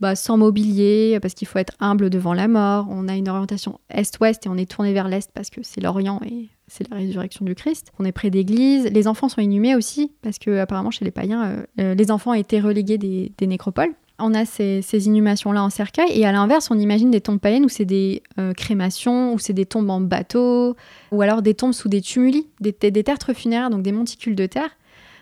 bah, 0.00 0.16
sans 0.16 0.36
mobilier, 0.36 1.18
parce 1.22 1.34
qu'il 1.34 1.46
faut 1.46 1.58
être 1.58 1.74
humble 1.78 2.10
devant 2.10 2.34
la 2.34 2.48
mort. 2.48 2.86
On 2.90 3.06
a 3.06 3.14
une 3.14 3.28
orientation 3.28 3.78
est-ouest 3.90 4.44
et 4.46 4.48
on 4.48 4.56
est 4.56 4.68
tourné 4.68 4.92
vers 4.92 5.06
l'est 5.06 5.30
parce 5.32 5.50
que 5.50 5.60
c'est 5.62 5.80
l'Orient 5.80 6.20
et 6.24 6.48
c'est 6.66 6.88
la 6.90 6.96
résurrection 6.96 7.44
du 7.44 7.54
Christ. 7.54 7.92
On 8.00 8.04
est 8.04 8.12
près 8.12 8.30
d'église. 8.30 8.86
Les 8.86 9.06
enfants 9.06 9.28
sont 9.28 9.40
inhumés 9.40 9.76
aussi, 9.76 10.12
parce 10.22 10.38
que 10.40 10.58
apparemment 10.58 10.90
chez 10.90 11.04
les 11.04 11.12
païens, 11.12 11.44
euh, 11.44 11.66
euh, 11.80 11.94
les 11.94 12.10
enfants 12.10 12.34
étaient 12.34 12.60
relégués 12.60 12.98
des 12.98 13.46
nécropoles. 13.46 13.94
On 14.20 14.34
a 14.34 14.44
ces, 14.44 14.82
inhumations-là 15.06 15.62
en 15.62 15.70
cercueil, 15.70 16.10
et 16.12 16.26
à 16.26 16.32
l'inverse, 16.32 16.70
on 16.70 16.78
imagine 16.78 17.10
des 17.10 17.20
tombes 17.20 17.40
païennes 17.40 17.64
où 17.64 17.68
c'est 17.68 17.84
des 17.84 18.22
euh, 18.38 18.52
crémations, 18.52 19.34
où 19.34 19.38
c'est 19.38 19.52
des 19.52 19.66
tombes 19.66 19.90
en 19.90 20.00
bateau, 20.00 20.76
ou 21.12 21.22
alors 21.22 21.42
des 21.42 21.54
tombes 21.54 21.72
sous 21.72 21.88
des 21.88 22.00
tumuli, 22.00 22.46
des, 22.60 22.72
tertres 22.72 23.32
funéraires, 23.32 23.70
donc 23.70 23.82
des 23.82 23.92
monticules 23.92 24.36
de 24.36 24.46
terre. 24.46 24.70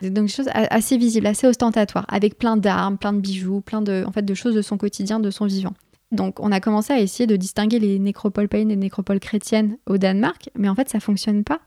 Donc 0.02 0.26
des 0.26 0.28
choses 0.28 0.48
assez 0.52 0.96
visibles, 0.96 1.26
assez 1.26 1.46
ostentatoires, 1.46 2.06
avec 2.08 2.38
plein 2.38 2.56
d'armes, 2.56 2.98
plein 2.98 3.12
de 3.12 3.20
bijoux, 3.20 3.60
plein 3.60 3.82
de, 3.82 4.04
en 4.06 4.12
fait, 4.12 4.22
de 4.22 4.34
choses 4.34 4.54
de 4.54 4.62
son 4.62 4.78
quotidien, 4.78 5.18
de 5.18 5.30
son 5.30 5.46
vivant. 5.46 5.74
Donc 6.12 6.40
on 6.40 6.52
a 6.52 6.60
commencé 6.60 6.92
à 6.92 7.00
essayer 7.00 7.26
de 7.26 7.36
distinguer 7.36 7.78
les 7.78 7.98
nécropoles 7.98 8.48
païennes 8.48 8.68
des 8.68 8.76
nécropoles 8.76 9.20
chrétiennes 9.20 9.76
au 9.86 9.98
Danemark, 9.98 10.48
mais 10.56 10.68
en 10.68 10.74
fait 10.74 10.88
ça 10.88 11.00
fonctionne 11.00 11.44
pas, 11.44 11.60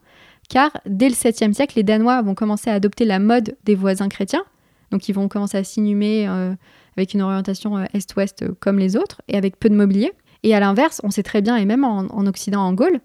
car 0.49 0.71
dès 0.85 1.09
le 1.09 1.15
7e 1.15 1.53
siècle, 1.53 1.73
les 1.75 1.83
Danois 1.83 2.21
vont 2.23 2.33
commencer 2.33 2.69
à 2.69 2.73
adopter 2.73 3.05
la 3.05 3.19
mode 3.19 3.55
des 3.65 3.75
voisins 3.75 4.09
chrétiens, 4.09 4.43
donc 4.89 5.07
ils 5.07 5.13
vont 5.13 5.27
commencer 5.27 5.57
à 5.57 5.63
s'inhumer 5.63 6.27
euh, 6.27 6.53
avec 6.97 7.13
une 7.13 7.21
orientation 7.21 7.77
euh, 7.77 7.85
est-ouest 7.93 8.43
euh, 8.43 8.49
comme 8.59 8.79
les 8.79 8.95
autres, 8.97 9.21
et 9.27 9.37
avec 9.37 9.59
peu 9.59 9.69
de 9.69 9.75
mobilier. 9.75 10.11
Et 10.43 10.55
à 10.55 10.59
l'inverse, 10.59 11.01
on 11.03 11.11
sait 11.11 11.23
très 11.23 11.41
bien, 11.41 11.55
et 11.57 11.65
même 11.65 11.83
en, 11.83 11.99
en 11.99 12.25
Occident, 12.27 12.61
en 12.61 12.73
Gaule, 12.73 12.99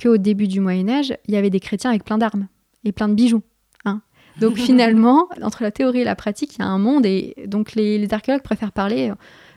qu'au 0.00 0.16
début 0.18 0.46
du 0.48 0.60
Moyen 0.60 0.88
Âge, 0.88 1.16
il 1.26 1.34
y 1.34 1.36
avait 1.36 1.50
des 1.50 1.60
chrétiens 1.60 1.90
avec 1.90 2.04
plein 2.04 2.18
d'armes 2.18 2.48
et 2.84 2.92
plein 2.92 3.08
de 3.08 3.14
bijoux. 3.14 3.42
hein. 3.84 4.02
Donc 4.40 4.56
finalement, 4.56 5.28
entre 5.42 5.62
la 5.62 5.70
théorie 5.70 6.00
et 6.00 6.04
la 6.04 6.14
pratique, 6.14 6.56
il 6.56 6.60
y 6.60 6.62
a 6.62 6.68
un 6.68 6.78
monde, 6.78 7.06
et 7.06 7.34
donc 7.46 7.74
les, 7.74 7.98
les 7.98 8.14
archéologues 8.14 8.42
préfèrent 8.42 8.72
parler, 8.72 9.10
euh, 9.10 9.14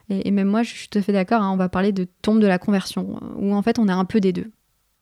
et, 0.09 0.27
et 0.27 0.31
même 0.31 0.47
moi 0.47 0.63
je 0.63 0.73
suis 0.73 0.87
tout 0.87 0.97
à 0.97 1.01
fait 1.01 1.13
d'accord, 1.13 1.41
hein, 1.41 1.51
on 1.51 1.57
va 1.57 1.69
parler 1.69 1.91
de 1.91 2.07
tombe 2.21 2.39
de 2.39 2.47
la 2.47 2.57
conversion, 2.57 3.19
où 3.37 3.53
en 3.53 3.61
fait 3.61 3.77
on 3.79 3.87
a 3.87 3.93
un 3.93 4.05
peu 4.05 4.19
des 4.19 4.33
deux. 4.33 4.51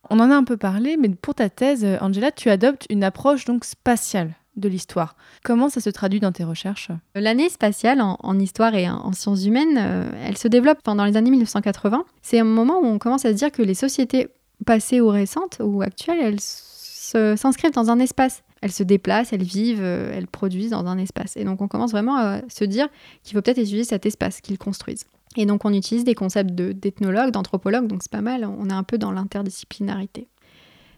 On 0.09 0.19
en 0.19 0.31
a 0.31 0.35
un 0.35 0.43
peu 0.43 0.57
parlé, 0.57 0.95
mais 0.97 1.09
pour 1.09 1.35
ta 1.35 1.49
thèse, 1.49 1.85
Angela, 2.01 2.31
tu 2.31 2.49
adoptes 2.49 2.85
une 2.89 3.03
approche 3.03 3.45
donc 3.45 3.65
spatiale 3.65 4.35
de 4.57 4.67
l'histoire. 4.67 5.15
Comment 5.43 5.69
ça 5.69 5.79
se 5.79 5.89
traduit 5.89 6.19
dans 6.19 6.31
tes 6.31 6.43
recherches? 6.43 6.89
L'année 7.15 7.49
spatiale 7.49 8.01
en, 8.01 8.39
histoire 8.39 8.73
et 8.75 8.89
en, 8.89 8.97
en 8.97 9.11
sciences 9.13 9.45
humaines, 9.45 9.77
euh, 9.77 10.09
elle 10.25 10.37
se 10.37 10.47
développe 10.47 10.81
pendant 10.83 11.05
les 11.05 11.15
années 11.15 11.29
1980. 11.31 12.03
C'est 12.21 12.39
un 12.39 12.43
moment 12.43 12.79
où 12.79 12.85
on 12.85 12.99
commence 12.99 13.25
à 13.25 13.29
se 13.31 13.35
dire 13.35 13.51
que 13.51 13.61
les 13.61 13.73
sociétés 13.75 14.27
passées 14.65 14.99
ou 15.01 15.07
récentes 15.09 15.59
ou 15.63 15.81
actuelles, 15.81 16.19
elles 16.19 17.37
s'inscrivent 17.37 17.71
dans 17.71 17.89
un 17.89 17.99
espace. 17.99 18.43
Elles 18.61 18.71
se 18.71 18.83
déplacent, 18.83 19.33
elles 19.33 19.43
vivent, 19.43 19.83
euh, 19.83 20.11
elles 20.13 20.27
produisent 20.27 20.71
dans 20.71 20.85
un 20.87 20.97
espace. 20.97 21.37
Et 21.37 21.43
donc 21.43 21.61
on 21.61 21.67
commence 21.67 21.91
vraiment 21.91 22.17
à 22.17 22.41
se 22.49 22.63
dire 22.65 22.87
qu'il 23.23 23.35
faut 23.35 23.41
peut-être 23.41 23.59
étudier 23.59 23.83
cet 23.83 24.05
espace 24.05 24.41
qu'ils 24.41 24.57
construisent. 24.57 25.05
Et 25.35 25.45
donc 25.45 25.63
on 25.65 25.73
utilise 25.73 26.03
des 26.03 26.15
concepts 26.15 26.55
de- 26.55 26.71
d'ethnologue, 26.71 27.29
d'anthropologue, 27.31 27.85
donc 27.85 28.01
c'est 28.01 28.11
pas 28.11 28.21
mal, 28.21 28.45
on 28.45 28.69
est 28.69 28.73
un 28.73 28.81
peu 28.83 28.97
dans 28.97 29.11
l'interdisciplinarité. 29.11 30.27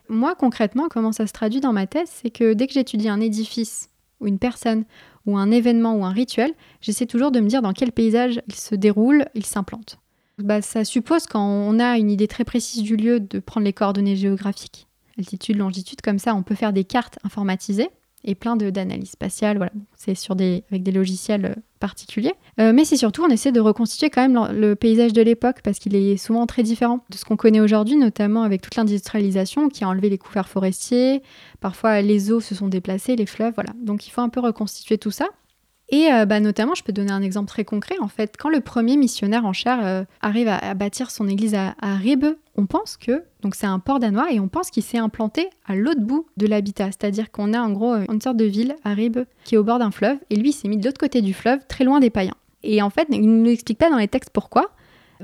Moi, 0.10 0.36
concrètement, 0.36 0.88
comment 0.90 1.12
ça 1.12 1.28
se 1.28 1.34
traduit 1.34 1.62
dans 1.62 1.72
ma 1.72 1.88
thèse, 1.88 2.10
c'est 2.12 2.32
que 2.32 2.54
dès 2.54 2.68
que 2.68 2.74
j'étudie 2.74 3.10
un 3.10 3.22
édifice 3.22 3.90
ou 4.20 4.28
une 4.28 4.40
personne 4.40 4.86
ou 5.26 5.38
un 5.38 5.52
événement 5.52 5.96
ou 5.96 6.04
un 6.04 6.12
rituel, 6.12 6.52
j'essaie 6.82 7.06
toujours 7.06 7.32
de 7.32 7.40
me 7.40 7.48
dire 7.48 7.62
dans 7.62 7.74
quel 7.74 7.92
paysage 7.92 8.42
il 8.48 8.56
se 8.56 8.74
déroule, 8.74 9.26
il 9.36 9.46
s'implante. 9.46 10.00
Bah, 10.40 10.62
ça 10.62 10.84
suppose, 10.84 11.26
quand 11.28 11.46
on 11.46 11.80
a 11.80 11.98
une 11.98 12.10
idée 12.10 12.28
très 12.28 12.44
précise 12.44 12.82
du 12.82 12.96
lieu, 12.96 13.20
de 13.20 13.40
prendre 13.40 13.66
les 13.66 13.74
coordonnées 13.74 14.16
géographiques, 14.16 14.88
altitude, 15.18 15.58
longitude, 15.58 16.02
comme 16.02 16.18
ça 16.20 16.34
on 16.34 16.44
peut 16.44 16.56
faire 16.56 16.74
des 16.74 16.86
cartes 16.86 17.20
informatisées 17.24 17.90
et 18.24 18.36
plein 18.36 18.56
d'analyses 18.56 19.12
spatiales, 19.12 19.58
voilà. 19.58 19.72
c'est 19.96 20.16
sur 20.16 20.36
des, 20.36 20.64
avec 20.72 20.84
des 20.84 20.92
logiciels 20.92 21.56
particuliers. 21.80 22.34
Euh, 22.60 22.74
mais 22.74 22.86
c'est 22.86 22.98
surtout, 22.98 23.24
on 23.24 23.30
essaie 23.30 23.52
de 23.52 23.60
reconstituer 23.60 24.10
quand 24.10 24.22
même 24.28 24.54
le, 24.54 24.70
le 24.70 24.76
paysage 24.76 25.14
de 25.14 25.22
l'époque 25.22 25.58
parce 25.64 25.80
qu'il 25.80 25.96
est 25.96 26.18
souvent 26.18 26.46
très 26.46 26.64
différent 26.64 27.04
de 27.10 27.16
ce 27.16 27.26
qu'on 27.26 27.38
connaît 27.38 27.60
aujourd'hui, 27.62 27.96
notamment 27.96 28.44
avec 28.44 28.62
toute 28.62 28.76
l'industrialisation 28.76 29.70
qui 29.70 29.84
a 29.84 29.88
enlevé 29.88 30.10
les 30.10 30.18
couverts 30.18 30.50
forestiers. 30.50 31.22
Parfois, 31.60 32.02
les 32.02 32.32
eaux 32.32 32.42
se 32.42 32.56
sont 32.56 32.68
déplacées, 32.68 33.16
les 33.16 33.26
fleuves, 33.26 33.54
voilà. 33.56 33.72
Donc 33.82 34.08
il 34.08 34.12
faut 34.12 34.22
un 34.22 34.30
peu 34.30 34.40
reconstituer 34.40 34.98
tout 34.98 35.12
ça. 35.12 35.28
Et 35.92 36.12
euh, 36.12 36.26
bah, 36.26 36.40
notamment, 36.40 36.76
je 36.76 36.84
peux 36.84 36.94
donner 36.94 37.12
un 37.12 37.22
exemple 37.22 37.48
très 37.48 37.66
concret. 37.66 37.96
En 38.00 38.08
fait, 38.08 38.36
quand 38.38 38.50
le 38.50 38.62
premier 38.62 38.96
missionnaire 38.96 39.46
en 39.46 39.54
chair 39.54 39.80
euh, 39.84 40.04
arrive 40.22 40.48
à, 40.48 40.74
bâtir 40.76 41.10
son 41.10 41.28
église 41.28 41.56
à, 41.56 41.76
à 41.82 41.98
on 42.56 42.66
pense 42.66 42.98
que, 42.98 43.24
donc 43.42 43.56
c'est 43.56 43.66
un 43.66 43.80
port 43.80 44.00
danois, 44.00 44.32
et 44.32 44.40
on 44.40 44.48
pense 44.48 44.70
qu'il 44.70 44.84
s'est 44.84 44.98
implanté 44.98 45.50
à 45.66 45.76
l'autre 45.76 46.02
bout 46.02 46.28
de 46.38 46.46
l'habitat. 46.46 46.88
C'est-à-dire 46.88 47.32
qu'on 47.32 47.54
a 47.54 47.60
en 47.60 47.72
gros 47.72 47.94
euh, 47.94 48.06
une 48.12 48.22
sorte 48.22 48.38
de 48.38 48.46
ville 48.46 48.76
à 48.84 48.94
Ribe 48.94 49.20
qui 49.46 49.56
est 49.56 49.58
au 49.58 49.64
bord 49.64 49.80
d'un 49.80 49.92
fleuve, 49.92 50.18
et 50.30 50.36
lui 50.36 50.52
s'est 50.52 50.68
mis 50.68 50.78
de 50.78 50.86
l'autre 50.86 51.00
côté 51.00 51.22
du 51.22 51.34
fleuve, 51.34 51.60
très 51.68 51.84
loin 51.84 52.00
des 52.00 52.10
païens. 52.10 52.36
Et 52.64 52.82
en 52.82 52.90
fait, 52.90 53.08
il 53.10 53.22
ne 53.22 53.44
nous 53.44 53.50
explique 53.50 53.78
pas 53.78 53.90
dans 53.90 53.98
les 53.98 54.10
textes 54.10 54.32
pourquoi, 54.32 54.72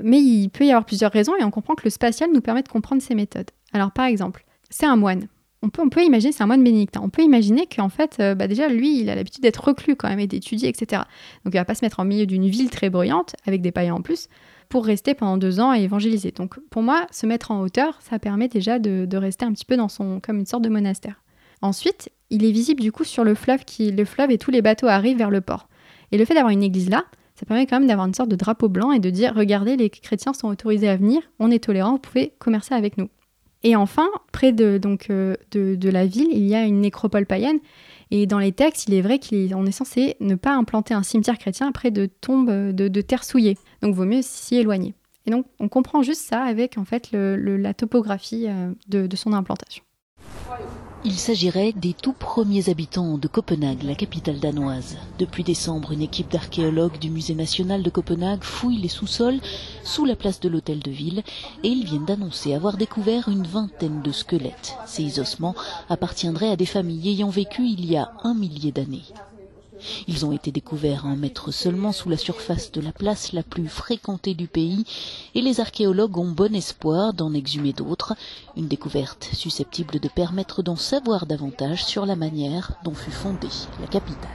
mais 0.02 0.18
il 0.18 0.48
peut 0.48 0.64
y 0.64 0.70
avoir 0.70 0.84
plusieurs 0.84 1.12
raisons, 1.12 1.34
et 1.38 1.44
on 1.44 1.50
comprend 1.50 1.74
que 1.74 1.84
le 1.84 1.90
spatial 1.90 2.30
nous 2.32 2.40
permet 2.40 2.62
de 2.62 2.68
comprendre 2.68 3.02
ces 3.02 3.14
méthodes. 3.14 3.50
Alors 3.72 3.92
par 3.92 4.06
exemple, 4.06 4.44
c'est 4.70 4.86
un 4.86 4.96
moine. 4.96 5.28
On 5.66 5.68
peut, 5.68 5.82
on 5.82 5.88
peut 5.88 6.04
imaginer, 6.04 6.30
c'est 6.30 6.44
un 6.44 6.46
moine 6.46 6.62
bénédictin, 6.62 7.00
on 7.02 7.08
peut 7.08 7.22
imaginer 7.22 7.66
qu'en 7.66 7.88
fait, 7.88 8.18
euh, 8.20 8.36
bah 8.36 8.46
déjà, 8.46 8.68
lui, 8.68 9.00
il 9.00 9.10
a 9.10 9.16
l'habitude 9.16 9.42
d'être 9.42 9.64
reclus 9.64 9.96
quand 9.96 10.08
même 10.08 10.20
et 10.20 10.28
d'étudier, 10.28 10.68
etc. 10.68 11.02
Donc 11.44 11.54
il 11.54 11.56
va 11.56 11.64
pas 11.64 11.74
se 11.74 11.84
mettre 11.84 11.98
en 11.98 12.04
milieu 12.04 12.24
d'une 12.24 12.46
ville 12.46 12.70
très 12.70 12.88
bruyante, 12.88 13.34
avec 13.46 13.62
des 13.62 13.72
païens 13.72 13.96
en 13.96 14.00
plus, 14.00 14.28
pour 14.68 14.86
rester 14.86 15.14
pendant 15.14 15.36
deux 15.36 15.58
ans 15.58 15.74
et 15.74 15.82
évangéliser. 15.82 16.30
Donc 16.30 16.60
pour 16.70 16.82
moi, 16.82 17.08
se 17.10 17.26
mettre 17.26 17.50
en 17.50 17.62
hauteur, 17.62 17.98
ça 18.00 18.20
permet 18.20 18.46
déjà 18.46 18.78
de, 18.78 19.06
de 19.06 19.16
rester 19.16 19.44
un 19.44 19.52
petit 19.52 19.64
peu 19.64 19.76
dans 19.76 19.88
son, 19.88 20.20
comme 20.20 20.38
une 20.38 20.46
sorte 20.46 20.62
de 20.62 20.68
monastère. 20.68 21.20
Ensuite, 21.62 22.10
il 22.30 22.44
est 22.44 22.52
visible 22.52 22.80
du 22.80 22.92
coup 22.92 23.02
sur 23.02 23.24
le 23.24 23.34
fleuve, 23.34 23.64
qui, 23.64 23.90
le 23.90 24.04
fleuve 24.04 24.30
et 24.30 24.38
tous 24.38 24.52
les 24.52 24.62
bateaux 24.62 24.86
arrivent 24.86 25.18
vers 25.18 25.30
le 25.30 25.40
port. 25.40 25.68
Et 26.12 26.18
le 26.18 26.24
fait 26.24 26.34
d'avoir 26.34 26.52
une 26.52 26.62
église 26.62 26.90
là, 26.90 27.06
ça 27.34 27.44
permet 27.44 27.66
quand 27.66 27.80
même 27.80 27.88
d'avoir 27.88 28.06
une 28.06 28.14
sorte 28.14 28.28
de 28.28 28.36
drapeau 28.36 28.68
blanc 28.68 28.92
et 28.92 29.00
de 29.00 29.10
dire 29.10 29.34
regardez, 29.34 29.76
les 29.76 29.90
chrétiens 29.90 30.32
sont 30.32 30.46
autorisés 30.46 30.88
à 30.88 30.96
venir, 30.96 31.22
on 31.40 31.50
est 31.50 31.64
tolérants, 31.64 31.94
vous 31.94 31.98
pouvez 31.98 32.34
commercer 32.38 32.74
avec 32.74 32.98
nous. 32.98 33.08
Et 33.66 33.74
enfin, 33.74 34.08
près 34.30 34.52
de, 34.52 34.78
donc, 34.78 35.10
euh, 35.10 35.34
de, 35.50 35.90
la 35.90 36.06
ville, 36.06 36.28
il 36.30 36.46
y 36.46 36.54
a 36.54 36.62
une 36.62 36.80
nécropole 36.80 37.26
païenne. 37.26 37.58
Et 38.12 38.28
dans 38.28 38.38
les 38.38 38.52
textes, 38.52 38.86
il 38.86 38.94
est 38.94 39.00
vrai 39.00 39.18
qu'on 39.18 39.66
est 39.66 39.72
censé 39.72 40.14
ne 40.20 40.36
pas 40.36 40.54
implanter 40.54 40.94
un 40.94 41.02
cimetière 41.02 41.36
chrétien 41.36 41.72
près 41.72 41.90
de 41.90 42.06
tombes 42.06 42.48
de, 42.48 43.00
terre 43.00 43.24
souillée. 43.24 43.58
Donc, 43.82 43.92
vaut 43.92 44.04
mieux 44.04 44.22
s'y 44.22 44.54
éloigner. 44.54 44.94
Et 45.26 45.32
donc, 45.32 45.46
on 45.58 45.68
comprend 45.68 46.04
juste 46.04 46.22
ça 46.22 46.44
avec 46.44 46.78
en 46.78 46.84
fait 46.84 47.08
la 47.10 47.74
topographie 47.74 48.46
euh, 48.46 48.70
de 48.86 49.16
son 49.16 49.32
implantation. 49.32 49.82
Il 51.08 51.14
s'agirait 51.14 51.72
des 51.72 51.92
tout 51.92 52.12
premiers 52.12 52.68
habitants 52.68 53.16
de 53.16 53.28
Copenhague, 53.28 53.84
la 53.84 53.94
capitale 53.94 54.40
danoise. 54.40 54.96
Depuis 55.20 55.44
décembre, 55.44 55.92
une 55.92 56.02
équipe 56.02 56.32
d'archéologues 56.32 56.98
du 56.98 57.10
Musée 57.10 57.36
national 57.36 57.84
de 57.84 57.90
Copenhague 57.90 58.42
fouille 58.42 58.78
les 58.78 58.88
sous-sols 58.88 59.38
sous 59.84 60.04
la 60.04 60.16
place 60.16 60.40
de 60.40 60.48
l'hôtel 60.48 60.80
de 60.80 60.90
ville 60.90 61.22
et 61.62 61.68
ils 61.68 61.84
viennent 61.84 62.06
d'annoncer 62.06 62.54
avoir 62.54 62.76
découvert 62.76 63.28
une 63.28 63.46
vingtaine 63.46 64.02
de 64.02 64.10
squelettes. 64.10 64.74
Ces 64.84 65.20
ossements 65.20 65.54
appartiendraient 65.88 66.50
à 66.50 66.56
des 66.56 66.66
familles 66.66 67.10
ayant 67.10 67.30
vécu 67.30 67.64
il 67.68 67.86
y 67.86 67.96
a 67.96 68.10
un 68.24 68.34
millier 68.34 68.72
d'années. 68.72 69.04
Ils 70.08 70.24
ont 70.24 70.32
été 70.32 70.50
découverts 70.52 71.06
à 71.06 71.08
un 71.08 71.16
mètre 71.16 71.52
seulement 71.52 71.92
sous 71.92 72.08
la 72.08 72.16
surface 72.16 72.72
de 72.72 72.80
la 72.80 72.92
place 72.92 73.32
la 73.32 73.42
plus 73.42 73.68
fréquentée 73.68 74.34
du 74.34 74.46
pays 74.46 74.84
et 75.34 75.42
les 75.42 75.60
archéologues 75.60 76.18
ont 76.18 76.30
bon 76.30 76.54
espoir 76.54 77.12
d'en 77.12 77.34
exhumer 77.34 77.72
d'autres, 77.72 78.14
une 78.56 78.68
découverte 78.68 79.28
susceptible 79.32 80.00
de 80.00 80.08
permettre 80.08 80.62
d'en 80.62 80.76
savoir 80.76 81.26
davantage 81.26 81.84
sur 81.84 82.06
la 82.06 82.16
manière 82.16 82.72
dont 82.84 82.94
fut 82.94 83.10
fondée 83.10 83.48
la 83.80 83.86
capitale. 83.86 84.30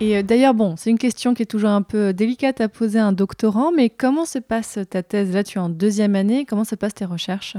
Et 0.00 0.16
euh, 0.16 0.22
d'ailleurs, 0.22 0.54
bon, 0.54 0.76
c'est 0.76 0.90
une 0.90 0.98
question 0.98 1.34
qui 1.34 1.42
est 1.42 1.46
toujours 1.46 1.70
un 1.70 1.82
peu 1.82 2.12
délicate 2.12 2.60
à 2.60 2.68
poser 2.68 3.00
à 3.00 3.06
un 3.06 3.12
doctorant, 3.12 3.72
mais 3.72 3.90
comment 3.90 4.24
se 4.24 4.38
passe 4.38 4.78
ta 4.88 5.02
thèse? 5.02 5.32
Là, 5.32 5.42
tu 5.42 5.58
es 5.58 5.60
en 5.60 5.68
deuxième 5.68 6.14
année, 6.14 6.44
comment 6.44 6.64
se 6.64 6.76
passent 6.76 6.94
tes 6.94 7.04
recherches? 7.04 7.56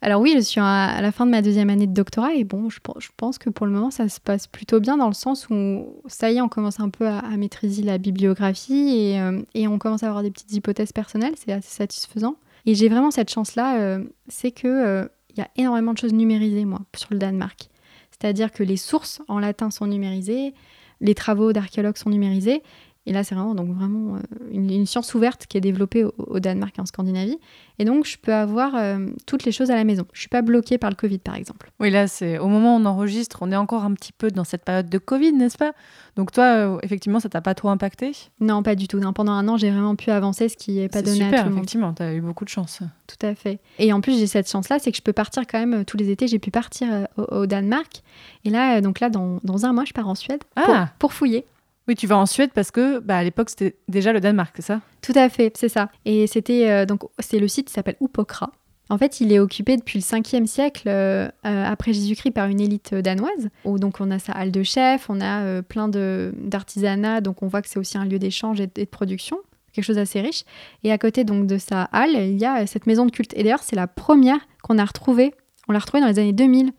Alors 0.00 0.20
oui, 0.20 0.32
je 0.34 0.40
suis 0.40 0.60
à 0.60 1.00
la 1.00 1.12
fin 1.12 1.26
de 1.26 1.30
ma 1.30 1.42
deuxième 1.42 1.70
année 1.70 1.86
de 1.86 1.94
doctorat 1.94 2.34
et 2.34 2.44
bon, 2.44 2.68
je, 2.70 2.78
pense 3.16 3.38
que 3.38 3.50
pour 3.50 3.66
le 3.66 3.72
moment, 3.72 3.90
ça 3.90 4.08
se 4.08 4.20
passe 4.20 4.46
plutôt 4.46 4.80
bien 4.80 4.96
dans 4.96 5.06
le 5.06 5.14
sens 5.14 5.48
où 5.50 5.86
ça 6.06 6.30
y 6.30 6.36
est, 6.36 6.40
on 6.40 6.48
commence 6.48 6.80
un 6.80 6.88
peu 6.88 7.06
à, 7.06 7.22
maîtriser 7.36 7.82
la 7.82 7.98
bibliographie 7.98 8.96
et, 8.96 9.20
euh, 9.20 9.42
et, 9.54 9.68
on 9.68 9.78
commence 9.78 10.02
à 10.02 10.08
avoir 10.08 10.22
des 10.22 10.30
petites 10.30 10.52
hypothèses 10.52 10.92
personnelles, 10.92 11.34
c'est 11.36 11.52
assez 11.52 11.70
satisfaisant. 11.70 12.36
Et 12.66 12.74
j'ai 12.74 12.88
vraiment 12.88 13.10
cette 13.10 13.30
chance-là, 13.30 13.80
euh, 13.80 14.04
c'est 14.28 14.52
que 14.52 14.68
euh, 14.68 15.08
il 15.30 15.38
y 15.38 15.42
a 15.42 15.48
énormément 15.56 15.92
de 15.92 15.98
choses 15.98 16.12
numérisées, 16.12 16.64
moi, 16.64 16.80
sur 16.96 17.08
le 17.12 17.18
Danemark. 17.18 17.68
C'est-à-dire 18.10 18.52
que 18.52 18.62
les 18.62 18.76
sources 18.76 19.22
en 19.28 19.38
latin 19.38 19.70
sont 19.70 19.86
numérisées, 19.86 20.54
les 21.00 21.14
travaux 21.14 21.52
d'archéologues 21.52 21.96
sont 21.96 22.10
numérisés, 22.10 22.62
et 23.04 23.12
là, 23.12 23.24
c'est 23.24 23.34
vraiment, 23.34 23.56
donc 23.56 23.68
vraiment 23.74 24.14
euh, 24.14 24.20
une, 24.52 24.70
une, 24.70 24.86
science 24.86 25.12
ouverte 25.14 25.46
qui 25.48 25.58
est 25.58 25.60
développée 25.60 26.04
au, 26.04 26.14
au, 26.18 26.38
Danemark 26.38 26.78
et 26.78 26.80
en 26.80 26.86
Scandinavie. 26.86 27.36
Et 27.80 27.84
donc, 27.84 28.06
je 28.06 28.16
peux 28.16 28.32
avoir 28.32 28.76
euh, 28.76 29.08
toutes 29.26 29.44
les 29.44 29.50
choses 29.50 29.72
à 29.72 29.74
la 29.74 29.82
maison. 29.82 30.04
Je 30.12 30.18
ne 30.18 30.20
suis 30.20 30.28
pas 30.28 30.42
bloquée 30.42 30.78
par 30.78 30.88
le 30.88 30.94
Covid, 30.94 31.18
par 31.18 31.34
exemple. 31.34 31.72
Oui, 31.80 31.90
là, 31.90 32.06
c'est 32.06 32.38
au 32.38 32.46
moment 32.46 32.76
où 32.76 32.80
on 32.80 32.84
enregistre, 32.84 33.38
on 33.40 33.50
est 33.50 33.56
encore 33.56 33.82
un 33.82 33.92
petit 33.94 34.12
peu 34.12 34.30
dans 34.30 34.44
cette 34.44 34.64
période 34.64 34.88
de 34.88 34.98
Covid, 34.98 35.32
n'est-ce 35.32 35.58
pas? 35.58 35.72
Donc, 36.14 36.30
toi, 36.30 36.44
euh, 36.44 36.78
effectivement, 36.82 37.18
ça 37.18 37.28
t'a 37.28 37.40
pas 37.40 37.56
trop 37.56 37.70
impacté? 37.70 38.12
Non, 38.38 38.62
pas 38.62 38.76
du 38.76 38.86
tout. 38.86 39.00
Non, 39.00 39.12
pendant 39.12 39.32
un 39.32 39.48
an, 39.48 39.56
j'ai 39.56 39.70
vraiment 39.70 39.96
pu 39.96 40.10
avancer, 40.10 40.48
ce 40.48 40.56
qui 40.56 40.74
n'est 40.74 40.88
pas 40.88 41.02
donné 41.02 41.24
super, 41.24 41.40
à 41.40 41.42
tout 41.42 41.48
le 41.48 41.54
monde. 41.56 41.58
effectivement, 41.58 41.92
tu 41.94 42.02
as 42.04 42.14
eu 42.14 42.20
beaucoup 42.20 42.44
de 42.44 42.50
chance. 42.50 42.82
Tout 43.08 43.26
à 43.26 43.34
fait. 43.34 43.58
Et 43.80 43.92
en 43.92 44.00
plus, 44.00 44.16
j'ai 44.16 44.28
cette 44.28 44.48
chance-là, 44.48 44.78
c'est 44.78 44.92
que 44.92 44.96
je 44.96 45.02
peux 45.02 45.12
partir 45.12 45.42
quand 45.48 45.58
même 45.58 45.84
tous 45.84 45.96
les 45.96 46.08
étés. 46.08 46.28
J'ai 46.28 46.38
pu 46.38 46.52
partir 46.52 47.08
au, 47.16 47.22
au, 47.22 47.46
Danemark. 47.46 48.02
Et 48.44 48.50
là, 48.50 48.80
donc 48.80 49.00
là, 49.00 49.10
dans, 49.10 49.40
dans, 49.42 49.66
un 49.66 49.72
mois, 49.72 49.84
je 49.84 49.92
pars 49.92 50.06
en 50.06 50.14
Suède 50.14 50.42
ah. 50.54 50.62
pour, 50.62 50.76
pour 50.98 51.12
fouiller. 51.14 51.44
Oui, 51.88 51.96
tu 51.96 52.06
vas 52.06 52.16
en 52.16 52.26
Suède 52.26 52.50
parce 52.54 52.70
que 52.70 53.00
bah, 53.00 53.16
à 53.18 53.24
l'époque 53.24 53.50
c'était 53.50 53.76
déjà 53.88 54.12
le 54.12 54.20
Danemark, 54.20 54.52
c'est 54.56 54.62
ça? 54.62 54.80
Tout 55.00 55.12
à 55.16 55.28
fait, 55.28 55.56
c'est 55.56 55.68
ça. 55.68 55.90
Et 56.04 56.26
c'était 56.26 56.70
euh, 56.70 56.86
donc 56.86 57.02
c'est 57.18 57.38
le 57.38 57.48
site 57.48 57.68
qui 57.68 57.72
s'appelle 57.72 57.96
Upokra. 58.00 58.52
En 58.88 58.98
fait, 58.98 59.20
il 59.20 59.32
est 59.32 59.38
occupé 59.38 59.76
depuis 59.76 59.98
le 59.98 60.02
5e 60.02 60.44
siècle 60.44 60.88
euh, 60.88 61.28
après 61.42 61.92
Jésus-Christ 61.92 62.32
par 62.32 62.48
une 62.48 62.60
élite 62.60 62.94
danoise. 62.94 63.48
Donc 63.64 64.00
on 64.00 64.10
a 64.10 64.18
sa 64.18 64.32
halle 64.32 64.50
de 64.50 64.62
chef, 64.62 65.08
on 65.08 65.20
a 65.20 65.42
euh, 65.42 65.62
plein 65.62 65.88
d'artisanat, 65.88 67.20
donc 67.20 67.42
on 67.42 67.46
voit 67.46 67.62
que 67.62 67.68
c'est 67.68 67.78
aussi 67.78 67.96
un 67.96 68.04
lieu 68.04 68.18
d'échange 68.18 68.60
et, 68.60 68.66
de 68.66 68.84
production, 68.84 69.38
quelque 69.72 69.84
chose 69.84 69.96
d'assez 69.96 70.20
riche. 70.20 70.44
Et 70.84 70.92
à 70.92 70.98
côté 70.98 71.24
donc 71.24 71.46
de 71.46 71.56
sa 71.58 71.84
halle, 71.84 72.14
il 72.14 72.38
y 72.38 72.44
a 72.44 72.66
cette 72.66 72.86
maison 72.86 73.06
de 73.06 73.10
culte. 73.10 73.32
Et 73.34 73.42
d'ailleurs, 73.42 73.62
c'est 73.62 73.76
la 73.76 73.86
première 73.86 74.40
qu'on 74.62 74.78
a 74.78 74.84
retrouvée. 74.84 75.32
On 75.68 75.72
l'a 75.72 75.78
retrouvée 75.78 76.02
dans 76.02 76.08
les 76.08 76.18
années 76.18 76.34
2000. 76.34 76.72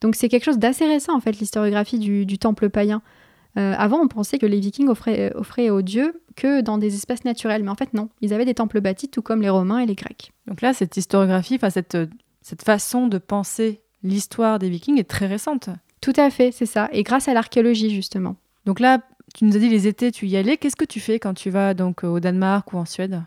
Donc 0.00 0.16
c'est 0.16 0.28
quelque 0.28 0.44
chose 0.44 0.58
d'assez 0.58 0.86
récent 0.86 1.14
en 1.14 1.20
fait, 1.20 1.38
l'historiographie 1.38 1.98
du 1.98 2.38
temple 2.38 2.70
païen. 2.70 3.02
Euh, 3.58 3.74
avant, 3.76 4.00
on 4.00 4.08
pensait 4.08 4.38
que 4.38 4.46
les 4.46 4.60
Vikings 4.60 4.88
offraient, 4.88 5.30
euh, 5.30 5.38
offraient, 5.38 5.70
aux 5.70 5.82
dieux 5.82 6.22
que 6.36 6.62
dans 6.62 6.78
des 6.78 6.94
espaces 6.94 7.24
naturels, 7.24 7.62
mais 7.62 7.70
en 7.70 7.74
fait 7.74 7.92
non, 7.92 8.08
ils 8.20 8.32
avaient 8.32 8.46
des 8.46 8.54
temples 8.54 8.80
bâtis 8.80 9.08
tout 9.08 9.20
comme 9.20 9.42
les 9.42 9.50
Romains 9.50 9.78
et 9.78 9.86
les 9.86 9.94
Grecs. 9.94 10.32
Donc 10.46 10.62
là, 10.62 10.72
cette 10.72 10.96
historiographie, 10.96 11.58
cette, 11.68 11.98
cette 12.40 12.62
façon 12.62 13.08
de 13.08 13.18
penser 13.18 13.82
l'histoire 14.02 14.58
des 14.58 14.70
Vikings 14.70 14.98
est 14.98 15.08
très 15.08 15.26
récente. 15.26 15.68
Tout 16.00 16.14
à 16.16 16.30
fait, 16.30 16.50
c'est 16.50 16.66
ça, 16.66 16.88
et 16.92 17.02
grâce 17.02 17.28
à 17.28 17.34
l'archéologie 17.34 17.90
justement. 17.90 18.36
Donc 18.64 18.80
là, 18.80 19.00
tu 19.34 19.44
nous 19.44 19.56
as 19.56 19.58
dit 19.58 19.68
les 19.68 19.86
étés, 19.86 20.10
tu 20.12 20.26
y 20.26 20.36
allais. 20.36 20.56
Qu'est-ce 20.56 20.76
que 20.76 20.84
tu 20.84 21.00
fais 21.00 21.18
quand 21.18 21.34
tu 21.34 21.50
vas 21.50 21.74
donc 21.74 22.04
au 22.04 22.20
Danemark 22.20 22.72
ou 22.72 22.78
en 22.78 22.84
Suède? 22.84 23.22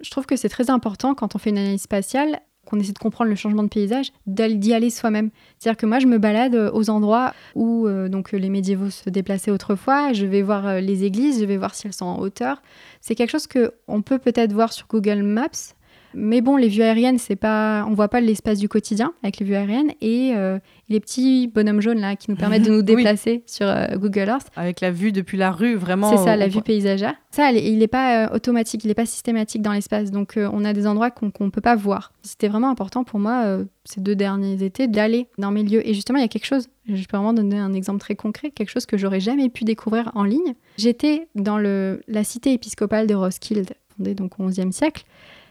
Je 0.00 0.10
trouve 0.10 0.26
que 0.26 0.36
c'est 0.36 0.48
très 0.48 0.70
important 0.70 1.14
quand 1.14 1.34
on 1.34 1.38
fait 1.38 1.50
une 1.50 1.58
analyse 1.58 1.82
spatiale 1.82 2.40
qu'on 2.66 2.78
essaie 2.78 2.92
de 2.92 2.98
comprendre 2.98 3.30
le 3.30 3.36
changement 3.36 3.62
de 3.62 3.68
paysage, 3.68 4.12
d'y 4.26 4.74
aller 4.74 4.90
soi-même. 4.90 5.30
C'est-à-dire 5.58 5.78
que 5.78 5.86
moi, 5.86 5.98
je 5.98 6.06
me 6.06 6.18
balade 6.18 6.54
aux 6.74 6.90
endroits 6.90 7.32
où 7.54 7.86
euh, 7.86 8.08
donc, 8.08 8.32
les 8.32 8.50
médiévaux 8.50 8.90
se 8.90 9.08
déplaçaient 9.08 9.50
autrefois, 9.50 10.12
je 10.12 10.26
vais 10.26 10.42
voir 10.42 10.66
euh, 10.66 10.80
les 10.80 11.04
églises, 11.04 11.40
je 11.40 11.44
vais 11.44 11.56
voir 11.56 11.74
si 11.74 11.86
elles 11.86 11.94
sont 11.94 12.06
en 12.06 12.18
hauteur. 12.18 12.62
C'est 13.00 13.14
quelque 13.14 13.30
chose 13.30 13.46
qu'on 13.46 14.02
peut 14.02 14.18
peut-être 14.18 14.52
voir 14.52 14.72
sur 14.72 14.86
Google 14.88 15.22
Maps, 15.22 15.74
mais 16.16 16.40
bon, 16.40 16.56
les 16.56 16.68
vues 16.68 16.82
aériennes, 16.82 17.18
c'est 17.18 17.36
pas, 17.36 17.84
on 17.88 17.92
voit 17.92 18.08
pas 18.08 18.20
l'espace 18.20 18.58
du 18.58 18.68
quotidien 18.68 19.12
avec 19.22 19.38
les 19.38 19.44
vues 19.44 19.54
aériennes 19.54 19.92
et 20.00 20.32
euh, 20.34 20.58
les 20.88 20.98
petits 20.98 21.46
bonhommes 21.46 21.82
jaunes 21.82 22.00
là 22.00 22.16
qui 22.16 22.30
nous 22.30 22.36
permettent 22.36 22.64
de 22.64 22.70
nous 22.70 22.82
déplacer 22.82 23.30
oui. 23.30 23.42
sur 23.46 23.66
euh, 23.66 23.96
Google 23.96 24.28
Earth. 24.28 24.48
Avec 24.56 24.80
la 24.80 24.90
vue 24.90 25.12
depuis 25.12 25.36
la 25.36 25.52
rue, 25.52 25.76
vraiment. 25.76 26.16
C'est 26.16 26.24
ça, 26.24 26.34
la 26.36 26.48
vue 26.48 26.62
paysagère. 26.62 27.14
Ça, 27.30 27.52
il 27.52 27.78
n'est 27.78 27.86
pas 27.86 28.24
euh, 28.24 28.34
automatique, 28.34 28.82
il 28.84 28.88
n'est 28.88 28.94
pas 28.94 29.04
systématique 29.04 29.60
dans 29.60 29.72
l'espace. 29.72 30.10
Donc, 30.10 30.38
on 30.38 30.64
a 30.64 30.72
des 30.72 30.86
endroits 30.86 31.10
qu'on 31.10 31.26
ne 31.26 31.50
peut 31.50 31.60
pas 31.60 31.76
voir. 31.76 32.12
C'était 32.22 32.48
vraiment 32.48 32.70
important 32.70 33.04
pour 33.04 33.20
moi 33.20 33.58
ces 33.84 34.00
deux 34.00 34.16
derniers 34.16 34.64
étés 34.64 34.88
d'aller 34.88 35.28
dans 35.36 35.50
mes 35.50 35.62
lieux. 35.62 35.86
Et 35.86 35.92
justement, 35.92 36.18
il 36.18 36.22
y 36.22 36.24
a 36.24 36.28
quelque 36.28 36.46
chose. 36.46 36.68
Je 36.88 37.04
peux 37.06 37.18
vraiment 37.18 37.34
donner 37.34 37.58
un 37.58 37.74
exemple 37.74 38.00
très 38.00 38.16
concret, 38.16 38.50
quelque 38.50 38.70
chose 38.70 38.86
que 38.86 38.96
j'aurais 38.96 39.20
jamais 39.20 39.50
pu 39.50 39.64
découvrir 39.64 40.12
en 40.14 40.24
ligne. 40.24 40.54
J'étais 40.78 41.28
dans 41.34 41.58
le, 41.58 42.00
la 42.08 42.24
cité 42.24 42.52
épiscopale 42.52 43.06
de 43.06 43.14
Roskilde, 43.14 43.74
fondée 43.96 44.14
donc 44.14 44.40
au 44.40 44.46
XIe 44.46 44.72
siècle. 44.72 45.04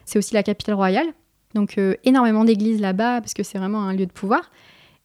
C'est 0.06 0.20
aussi 0.20 0.34
la 0.34 0.44
capitale 0.44 0.76
royale. 0.76 1.08
Donc 1.54 1.78
euh, 1.78 1.96
énormément 2.04 2.44
d'églises 2.44 2.82
là-bas 2.82 3.22
parce 3.22 3.34
que 3.34 3.44
c'est 3.44 3.58
vraiment 3.58 3.84
un 3.84 3.94
lieu 3.94 4.06
de 4.06 4.12
pouvoir. 4.12 4.52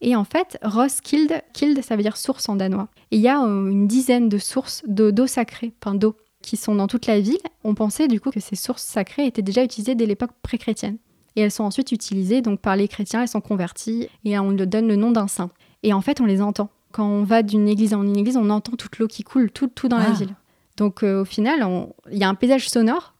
Et 0.02 0.16
en 0.16 0.24
fait, 0.24 0.58
Roskilde, 0.62 1.42
Kild, 1.52 1.82
ça 1.82 1.96
veut 1.96 2.02
dire 2.02 2.16
source 2.16 2.48
en 2.48 2.56
danois. 2.56 2.88
Et 3.10 3.16
il 3.16 3.22
y 3.22 3.28
a 3.28 3.42
euh, 3.42 3.70
une 3.70 3.86
dizaine 3.86 4.28
de 4.28 4.38
sources 4.38 4.82
d'eau 4.86 5.26
sacrée, 5.26 5.72
enfin 5.82 5.94
d'eau, 5.94 6.16
qui 6.42 6.56
sont 6.56 6.74
dans 6.74 6.86
toute 6.86 7.06
la 7.06 7.20
ville. 7.20 7.38
On 7.64 7.74
pensait 7.74 8.08
du 8.08 8.20
coup 8.20 8.30
que 8.30 8.40
ces 8.40 8.56
sources 8.56 8.82
sacrées 8.82 9.26
étaient 9.26 9.42
déjà 9.42 9.62
utilisées 9.62 9.94
dès 9.94 10.06
l'époque 10.06 10.30
pré-chrétienne. 10.42 10.96
Et 11.36 11.42
elles 11.42 11.50
sont 11.50 11.64
ensuite 11.64 11.92
utilisées 11.92 12.42
donc 12.42 12.60
par 12.60 12.76
les 12.76 12.88
chrétiens, 12.88 13.22
elles 13.22 13.28
sont 13.28 13.40
converties 13.40 14.08
et 14.24 14.38
on 14.38 14.50
leur 14.50 14.66
donne 14.66 14.88
le 14.88 14.96
nom 14.96 15.12
d'un 15.12 15.28
saint. 15.28 15.50
Et 15.82 15.92
en 15.92 16.00
fait, 16.00 16.20
on 16.20 16.24
les 16.24 16.42
entend. 16.42 16.70
Quand 16.92 17.06
on 17.06 17.22
va 17.22 17.42
d'une 17.42 17.68
église 17.68 17.94
en 17.94 18.02
une 18.02 18.16
église, 18.16 18.36
on 18.36 18.50
entend 18.50 18.72
toute 18.72 18.98
l'eau 18.98 19.06
qui 19.06 19.22
coule, 19.22 19.50
tout, 19.50 19.68
tout 19.68 19.88
dans 19.88 19.98
ah. 19.98 20.08
la 20.08 20.10
ville. 20.10 20.34
Donc 20.76 21.02
euh, 21.02 21.22
au 21.22 21.24
final, 21.24 21.64
il 22.10 22.18
y 22.18 22.24
a 22.24 22.28
un 22.28 22.34
paysage 22.34 22.68
sonore 22.68 23.14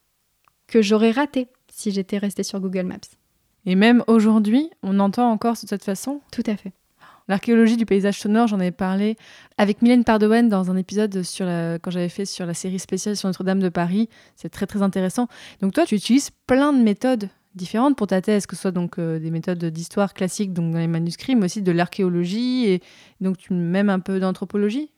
que 0.67 0.81
j'aurais 0.81 1.11
raté 1.11 1.47
si 1.81 1.91
j'étais 1.91 2.17
restée 2.17 2.43
sur 2.43 2.59
Google 2.59 2.83
Maps. 2.83 2.99
Et 3.65 3.75
même 3.75 4.03
aujourd'hui, 4.07 4.69
on 4.83 4.99
entend 4.99 5.31
encore 5.31 5.53
de 5.53 5.67
cette 5.67 5.83
façon? 5.83 6.21
Tout 6.31 6.43
à 6.47 6.55
fait. 6.55 6.71
L'archéologie 7.27 7.77
du 7.77 7.85
paysage 7.85 8.19
sonore, 8.19 8.47
j'en 8.47 8.59
avais 8.59 8.71
parlé 8.71 9.15
avec 9.57 9.81
Mylène 9.81 10.03
Pardowen 10.03 10.49
dans 10.49 10.71
un 10.71 10.75
épisode 10.75 11.21
sur 11.21 11.45
la, 11.45 11.77
quand 11.79 11.91
j'avais 11.91 12.09
fait 12.09 12.25
sur 12.25 12.45
la 12.45 12.53
série 12.53 12.79
spéciale 12.79 13.15
sur 13.15 13.29
Notre-Dame 13.29 13.59
de 13.59 13.69
Paris. 13.69 14.09
C'est 14.35 14.49
très 14.49 14.65
très 14.65 14.81
intéressant. 14.81 15.27
Donc 15.61 15.73
toi, 15.73 15.85
tu 15.85 15.95
utilises 15.95 16.31
plein 16.47 16.73
de 16.73 16.81
méthodes 16.81 17.29
différentes 17.55 17.95
pour 17.95 18.07
ta 18.07 18.21
thèse, 18.21 18.47
que 18.47 18.55
ce 18.55 18.63
soit 18.63 18.71
donc 18.71 18.97
euh, 18.97 19.19
des 19.19 19.29
méthodes 19.29 19.63
d'histoire 19.63 20.13
classique, 20.13 20.53
donc 20.53 20.71
dans 20.71 20.79
les 20.79 20.87
manuscrits, 20.87 21.35
mais 21.35 21.45
aussi 21.45 21.61
de 21.61 21.71
l'archéologie 21.71 22.65
et 22.65 22.81
donc 23.19 23.37
tu 23.37 23.53
même 23.53 23.89
un 23.89 23.99
peu 23.99 24.19
d'anthropologie? 24.19 24.91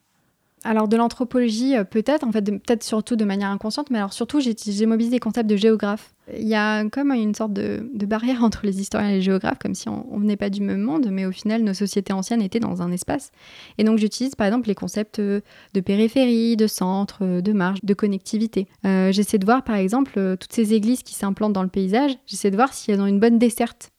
Alors 0.65 0.87
de 0.87 0.95
l'anthropologie, 0.95 1.75
euh, 1.75 1.83
peut-être, 1.83 2.25
en 2.25 2.31
fait, 2.31 2.43
peut-être 2.43 2.83
surtout 2.83 3.15
de 3.15 3.25
manière 3.25 3.49
inconsciente, 3.49 3.89
mais 3.89 3.97
alors 3.97 4.13
surtout 4.13 4.39
j'ai 4.39 4.85
mobilisé 4.85 5.15
des 5.15 5.19
concepts 5.19 5.49
de 5.49 5.57
géographe. 5.57 6.13
Il 6.37 6.47
y 6.47 6.55
a 6.55 6.87
comme 6.89 7.11
une 7.11 7.35
sorte 7.35 7.51
de, 7.51 7.85
barrière 8.05 8.43
entre 8.43 8.65
les 8.65 8.79
historiens 8.79 9.09
et 9.09 9.15
les 9.15 9.21
géographes, 9.21 9.59
comme 9.59 9.75
si 9.75 9.89
on, 9.89 10.17
venait 10.17 10.37
pas 10.37 10.49
du 10.49 10.61
même 10.61 10.81
monde, 10.81 11.09
mais 11.11 11.25
au 11.25 11.31
final 11.31 11.63
nos 11.63 11.73
sociétés 11.73 12.13
anciennes 12.13 12.41
étaient 12.41 12.61
dans 12.61 12.81
un 12.81 12.91
espace. 12.91 13.31
Et 13.77 13.83
donc 13.83 13.97
j'utilise 13.97 14.35
par 14.35 14.47
exemple 14.47 14.69
les 14.69 14.75
concepts 14.75 15.19
de 15.19 15.41
périphérie, 15.83 16.55
de 16.55 16.67
centre, 16.67 17.41
de 17.41 17.51
marge, 17.51 17.79
de 17.83 17.93
connectivité. 17.93 18.67
Euh, 18.85 19.11
j'essaie 19.11 19.37
de 19.37 19.45
voir 19.45 19.63
par 19.63 19.75
exemple 19.75 20.37
toutes 20.39 20.53
ces 20.53 20.73
églises 20.73 21.03
qui 21.03 21.13
s'implantent 21.13 21.53
dans 21.53 21.63
le 21.63 21.69
paysage, 21.69 22.17
j'essaie 22.25 22.51
de 22.51 22.55
voir 22.55 22.73
si 22.73 22.91
elles 22.91 23.01
ont 23.01 23.05
une 23.05 23.19
bonne 23.19 23.37
desserte. 23.37 23.89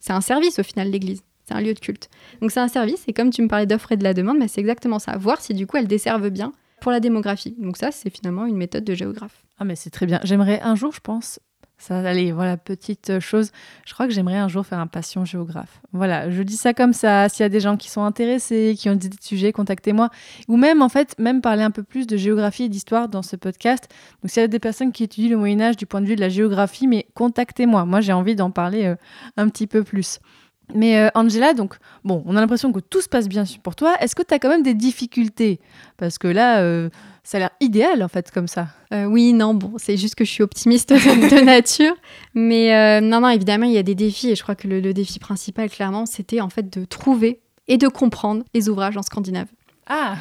C'est 0.00 0.12
un 0.12 0.22
service 0.22 0.58
au 0.58 0.62
final 0.62 0.90
l'église. 0.90 1.22
C'est 1.46 1.54
un 1.54 1.60
lieu 1.60 1.74
de 1.74 1.78
culte. 1.78 2.08
Donc 2.40 2.50
c'est 2.50 2.60
un 2.60 2.68
service, 2.68 3.04
et 3.06 3.12
comme 3.12 3.30
tu 3.30 3.42
me 3.42 3.48
parlais 3.48 3.66
d'offre 3.66 3.92
et 3.92 3.96
de 3.96 4.04
la 4.04 4.14
demande, 4.14 4.38
bah, 4.38 4.48
c'est 4.48 4.60
exactement 4.60 4.98
ça. 4.98 5.16
Voir 5.16 5.40
si 5.40 5.54
du 5.54 5.66
coup 5.66 5.76
elles 5.76 5.88
desservent 5.88 6.30
bien 6.30 6.52
pour 6.80 6.92
la 6.92 7.00
démographie. 7.00 7.54
Donc 7.58 7.76
ça, 7.76 7.90
c'est 7.90 8.10
finalement 8.10 8.46
une 8.46 8.56
méthode 8.56 8.84
de 8.84 8.94
géographe. 8.94 9.44
Ah 9.58 9.64
mais 9.64 9.76
c'est 9.76 9.90
très 9.90 10.06
bien. 10.06 10.20
J'aimerais 10.24 10.60
un 10.62 10.74
jour, 10.74 10.92
je 10.92 11.00
pense, 11.00 11.38
ça, 11.76 11.98
allez, 11.98 12.32
voilà, 12.32 12.56
petite 12.56 13.18
chose. 13.20 13.50
Je 13.84 13.92
crois 13.92 14.06
que 14.06 14.12
j'aimerais 14.12 14.38
un 14.38 14.48
jour 14.48 14.64
faire 14.64 14.78
un 14.78 14.86
passion 14.86 15.24
géographe. 15.24 15.80
Voilà, 15.92 16.30
je 16.30 16.42
dis 16.42 16.56
ça 16.56 16.72
comme 16.72 16.92
ça. 16.92 17.28
S'il 17.28 17.42
y 17.42 17.46
a 17.46 17.48
des 17.48 17.60
gens 17.60 17.76
qui 17.76 17.90
sont 17.90 18.04
intéressés, 18.04 18.74
qui 18.78 18.88
ont 18.88 18.94
des 18.94 19.10
sujets, 19.20 19.52
contactez-moi. 19.52 20.08
Ou 20.48 20.56
même, 20.56 20.82
en 20.82 20.88
fait, 20.88 21.14
même 21.18 21.42
parler 21.42 21.62
un 21.62 21.70
peu 21.70 21.82
plus 21.82 22.06
de 22.06 22.16
géographie 22.16 22.64
et 22.64 22.68
d'histoire 22.68 23.08
dans 23.08 23.22
ce 23.22 23.36
podcast. 23.36 23.88
Donc, 24.22 24.30
s'il 24.30 24.40
y 24.40 24.44
a 24.44 24.48
des 24.48 24.60
personnes 24.60 24.92
qui 24.92 25.04
étudient 25.04 25.30
le 25.30 25.36
Moyen-Âge 25.36 25.76
du 25.76 25.84
point 25.84 26.00
de 26.00 26.06
vue 26.06 26.16
de 26.16 26.20
la 26.20 26.30
géographie, 26.30 26.86
mais 26.86 27.06
contactez-moi. 27.14 27.84
Moi, 27.84 28.00
j'ai 28.00 28.12
envie 28.14 28.36
d'en 28.36 28.50
parler 28.50 28.86
euh, 28.86 28.96
un 29.36 29.48
petit 29.48 29.66
peu 29.66 29.82
plus. 29.82 30.20
Mais 30.72 30.98
euh, 30.98 31.08
Angela, 31.14 31.52
donc, 31.52 31.74
bon, 32.04 32.22
on 32.26 32.36
a 32.36 32.40
l'impression 32.40 32.72
que 32.72 32.80
tout 32.80 33.00
se 33.00 33.08
passe 33.08 33.28
bien 33.28 33.44
pour 33.62 33.76
toi. 33.76 33.96
Est-ce 34.00 34.14
que 34.14 34.22
tu 34.22 34.32
as 34.32 34.38
quand 34.38 34.48
même 34.48 34.62
des 34.62 34.74
difficultés? 34.74 35.60
Parce 35.98 36.16
que 36.18 36.26
là, 36.26 36.60
euh, 36.60 36.88
ça 37.22 37.36
a 37.36 37.40
l'air 37.40 37.50
idéal, 37.60 38.02
en 38.02 38.08
fait, 38.08 38.30
comme 38.30 38.48
ça. 38.48 38.68
Euh, 38.92 39.04
oui, 39.04 39.32
non, 39.32 39.54
bon, 39.54 39.74
c'est 39.76 39.96
juste 39.96 40.14
que 40.14 40.24
je 40.24 40.30
suis 40.30 40.42
optimiste 40.42 40.92
de, 40.92 41.44
nature. 41.44 41.94
Mais 42.34 43.00
non, 43.00 43.20
non, 43.20 43.28
évidemment, 43.28 43.66
il 43.66 43.72
y 43.72 43.78
a 43.78 43.82
des 43.82 43.94
défis. 43.94 44.30
Et 44.30 44.36
je 44.36 44.42
crois 44.42 44.54
que 44.54 44.66
le, 44.66 44.80
le 44.80 44.94
défi 44.94 45.18
principal, 45.18 45.68
clairement, 45.68 46.06
c'était 46.06 46.40
en 46.40 46.48
fait 46.48 46.76
de 46.76 46.84
trouver 46.84 47.40
et 47.68 47.78
de 47.78 47.88
comprendre 47.88 48.44
les 48.54 48.68
ouvrages 48.68 48.96
en 48.96 49.02
scandinave. 49.02 49.48
Ah 49.86 50.16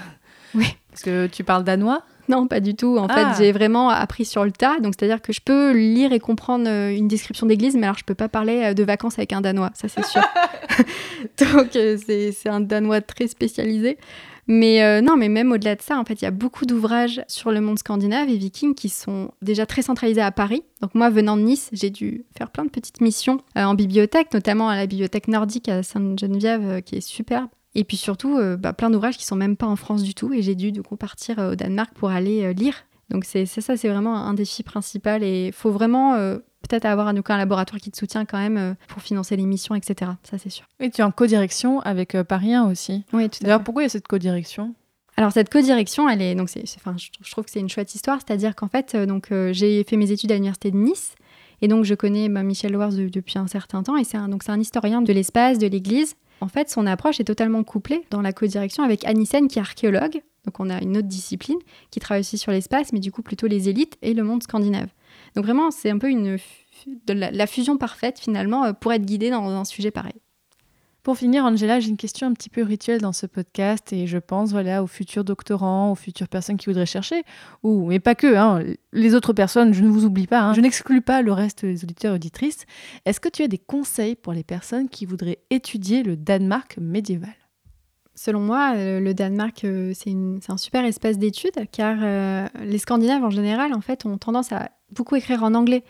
Oui. 0.56 0.68
Parce 0.90 1.02
que 1.02 1.28
tu 1.28 1.44
parles 1.44 1.64
danois? 1.64 2.04
Non, 2.30 2.48
pas 2.48 2.60
du 2.60 2.76
tout. 2.76 2.98
En 2.98 3.08
Ah. 3.10 3.34
fait, 3.36 3.44
j'ai 3.44 3.52
vraiment 3.52 3.90
appris 3.90 4.26
sur 4.26 4.46
le 4.46 4.52
tas. 4.52 4.80
Donc, 4.80 4.94
c'est-à-dire 4.98 5.22
que 5.22 5.34
je 5.34 5.42
peux 5.42 5.72
lire 5.74 6.14
et 6.14 6.20
comprendre 6.20 6.68
euh, 6.68 6.96
une 6.96 7.08
description 7.08 7.46
d'église, 7.48 7.76
mais 7.76 7.84
alors 7.84 7.98
je 7.98 8.04
peux 8.06 8.16
pas 8.16 8.30
parler 8.30 8.62
euh, 8.64 8.74
de 8.74 8.84
vacances 8.84 9.18
avec 9.20 9.34
un 9.34 9.42
danois, 9.42 9.72
ça 9.74 9.88
c'est 9.88 10.06
sûr. 10.06 10.22
donc, 11.54 11.76
euh, 11.76 11.98
c'est 12.06 12.32
c'est 12.32 12.50
un 12.50 12.60
danois 12.62 13.02
très 13.02 13.28
spécialisé. 13.28 13.98
Mais 14.46 14.84
euh, 14.84 15.00
non, 15.00 15.16
mais 15.16 15.30
même 15.30 15.54
au-delà 15.54 15.76
de 15.76 15.82
ça, 15.82 15.98
en 15.98 16.04
fait, 16.04 16.16
il 16.22 16.26
y 16.26 16.28
a 16.28 16.32
beaucoup 16.32 16.66
d'ouvrages 16.66 17.22
sur 17.30 17.52
le 17.52 17.62
monde 17.62 17.80
scandinave 17.80 18.28
et 18.28 18.36
viking 18.36 18.76
qui 18.76 18.90
sont 18.90 19.32
déjà 19.42 19.66
très 19.66 19.82
centralisés 19.84 20.20
à 20.22 20.32
Paris. 20.32 20.64
Donc 20.82 20.96
moi, 20.96 21.10
venant 21.10 21.38
de 21.38 21.44
Nice, 21.44 21.70
j'ai 21.72 21.90
dû 21.90 22.26
faire 22.38 22.50
plein 22.50 22.66
de 22.66 22.70
petites 22.70 23.00
missions 23.00 23.38
euh, 23.58 23.64
en 23.64 23.74
bibliothèque, 23.74 24.34
notamment 24.34 24.68
à 24.68 24.76
la 24.76 24.86
bibliothèque 24.86 25.30
nordique 25.30 25.70
à 25.70 25.82
Sainte-Geneviève, 25.82 26.62
euh, 26.66 26.82
qui 26.82 26.96
est 26.98 27.02
superbe. 27.02 27.48
Et 27.76 27.84
puis 27.84 27.98
surtout, 27.98 28.38
euh, 28.38 28.56
bah, 28.56 28.74
plein 28.74 28.90
d'ouvrages 28.90 29.18
qui 29.18 29.26
sont 29.26 29.36
même 29.36 29.56
pas 29.58 29.66
en 29.68 29.76
France 29.76 30.04
du 30.04 30.14
tout. 30.14 30.34
Et 30.34 30.42
j'ai 30.42 30.56
dû 30.56 30.72
du 30.72 30.84
coup 30.84 30.96
partir 30.96 31.40
euh, 31.40 31.52
au 31.54 31.56
Danemark 31.56 31.92
pour 31.96 32.10
aller 32.12 32.44
euh, 32.44 32.54
lire. 32.54 32.76
Donc 33.10 33.26
c'est 33.26 33.46
ça, 33.46 33.76
c'est 33.78 33.90
vraiment 33.90 34.16
un 34.16 34.34
défi 34.34 34.64
principal. 34.64 35.24
Et 35.24 35.48
il 35.48 35.54
faut 35.54 35.72
vraiment 35.72 36.16
peut-être 36.62 36.86
avoir 36.86 37.08
un, 37.10 37.16
un 37.18 37.38
laboratoire 37.38 37.80
qui 37.82 37.92
te 37.92 37.98
soutient 37.98 38.26
quand 38.26 38.38
même 38.40 38.76
pour 38.88 39.02
financer 39.02 39.36
les 39.36 39.46
missions, 39.46 39.76
etc. 39.76 40.12
Ça 40.24 40.38
c'est 40.38 40.50
sûr. 40.50 40.66
Et 40.80 40.90
tu 40.90 41.02
es 41.02 41.04
en 41.04 41.12
codirection 41.12 41.80
avec 41.82 42.20
Paris 42.24 42.54
1 42.54 42.72
aussi. 42.72 43.04
Oui, 43.14 43.30
tout 43.30 43.40
à 43.42 43.44
D'ailleurs, 43.44 43.64
pourquoi 43.64 43.84
il 43.84 43.86
y 43.86 43.88
a 43.88 43.90
cette 43.90 44.08
codirection? 44.08 44.74
Alors 45.18 45.32
cette 45.32 45.52
codirection, 45.52 46.10
elle 46.10 46.22
est 46.24 46.34
donc 46.34 46.50
c'est, 46.50 46.64
enfin, 46.78 46.96
je, 46.98 47.08
je 47.22 47.30
trouve 47.32 47.44
que 47.44 47.52
c'est 47.52 47.60
une 47.60 47.70
chouette 47.70 47.94
histoire, 47.94 48.18
c'est-à-dire 48.26 48.56
qu'en 48.56 48.70
fait, 48.70 48.96
donc 48.96 49.32
euh, 49.32 49.54
j'ai 49.54 49.84
fait 49.84 49.98
mes 49.98 50.10
études 50.10 50.32
à 50.32 50.36
l'université 50.36 50.72
de 50.72 50.78
Nice 50.78 51.14
et 51.62 51.68
donc 51.68 51.84
je 51.84 51.94
connais 51.94 52.30
bah, 52.30 52.42
Michel 52.42 52.72
Lowers 52.72 52.96
de- 52.96 53.10
depuis 53.10 53.38
un 53.38 53.46
certain 53.48 53.84
temps 53.84 53.96
et 53.98 54.06
c'est 54.06 54.18
un, 54.18 54.28
donc 54.30 54.42
c'est 54.44 54.52
un 54.52 54.60
historien 54.60 55.04
de 55.04 55.14
l'espace, 55.14 55.60
de 55.60 55.68
l'Église. 55.68 56.16
En 56.44 56.50
fait, 56.50 56.70
son 56.70 56.86
approche 56.88 57.22
est 57.22 57.24
totalement 57.24 57.64
couplée 57.64 58.04
dans 58.10 58.22
la 58.22 58.34
codirection 58.34 58.84
avec 58.84 59.06
Anissène 59.06 59.48
qui 59.48 59.60
est 59.60 59.62
archéologue. 59.62 60.22
Donc 60.44 60.60
on 60.60 60.70
a 60.70 60.82
une 60.82 60.98
autre 60.98 61.08
discipline 61.08 61.58
qui 61.90 62.02
travaille 62.02 62.20
aussi 62.20 62.38
sur 62.38 62.52
l'espace, 62.52 62.92
mais 62.92 63.00
du 63.00 63.14
coup 63.14 63.22
plutôt 63.22 63.48
les 63.48 63.70
élites 63.70 63.98
et 64.02 64.14
le 64.14 64.24
monde 64.24 64.44
scandinave. 64.44 64.90
Donc 65.38 65.46
vraiment, 65.46 65.72
c'est 65.72 65.90
un 65.90 65.98
peu 65.98 66.12
la, 67.08 67.32
la 67.32 67.48
fusion 67.48 67.78
parfaite 67.78 68.20
finalement 68.20 68.66
euh, 68.66 68.74
pour 68.74 68.92
être 68.92 69.06
guidé 69.06 69.30
dans 69.30 69.48
un 69.48 69.64
sujet 69.64 69.90
pareil. 69.90 70.20
Pour 71.04 71.18
finir, 71.18 71.44
Angela, 71.44 71.82
j'ai 71.82 71.90
une 71.90 71.98
question 71.98 72.28
un 72.28 72.32
petit 72.32 72.50
peu 72.50 72.64
rituelle 72.64 73.02
dans 73.02 73.12
ce 73.12 73.26
podcast 73.26 73.92
et 73.92 74.08
je 74.08 74.18
pense 74.18 74.52
voilà 74.54 74.82
aux 74.82 74.88
futurs 74.88 75.26
doctorants, 75.26 75.92
aux 75.92 75.96
futures 75.96 76.30
personnes 76.30 76.56
qui 76.56 76.68
voudraient 76.68 76.86
chercher, 76.86 77.24
ou 77.62 77.88
mais 77.88 78.00
pas 78.00 78.16
que, 78.16 78.38
hein, 78.38 78.64
les 78.94 79.14
autres 79.14 79.34
personnes, 79.34 79.74
je 79.74 79.84
ne 79.84 79.90
vous 79.90 80.06
oublie 80.06 80.28
pas, 80.28 80.40
hein, 80.40 80.54
je 80.54 80.62
n'exclus 80.62 81.02
pas 81.02 81.22
le 81.22 81.34
reste 81.34 81.66
des 81.66 81.84
auditeurs 81.84 82.14
et 82.14 82.16
auditrices. 82.16 82.66
Est-ce 83.04 83.20
que 83.20 83.28
tu 83.28 83.44
as 83.44 83.50
des 83.50 83.58
conseils 83.58 84.16
pour 84.16 84.32
les 84.32 84.46
personnes 84.46 84.88
qui 84.88 85.06
voudraient 85.06 85.40
étudier 85.50 86.04
le 86.04 86.16
Danemark 86.16 86.78
médiéval? 86.80 87.36
Selon 88.16 88.40
moi, 88.40 88.74
euh, 88.76 89.02
le 89.02 89.14
Danemark, 89.14 89.66
euh, 89.66 89.92
c'est 89.94 90.16
un 90.48 90.58
super 90.58 90.86
espace 90.86 91.18
d'études 91.18 91.68
car 91.74 91.98
euh, 92.02 92.48
les 92.64 92.78
Scandinaves 92.78 93.26
en 93.26 93.30
général, 93.30 93.74
en 93.74 93.82
fait, 93.82 94.06
ont 94.06 94.18
tendance 94.18 94.54
à 94.54 94.70
beaucoup 94.92 95.18
écrire 95.18 95.44
en 95.44 95.54
anglais. 95.54 95.84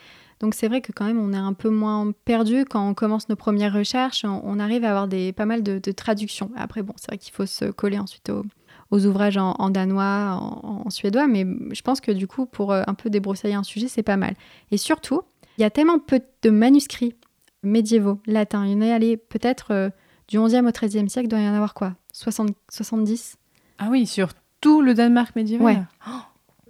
Donc 0.43 0.55
c'est 0.55 0.67
vrai 0.67 0.81
que 0.81 0.91
quand 0.91 1.05
même, 1.05 1.21
on 1.21 1.31
est 1.31 1.37
un 1.37 1.53
peu 1.53 1.69
moins 1.69 2.11
perdu 2.25 2.65
quand 2.65 2.85
on 2.85 2.93
commence 2.93 3.29
nos 3.29 3.37
premières 3.37 3.73
recherches. 3.73 4.25
On, 4.25 4.41
on 4.43 4.59
arrive 4.59 4.83
à 4.83 4.89
avoir 4.89 5.07
des, 5.07 5.31
pas 5.31 5.45
mal 5.45 5.63
de, 5.63 5.79
de 5.79 5.91
traductions. 5.93 6.51
Après, 6.57 6.83
bon, 6.83 6.91
c'est 6.97 7.07
vrai 7.07 7.17
qu'il 7.17 7.33
faut 7.33 7.45
se 7.45 7.71
coller 7.71 7.97
ensuite 7.97 8.29
aux, 8.29 8.43
aux 8.91 9.05
ouvrages 9.05 9.37
en, 9.37 9.51
en 9.57 9.69
danois, 9.69 10.37
en, 10.37 10.83
en 10.85 10.89
suédois, 10.89 11.27
mais 11.27 11.47
je 11.71 11.81
pense 11.81 12.01
que 12.01 12.11
du 12.11 12.27
coup, 12.27 12.45
pour 12.45 12.73
euh, 12.73 12.83
un 12.87 12.93
peu 12.93 13.09
débroussailler 13.09 13.55
un 13.55 13.63
sujet, 13.63 13.87
c'est 13.87 14.03
pas 14.03 14.17
mal. 14.17 14.35
Et 14.71 14.77
surtout, 14.77 15.21
il 15.57 15.61
y 15.61 15.63
a 15.63 15.69
tellement 15.69 15.97
peu 15.97 16.19
de 16.41 16.49
manuscrits 16.49 17.15
médiévaux 17.63 18.19
latins. 18.27 18.65
Il 18.65 18.73
y 18.73 18.75
en 18.75 18.81
a 18.81 18.93
allé 18.93 19.15
peut-être 19.15 19.71
euh, 19.71 19.89
du 20.27 20.39
11e 20.39 20.67
au 20.67 20.71
13e 20.71 21.07
siècle, 21.07 21.29
doit 21.29 21.39
y 21.39 21.47
en 21.47 21.53
avoir 21.53 21.73
quoi? 21.73 21.93
60, 22.11 22.49
70 22.69 23.37
Ah 23.79 23.87
oui, 23.89 24.05
sur 24.05 24.33
tout 24.59 24.81
le 24.81 24.93
Danemark 24.93 25.37
médiéval? 25.37 25.65
Ouais. 25.65 25.81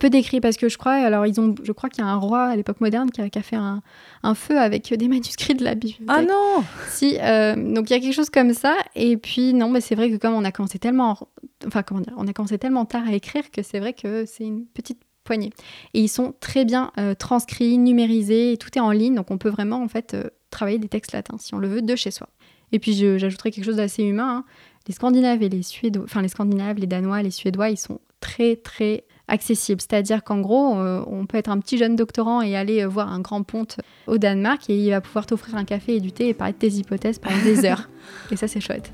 Peu 0.04 0.10
d'écrits 0.10 0.42
parce 0.42 0.58
que 0.58 0.68
je 0.68 0.78
crois, 0.78 0.92
alors 0.96 1.26
ils 1.26 1.40
ont, 1.40 1.56
je 1.64 1.72
crois 1.72 1.90
qu'il 1.90 2.04
y 2.04 2.06
a 2.06 2.10
un 2.10 2.18
roi 2.18 2.44
à 2.44 2.58
l'époque 2.58 2.82
moderne 2.82 3.10
qui 3.10 3.22
a, 3.22 3.30
qui 3.30 3.40
a 3.40 3.42
fait 3.42 3.56
un, 3.56 3.82
un 4.22 4.36
feu 4.36 4.60
avec 4.60 4.94
des 4.94 5.08
manuscrits 5.08 5.56
de 5.56 5.64
la 5.64 5.76
bibliothèque. 5.76 6.08
Ah 6.10 6.22
non 6.24 6.62
Si, 6.90 7.18
euh, 7.22 7.56
donc 7.56 7.90
il 7.90 7.94
y 7.94 7.96
a 7.96 8.02
quelque 8.02 8.14
chose 8.14 8.30
comme 8.30 8.54
ça. 8.54 8.76
Et 8.96 9.16
puis 9.16 9.54
non, 9.54 9.70
mais 9.70 9.80
c'est 9.80 9.96
vrai 9.96 10.12
que 10.12 10.18
comme 10.18 10.34
on 10.34 10.44
a 10.44 10.52
commencé 10.52 10.78
tellement, 10.78 11.18
enfin 11.66 11.84
comment 11.84 12.02
dire, 12.02 12.14
on 12.18 12.28
a 12.28 12.34
commencé 12.34 12.58
tellement 12.58 12.84
tard 12.84 13.04
à 13.08 13.14
écrire 13.14 13.50
que 13.50 13.64
c'est 13.64 13.80
vrai 13.80 13.94
que 13.94 14.26
c'est 14.26 14.44
une 14.44 14.66
petite 14.66 15.00
poignée. 15.24 15.52
Et 15.94 16.02
ils 16.02 16.10
sont 16.10 16.34
très 16.42 16.66
bien 16.66 16.92
euh, 16.98 17.16
transcrits, 17.16 17.78
numérisés, 17.78 18.52
et 18.52 18.58
tout 18.58 18.78
est 18.78 18.82
en 18.82 18.92
ligne, 18.92 19.16
donc 19.16 19.32
on 19.32 19.38
peut 19.38 19.48
vraiment 19.48 19.82
en 19.82 19.88
fait 19.88 20.16
euh, 20.16 20.26
travailler 20.50 20.80
des 20.80 20.90
textes 20.90 21.14
latins 21.14 21.38
si 21.40 21.56
on 21.56 21.60
le 21.60 21.70
veut 21.70 21.82
de 21.82 21.96
chez 21.96 22.12
soi. 22.12 22.28
Et 22.74 22.80
puis 22.80 22.94
j'ajouterais 22.94 23.52
quelque 23.52 23.64
chose 23.64 23.78
d'assez 23.78 24.04
humain. 24.04 24.40
hein. 24.40 24.46
Les 24.86 24.94
Scandinaves 24.94 25.42
et 25.44 25.48
les 25.48 25.64
Suédois, 25.64 26.04
enfin 26.04 26.22
les 26.22 26.28
Scandinaves, 26.28 26.76
les 26.76 26.88
Danois, 26.88 27.22
les 27.22 27.32
Suédois, 27.32 27.70
ils 27.70 27.78
sont 27.78 28.02
très 28.20 28.58
très 28.58 29.06
accessibles. 29.28 29.82
C'est-à-dire 29.82 30.24
qu'en 30.24 30.40
gros, 30.40 30.78
euh, 30.78 31.04
on 31.08 31.26
peut 31.26 31.38
être 31.38 31.50
un 31.50 31.60
petit 31.60 31.78
jeune 31.78 31.96
doctorant 31.96 32.42
et 32.42 32.56
aller 32.56 32.84
euh, 32.84 32.88
voir 32.88 33.12
un 33.12 33.20
grand 33.20 33.44
ponte 33.44 33.78
au 34.08 34.18
Danemark 34.18 34.70
et 34.70 34.78
il 34.78 34.90
va 34.90 35.02
pouvoir 35.02 35.26
t'offrir 35.26 35.56
un 35.56 35.66
café 35.66 35.96
et 35.96 36.00
du 36.00 36.12
thé 36.12 36.28
et 36.28 36.34
parler 36.34 36.54
de 36.54 36.58
tes 36.58 36.72
hypothèses 36.72 37.20
pendant 37.20 37.42
des 37.44 37.66
heures. 37.70 37.90
Et 38.32 38.36
ça, 38.36 38.48
c'est 38.48 38.62
chouette. 38.62 38.94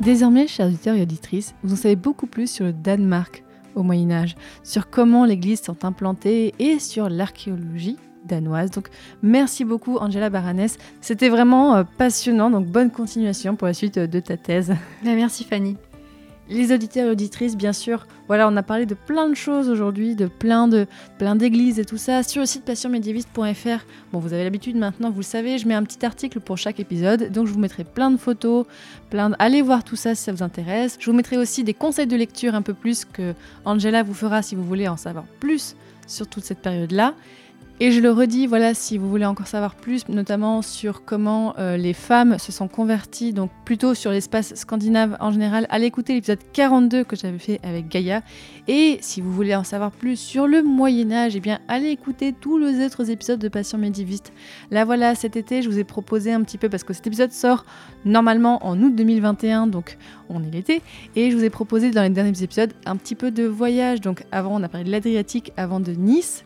Désormais, 0.00 0.46
chers 0.46 0.66
auditeurs 0.66 0.96
et 0.96 1.02
auditrices, 1.02 1.54
vous 1.62 1.74
en 1.74 1.76
savez 1.76 1.96
beaucoup 1.96 2.26
plus 2.26 2.50
sur 2.50 2.64
le 2.64 2.72
Danemark 2.72 3.44
au 3.74 3.82
Moyen 3.82 4.10
Âge, 4.10 4.34
sur 4.64 4.88
comment 4.88 5.26
l'Église 5.26 5.60
s'est 5.60 5.84
implantée 5.84 6.54
et 6.58 6.78
sur 6.78 7.08
l'archéologie 7.08 7.98
danoise. 8.24 8.70
Donc 8.70 8.88
merci 9.22 9.64
beaucoup 9.64 9.96
Angela 9.98 10.30
Baranès, 10.30 10.78
c'était 11.00 11.28
vraiment 11.28 11.76
euh, 11.76 11.84
passionnant, 11.98 12.50
donc 12.50 12.66
bonne 12.66 12.90
continuation 12.90 13.56
pour 13.56 13.66
la 13.66 13.74
suite 13.74 13.98
euh, 13.98 14.06
de 14.06 14.20
ta 14.20 14.36
thèse. 14.36 14.74
Ben, 15.04 15.16
merci 15.16 15.44
Fanny. 15.44 15.76
Les 16.50 16.72
auditeurs 16.72 17.06
et 17.06 17.10
auditrices, 17.10 17.56
bien 17.56 17.72
sûr, 17.72 18.08
voilà, 18.26 18.48
on 18.48 18.56
a 18.56 18.64
parlé 18.64 18.84
de 18.84 18.94
plein 18.94 19.28
de 19.28 19.34
choses 19.34 19.68
aujourd'hui, 19.68 20.16
de 20.16 20.26
plein 20.26 20.66
de 20.66 20.88
plein 21.16 21.36
d'églises 21.36 21.78
et 21.78 21.84
tout 21.84 21.96
ça 21.96 22.24
sur 22.24 22.40
le 22.40 22.46
site 22.46 22.64
passionmédiéviste.fr. 22.64 23.86
Bon, 24.12 24.18
vous 24.18 24.32
avez 24.32 24.42
l'habitude 24.42 24.74
maintenant, 24.74 25.10
vous 25.10 25.20
le 25.20 25.24
savez, 25.24 25.58
je 25.58 25.68
mets 25.68 25.74
un 25.74 25.84
petit 25.84 26.04
article 26.04 26.40
pour 26.40 26.58
chaque 26.58 26.80
épisode, 26.80 27.30
donc 27.30 27.46
je 27.46 27.52
vous 27.52 27.60
mettrai 27.60 27.84
plein 27.84 28.10
de 28.10 28.16
photos, 28.16 28.66
plein 29.10 29.30
de... 29.30 29.36
allez 29.38 29.62
voir 29.62 29.84
tout 29.84 29.94
ça 29.94 30.16
si 30.16 30.24
ça 30.24 30.32
vous 30.32 30.42
intéresse. 30.42 30.96
Je 30.98 31.08
vous 31.08 31.16
mettrai 31.16 31.36
aussi 31.36 31.62
des 31.62 31.74
conseils 31.74 32.08
de 32.08 32.16
lecture 32.16 32.56
un 32.56 32.62
peu 32.62 32.74
plus 32.74 33.04
que 33.04 33.34
Angela 33.64 34.02
vous 34.02 34.14
fera 34.14 34.42
si 34.42 34.56
vous 34.56 34.64
voulez 34.64 34.88
en 34.88 34.96
savoir 34.96 35.26
plus 35.38 35.76
sur 36.08 36.26
toute 36.26 36.42
cette 36.42 36.62
période-là. 36.62 37.14
Et 37.82 37.92
je 37.92 38.00
le 38.00 38.10
redis, 38.10 38.46
voilà, 38.46 38.74
si 38.74 38.98
vous 38.98 39.08
voulez 39.08 39.24
encore 39.24 39.46
savoir 39.46 39.74
plus, 39.74 40.06
notamment 40.10 40.60
sur 40.60 41.02
comment 41.02 41.54
euh, 41.58 41.78
les 41.78 41.94
femmes 41.94 42.38
se 42.38 42.52
sont 42.52 42.68
converties, 42.68 43.32
donc 43.32 43.50
plutôt 43.64 43.94
sur 43.94 44.10
l'espace 44.10 44.54
scandinave 44.54 45.16
en 45.18 45.32
général, 45.32 45.66
allez 45.70 45.86
écouter 45.86 46.12
l'épisode 46.12 46.40
42 46.52 47.04
que 47.04 47.16
j'avais 47.16 47.38
fait 47.38 47.58
avec 47.62 47.88
Gaïa. 47.88 48.20
Et 48.68 48.98
si 49.00 49.22
vous 49.22 49.32
voulez 49.32 49.54
en 49.54 49.64
savoir 49.64 49.92
plus 49.92 50.16
sur 50.16 50.46
le 50.46 50.62
Moyen 50.62 51.10
Âge, 51.10 51.36
eh 51.36 51.40
bien 51.40 51.58
allez 51.68 51.88
écouter 51.88 52.34
tous 52.38 52.58
les 52.58 52.84
autres 52.84 53.10
épisodes 53.10 53.40
de 53.40 53.48
Passion 53.48 53.78
médiéviste. 53.78 54.34
Là 54.70 54.84
voilà, 54.84 55.14
cet 55.14 55.36
été, 55.36 55.62
je 55.62 55.70
vous 55.70 55.78
ai 55.78 55.84
proposé 55.84 56.34
un 56.34 56.42
petit 56.42 56.58
peu, 56.58 56.68
parce 56.68 56.84
que 56.84 56.92
cet 56.92 57.06
épisode 57.06 57.32
sort 57.32 57.64
normalement 58.04 58.62
en 58.66 58.78
août 58.82 58.94
2021, 58.94 59.68
donc 59.68 59.96
on 60.28 60.44
est 60.44 60.50
l'été, 60.50 60.82
et 61.16 61.30
je 61.30 61.36
vous 61.38 61.44
ai 61.44 61.50
proposé 61.50 61.90
dans 61.92 62.02
les 62.02 62.10
derniers 62.10 62.42
épisodes 62.42 62.74
un 62.84 62.96
petit 62.96 63.14
peu 63.14 63.30
de 63.30 63.44
voyage. 63.44 64.02
Donc 64.02 64.24
avant, 64.32 64.60
on 64.60 64.62
a 64.62 64.68
parlé 64.68 64.84
de 64.84 64.90
l'Adriatique, 64.90 65.54
avant 65.56 65.80
de 65.80 65.92
Nice. 65.92 66.44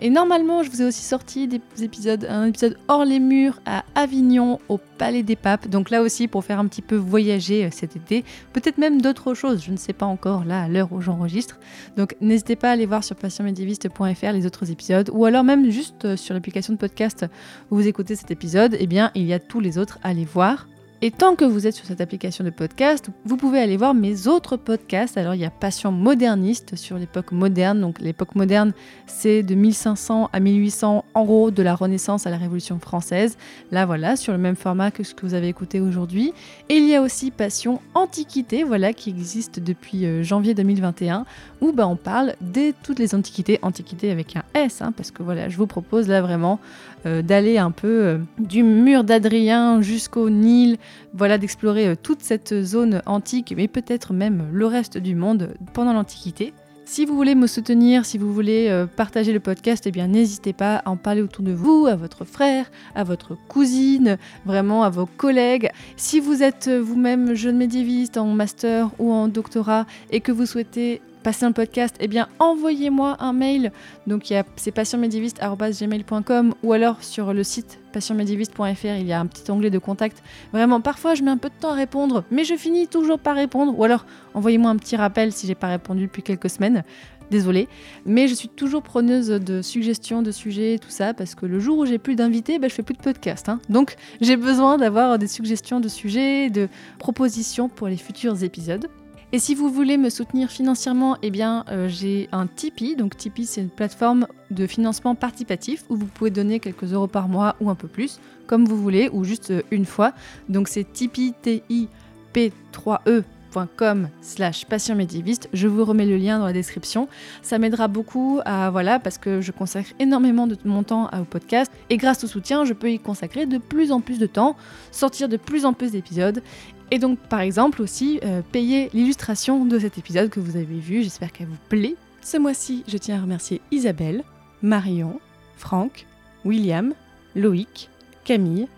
Et 0.00 0.10
normalement, 0.10 0.62
je 0.62 0.70
vous 0.70 0.82
ai 0.82 0.84
aussi 0.84 1.02
sorti 1.02 1.48
des 1.48 1.60
épisodes, 1.82 2.24
un 2.28 2.46
épisode 2.46 2.76
hors 2.86 3.04
les 3.04 3.18
murs 3.18 3.60
à 3.66 3.84
Avignon, 3.96 4.60
au 4.68 4.78
Palais 4.78 5.24
des 5.24 5.34
Papes. 5.34 5.66
Donc 5.66 5.90
là 5.90 6.02
aussi, 6.02 6.28
pour 6.28 6.44
faire 6.44 6.60
un 6.60 6.66
petit 6.66 6.82
peu 6.82 6.94
voyager 6.94 7.64
euh, 7.64 7.68
cet 7.72 7.96
été, 7.96 8.24
peut-être 8.52 8.78
même 8.78 9.00
d'autres 9.00 9.34
choses, 9.34 9.64
je 9.64 9.72
ne 9.72 9.76
sais 9.76 9.92
pas 9.92 10.06
encore 10.06 10.44
là 10.44 10.62
à 10.62 10.68
l'heure 10.68 10.92
où 10.92 11.00
j'enregistre. 11.00 11.58
Donc 11.96 12.14
n'hésitez 12.20 12.54
pas 12.54 12.70
à 12.70 12.72
aller 12.72 12.86
voir 12.86 13.02
sur 13.02 13.16
passionmédiéviste.fr 13.16 14.32
les 14.32 14.46
autres 14.46 14.70
épisodes, 14.70 15.10
ou 15.12 15.24
alors 15.24 15.42
même 15.42 15.68
juste 15.70 16.04
euh, 16.04 16.16
sur 16.16 16.34
l'application 16.34 16.72
de 16.72 16.78
podcast 16.78 17.26
où 17.70 17.76
vous 17.76 17.88
écoutez 17.88 18.14
cet 18.14 18.30
épisode, 18.30 18.76
eh 18.78 18.86
bien 18.86 19.10
il 19.14 19.24
y 19.24 19.32
a 19.32 19.40
tous 19.40 19.60
les 19.60 19.78
autres 19.78 19.98
à 20.02 20.08
aller 20.10 20.24
voir. 20.24 20.66
Et 21.00 21.12
tant 21.12 21.36
que 21.36 21.44
vous 21.44 21.68
êtes 21.68 21.76
sur 21.76 21.86
cette 21.86 22.00
application 22.00 22.42
de 22.42 22.50
podcast, 22.50 23.08
vous 23.24 23.36
pouvez 23.36 23.60
aller 23.60 23.76
voir 23.76 23.94
mes 23.94 24.26
autres 24.26 24.56
podcasts. 24.56 25.16
Alors 25.16 25.36
il 25.36 25.40
y 25.40 25.44
a 25.44 25.50
Passion 25.50 25.92
moderniste 25.92 26.74
sur 26.74 26.98
l'époque 26.98 27.30
moderne. 27.30 27.80
Donc 27.80 28.00
l'époque 28.00 28.34
moderne, 28.34 28.72
c'est 29.06 29.44
de 29.44 29.54
1500 29.54 30.28
à 30.32 30.40
1800, 30.40 31.04
en 31.14 31.24
gros 31.24 31.52
de 31.52 31.62
la 31.62 31.76
Renaissance 31.76 32.26
à 32.26 32.30
la 32.30 32.36
Révolution 32.36 32.80
française. 32.80 33.36
Là 33.70 33.86
voilà, 33.86 34.16
sur 34.16 34.32
le 34.32 34.40
même 34.40 34.56
format 34.56 34.90
que 34.90 35.04
ce 35.04 35.14
que 35.14 35.24
vous 35.24 35.34
avez 35.34 35.46
écouté 35.46 35.78
aujourd'hui. 35.78 36.32
Et 36.68 36.74
il 36.74 36.88
y 36.88 36.96
a 36.96 37.00
aussi 37.00 37.30
Passion 37.30 37.80
antiquité, 37.94 38.64
voilà, 38.64 38.92
qui 38.92 39.10
existe 39.10 39.60
depuis 39.60 40.04
euh, 40.04 40.24
janvier 40.24 40.54
2021, 40.54 41.26
où 41.60 41.70
bah, 41.70 41.86
on 41.86 41.94
parle 41.94 42.34
de 42.40 42.72
toutes 42.82 42.98
les 42.98 43.14
antiquités, 43.14 43.60
antiquités 43.62 44.10
avec 44.10 44.34
un 44.34 44.42
S, 44.54 44.82
hein, 44.82 44.92
parce 44.96 45.12
que 45.12 45.22
voilà, 45.22 45.48
je 45.48 45.56
vous 45.58 45.68
propose 45.68 46.08
là 46.08 46.22
vraiment 46.22 46.58
euh, 47.06 47.22
d'aller 47.22 47.58
un 47.58 47.70
peu 47.70 47.86
euh, 47.86 48.18
du 48.40 48.64
mur 48.64 49.04
d'Adrien 49.04 49.80
jusqu'au 49.80 50.28
Nil, 50.30 50.78
voilà, 51.14 51.38
d'explorer 51.38 51.88
euh, 51.88 51.94
toute 52.00 52.22
cette 52.22 52.62
zone 52.62 53.02
antique, 53.06 53.54
mais 53.56 53.68
peut-être 53.68 54.12
même 54.12 54.48
le 54.52 54.66
reste 54.66 54.98
du 54.98 55.14
monde 55.14 55.54
pendant 55.72 55.92
l'Antiquité. 55.92 56.52
Si 56.90 57.04
vous 57.04 57.14
voulez 57.14 57.34
me 57.34 57.46
soutenir, 57.46 58.06
si 58.06 58.16
vous 58.16 58.32
voulez 58.32 58.68
euh, 58.70 58.86
partager 58.86 59.34
le 59.34 59.40
podcast, 59.40 59.86
eh 59.86 59.90
bien 59.90 60.06
n'hésitez 60.06 60.54
pas 60.54 60.76
à 60.76 60.88
en 60.88 60.96
parler 60.96 61.20
autour 61.20 61.44
de 61.44 61.52
vous, 61.52 61.86
à 61.86 61.96
votre 61.96 62.24
frère, 62.24 62.70
à 62.94 63.04
votre 63.04 63.36
cousine, 63.46 64.16
vraiment 64.46 64.84
à 64.84 64.88
vos 64.88 65.04
collègues. 65.04 65.70
Si 65.98 66.18
vous 66.18 66.42
êtes 66.42 66.68
euh, 66.68 66.80
vous-même 66.80 67.34
jeune 67.34 67.58
médiéviste 67.58 68.16
en 68.16 68.28
master 68.28 68.88
ou 68.98 69.12
en 69.12 69.28
doctorat 69.28 69.84
et 70.10 70.22
que 70.22 70.32
vous 70.32 70.46
souhaitez 70.46 71.02
passer 71.22 71.44
un 71.44 71.52
podcast, 71.52 71.94
eh 72.00 72.08
bien 72.08 72.26
envoyez-moi 72.38 73.18
un 73.20 73.34
mail. 73.34 73.70
Donc 74.06 74.30
il 74.30 74.32
y 74.32 74.36
a 74.36 74.44
c'est 74.56 74.72
passionmédiéviste@gmail.com 74.72 76.54
ou 76.62 76.72
alors 76.72 77.02
sur 77.02 77.34
le 77.34 77.44
site 77.44 77.80
passionmédiéviste.fr, 77.98 78.96
il 79.00 79.06
y 79.06 79.12
a 79.12 79.18
un 79.18 79.26
petit 79.26 79.50
onglet 79.50 79.70
de 79.70 79.78
contact. 79.80 80.22
Vraiment 80.52 80.80
parfois 80.80 81.16
je 81.16 81.24
mets 81.24 81.32
un 81.32 81.36
peu 81.36 81.48
de 81.48 81.54
temps 81.60 81.70
à 81.70 81.74
répondre, 81.74 82.22
mais 82.30 82.44
je 82.44 82.54
finis 82.54 82.86
toujours 82.86 83.18
par 83.18 83.34
répondre 83.34 83.76
ou 83.76 83.82
alors 83.82 84.06
envoyez-moi 84.34 84.70
un 84.70 84.76
petit 84.76 84.94
rappel 84.94 85.32
si 85.32 85.48
j'ai 85.48 85.56
pas 85.56 85.66
répondu 85.66 86.02
depuis 86.02 86.22
quelques 86.22 86.48
semaines. 86.48 86.84
Désolée, 87.32 87.68
mais 88.06 88.26
je 88.28 88.34
suis 88.34 88.48
toujours 88.48 88.82
preneuse 88.82 89.28
de 89.28 89.60
suggestions 89.60 90.22
de 90.22 90.30
sujets, 90.30 90.78
tout 90.78 90.88
ça, 90.88 91.12
parce 91.12 91.34
que 91.34 91.44
le 91.44 91.60
jour 91.60 91.76
où 91.76 91.84
j'ai 91.84 91.98
plus 91.98 92.14
d'invités, 92.16 92.58
ben, 92.58 92.70
je 92.70 92.74
fais 92.74 92.82
plus 92.82 92.94
de 92.94 93.02
podcast. 93.02 93.50
hein. 93.50 93.60
Donc 93.68 93.96
j'ai 94.22 94.36
besoin 94.38 94.78
d'avoir 94.78 95.18
des 95.18 95.26
suggestions 95.26 95.78
de 95.78 95.88
sujets, 95.88 96.48
de 96.48 96.68
propositions 96.98 97.68
pour 97.68 97.88
les 97.88 97.98
futurs 97.98 98.42
épisodes. 98.44 98.88
Et 99.30 99.38
si 99.38 99.54
vous 99.54 99.68
voulez 99.68 99.98
me 99.98 100.08
soutenir 100.08 100.50
financièrement, 100.50 101.18
eh 101.20 101.30
bien, 101.30 101.66
euh, 101.68 101.86
j'ai 101.86 102.30
un 102.32 102.46
Tipeee. 102.46 102.96
Donc 102.96 103.14
Tipeee, 103.14 103.44
c'est 103.44 103.60
une 103.60 103.68
plateforme 103.68 104.26
de 104.50 104.66
financement 104.66 105.14
participatif 105.14 105.84
où 105.90 105.96
vous 105.96 106.06
pouvez 106.06 106.30
donner 106.30 106.60
quelques 106.60 106.94
euros 106.94 107.08
par 107.08 107.28
mois 107.28 107.54
ou 107.60 107.68
un 107.68 107.74
peu 107.74 107.88
plus, 107.88 108.20
comme 108.46 108.64
vous 108.64 108.80
voulez, 108.80 109.10
ou 109.12 109.24
juste 109.24 109.50
euh, 109.50 109.60
une 109.70 109.84
fois. 109.84 110.14
Donc 110.48 110.68
c'est 110.68 110.90
tipeee, 110.90 111.34
T-I-P-3-E.com 111.42 114.08
slash 114.22 114.64
passion 114.64 114.94
médiéviste. 114.94 115.50
Je 115.52 115.68
vous 115.68 115.84
remets 115.84 116.06
le 116.06 116.16
lien 116.16 116.38
dans 116.38 116.46
la 116.46 116.54
description. 116.54 117.06
Ça 117.42 117.58
m'aidera 117.58 117.86
beaucoup 117.86 118.40
à, 118.46 118.70
voilà, 118.70 118.98
parce 118.98 119.18
que 119.18 119.42
je 119.42 119.52
consacre 119.52 119.90
énormément 119.98 120.46
de 120.46 120.56
mon 120.64 120.84
temps 120.84 121.10
au 121.12 121.24
podcast. 121.24 121.70
Et 121.90 121.98
grâce 121.98 122.24
au 122.24 122.28
soutien, 122.28 122.64
je 122.64 122.72
peux 122.72 122.90
y 122.90 122.98
consacrer 122.98 123.44
de 123.44 123.58
plus 123.58 123.92
en 123.92 124.00
plus 124.00 124.18
de 124.18 124.26
temps, 124.26 124.56
sortir 124.90 125.28
de 125.28 125.36
plus 125.36 125.66
en 125.66 125.74
plus 125.74 125.92
d'épisodes. 125.92 126.42
Et 126.90 126.98
donc, 126.98 127.18
par 127.18 127.40
exemple, 127.40 127.82
aussi 127.82 128.18
euh, 128.24 128.40
payer 128.52 128.90
l'illustration 128.94 129.64
de 129.64 129.78
cet 129.78 129.98
épisode 129.98 130.30
que 130.30 130.40
vous 130.40 130.56
avez 130.56 130.78
vu. 130.78 131.02
J'espère 131.02 131.32
qu'elle 131.32 131.48
vous 131.48 131.56
plaît. 131.68 131.96
Ce 132.22 132.36
mois-ci, 132.38 132.84
je 132.88 132.96
tiens 132.96 133.18
à 133.18 133.22
remercier 133.22 133.60
Isabelle, 133.70 134.24
Marion, 134.62 135.20
Franck, 135.56 136.06
William, 136.44 136.94
Loïc, 137.36 137.90
Camille, 138.24 138.68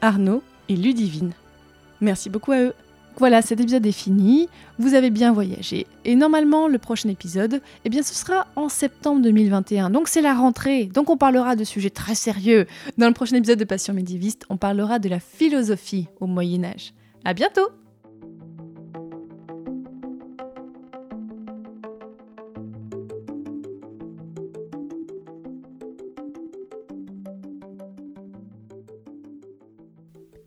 Arnaud 0.00 0.42
et 0.68 0.76
Ludivine. 0.76 1.32
Merci 2.00 2.30
beaucoup 2.30 2.52
à 2.52 2.60
eux. 2.60 2.74
Voilà, 3.18 3.40
cet 3.40 3.60
épisode 3.60 3.86
est 3.86 3.92
fini. 3.92 4.48
Vous 4.78 4.94
avez 4.94 5.08
bien 5.10 5.32
voyagé. 5.32 5.86
Et 6.04 6.14
normalement, 6.16 6.68
le 6.68 6.76
prochain 6.76 7.08
épisode, 7.08 7.62
eh 7.84 7.88
bien, 7.88 8.02
ce 8.02 8.14
sera 8.14 8.46
en 8.56 8.68
septembre 8.68 9.22
2021. 9.22 9.88
Donc, 9.88 10.08
c'est 10.08 10.20
la 10.20 10.34
rentrée. 10.34 10.84
Donc, 10.84 11.08
on 11.08 11.16
parlera 11.16 11.56
de 11.56 11.64
sujets 11.64 11.90
très 11.90 12.14
sérieux. 12.14 12.66
Dans 12.98 13.08
le 13.08 13.14
prochain 13.14 13.36
épisode 13.36 13.58
de 13.58 13.64
Passion 13.64 13.94
médiéviste, 13.94 14.44
on 14.50 14.58
parlera 14.58 14.98
de 14.98 15.08
la 15.08 15.18
philosophie 15.18 16.08
au 16.20 16.26
Moyen-Âge. 16.26 16.92
À 17.26 17.34
bientôt! 17.34 17.68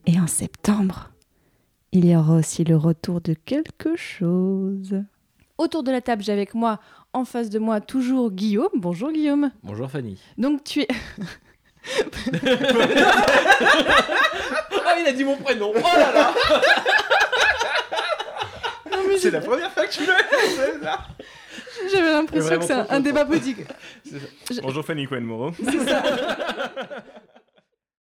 Et 0.05 0.17
en 0.17 0.27
septembre, 0.27 1.11
il 1.91 2.05
y 2.05 2.15
aura 2.15 2.35
aussi 2.35 2.63
le 2.63 2.77
retour 2.77 3.19
de 3.19 3.33
quelque 3.33 3.97
chose. 3.97 5.03
Autour 5.57 5.83
de 5.83 5.91
la 5.91 5.99
table, 5.99 6.23
j'ai 6.23 6.31
avec 6.31 6.53
moi, 6.53 6.79
en 7.11 7.25
face 7.25 7.49
de 7.49 7.59
moi, 7.59 7.81
toujours 7.81 8.31
Guillaume. 8.31 8.69
Bonjour 8.73 9.11
Guillaume. 9.11 9.51
Bonjour 9.63 9.91
Fanny. 9.91 10.17
Donc 10.37 10.63
tu 10.63 10.83
es... 10.83 10.87
Ah, 14.89 14.95
il 14.99 15.07
a 15.07 15.11
dit 15.11 15.23
mon 15.23 15.37
prénom. 15.37 15.71
Oh 15.75 15.97
là 15.97 16.11
là. 16.11 16.33
C'est 19.19 19.31
la 19.31 19.41
première 19.41 19.71
fois 19.71 19.85
que 19.85 19.91
tu 19.91 20.01
le 20.01 20.81
là. 20.81 20.99
J'avais 21.91 22.11
l'impression 22.11 22.59
que 22.59 22.65
c'est 22.65 22.73
un, 22.73 22.99
débat 22.99 23.25
politique. 23.25 23.59
Bonjour 24.61 24.85
Fanny 24.85 25.07
Cohen-Moreau. 25.07 25.53
C'est 25.63 25.89
ça. 25.89 26.03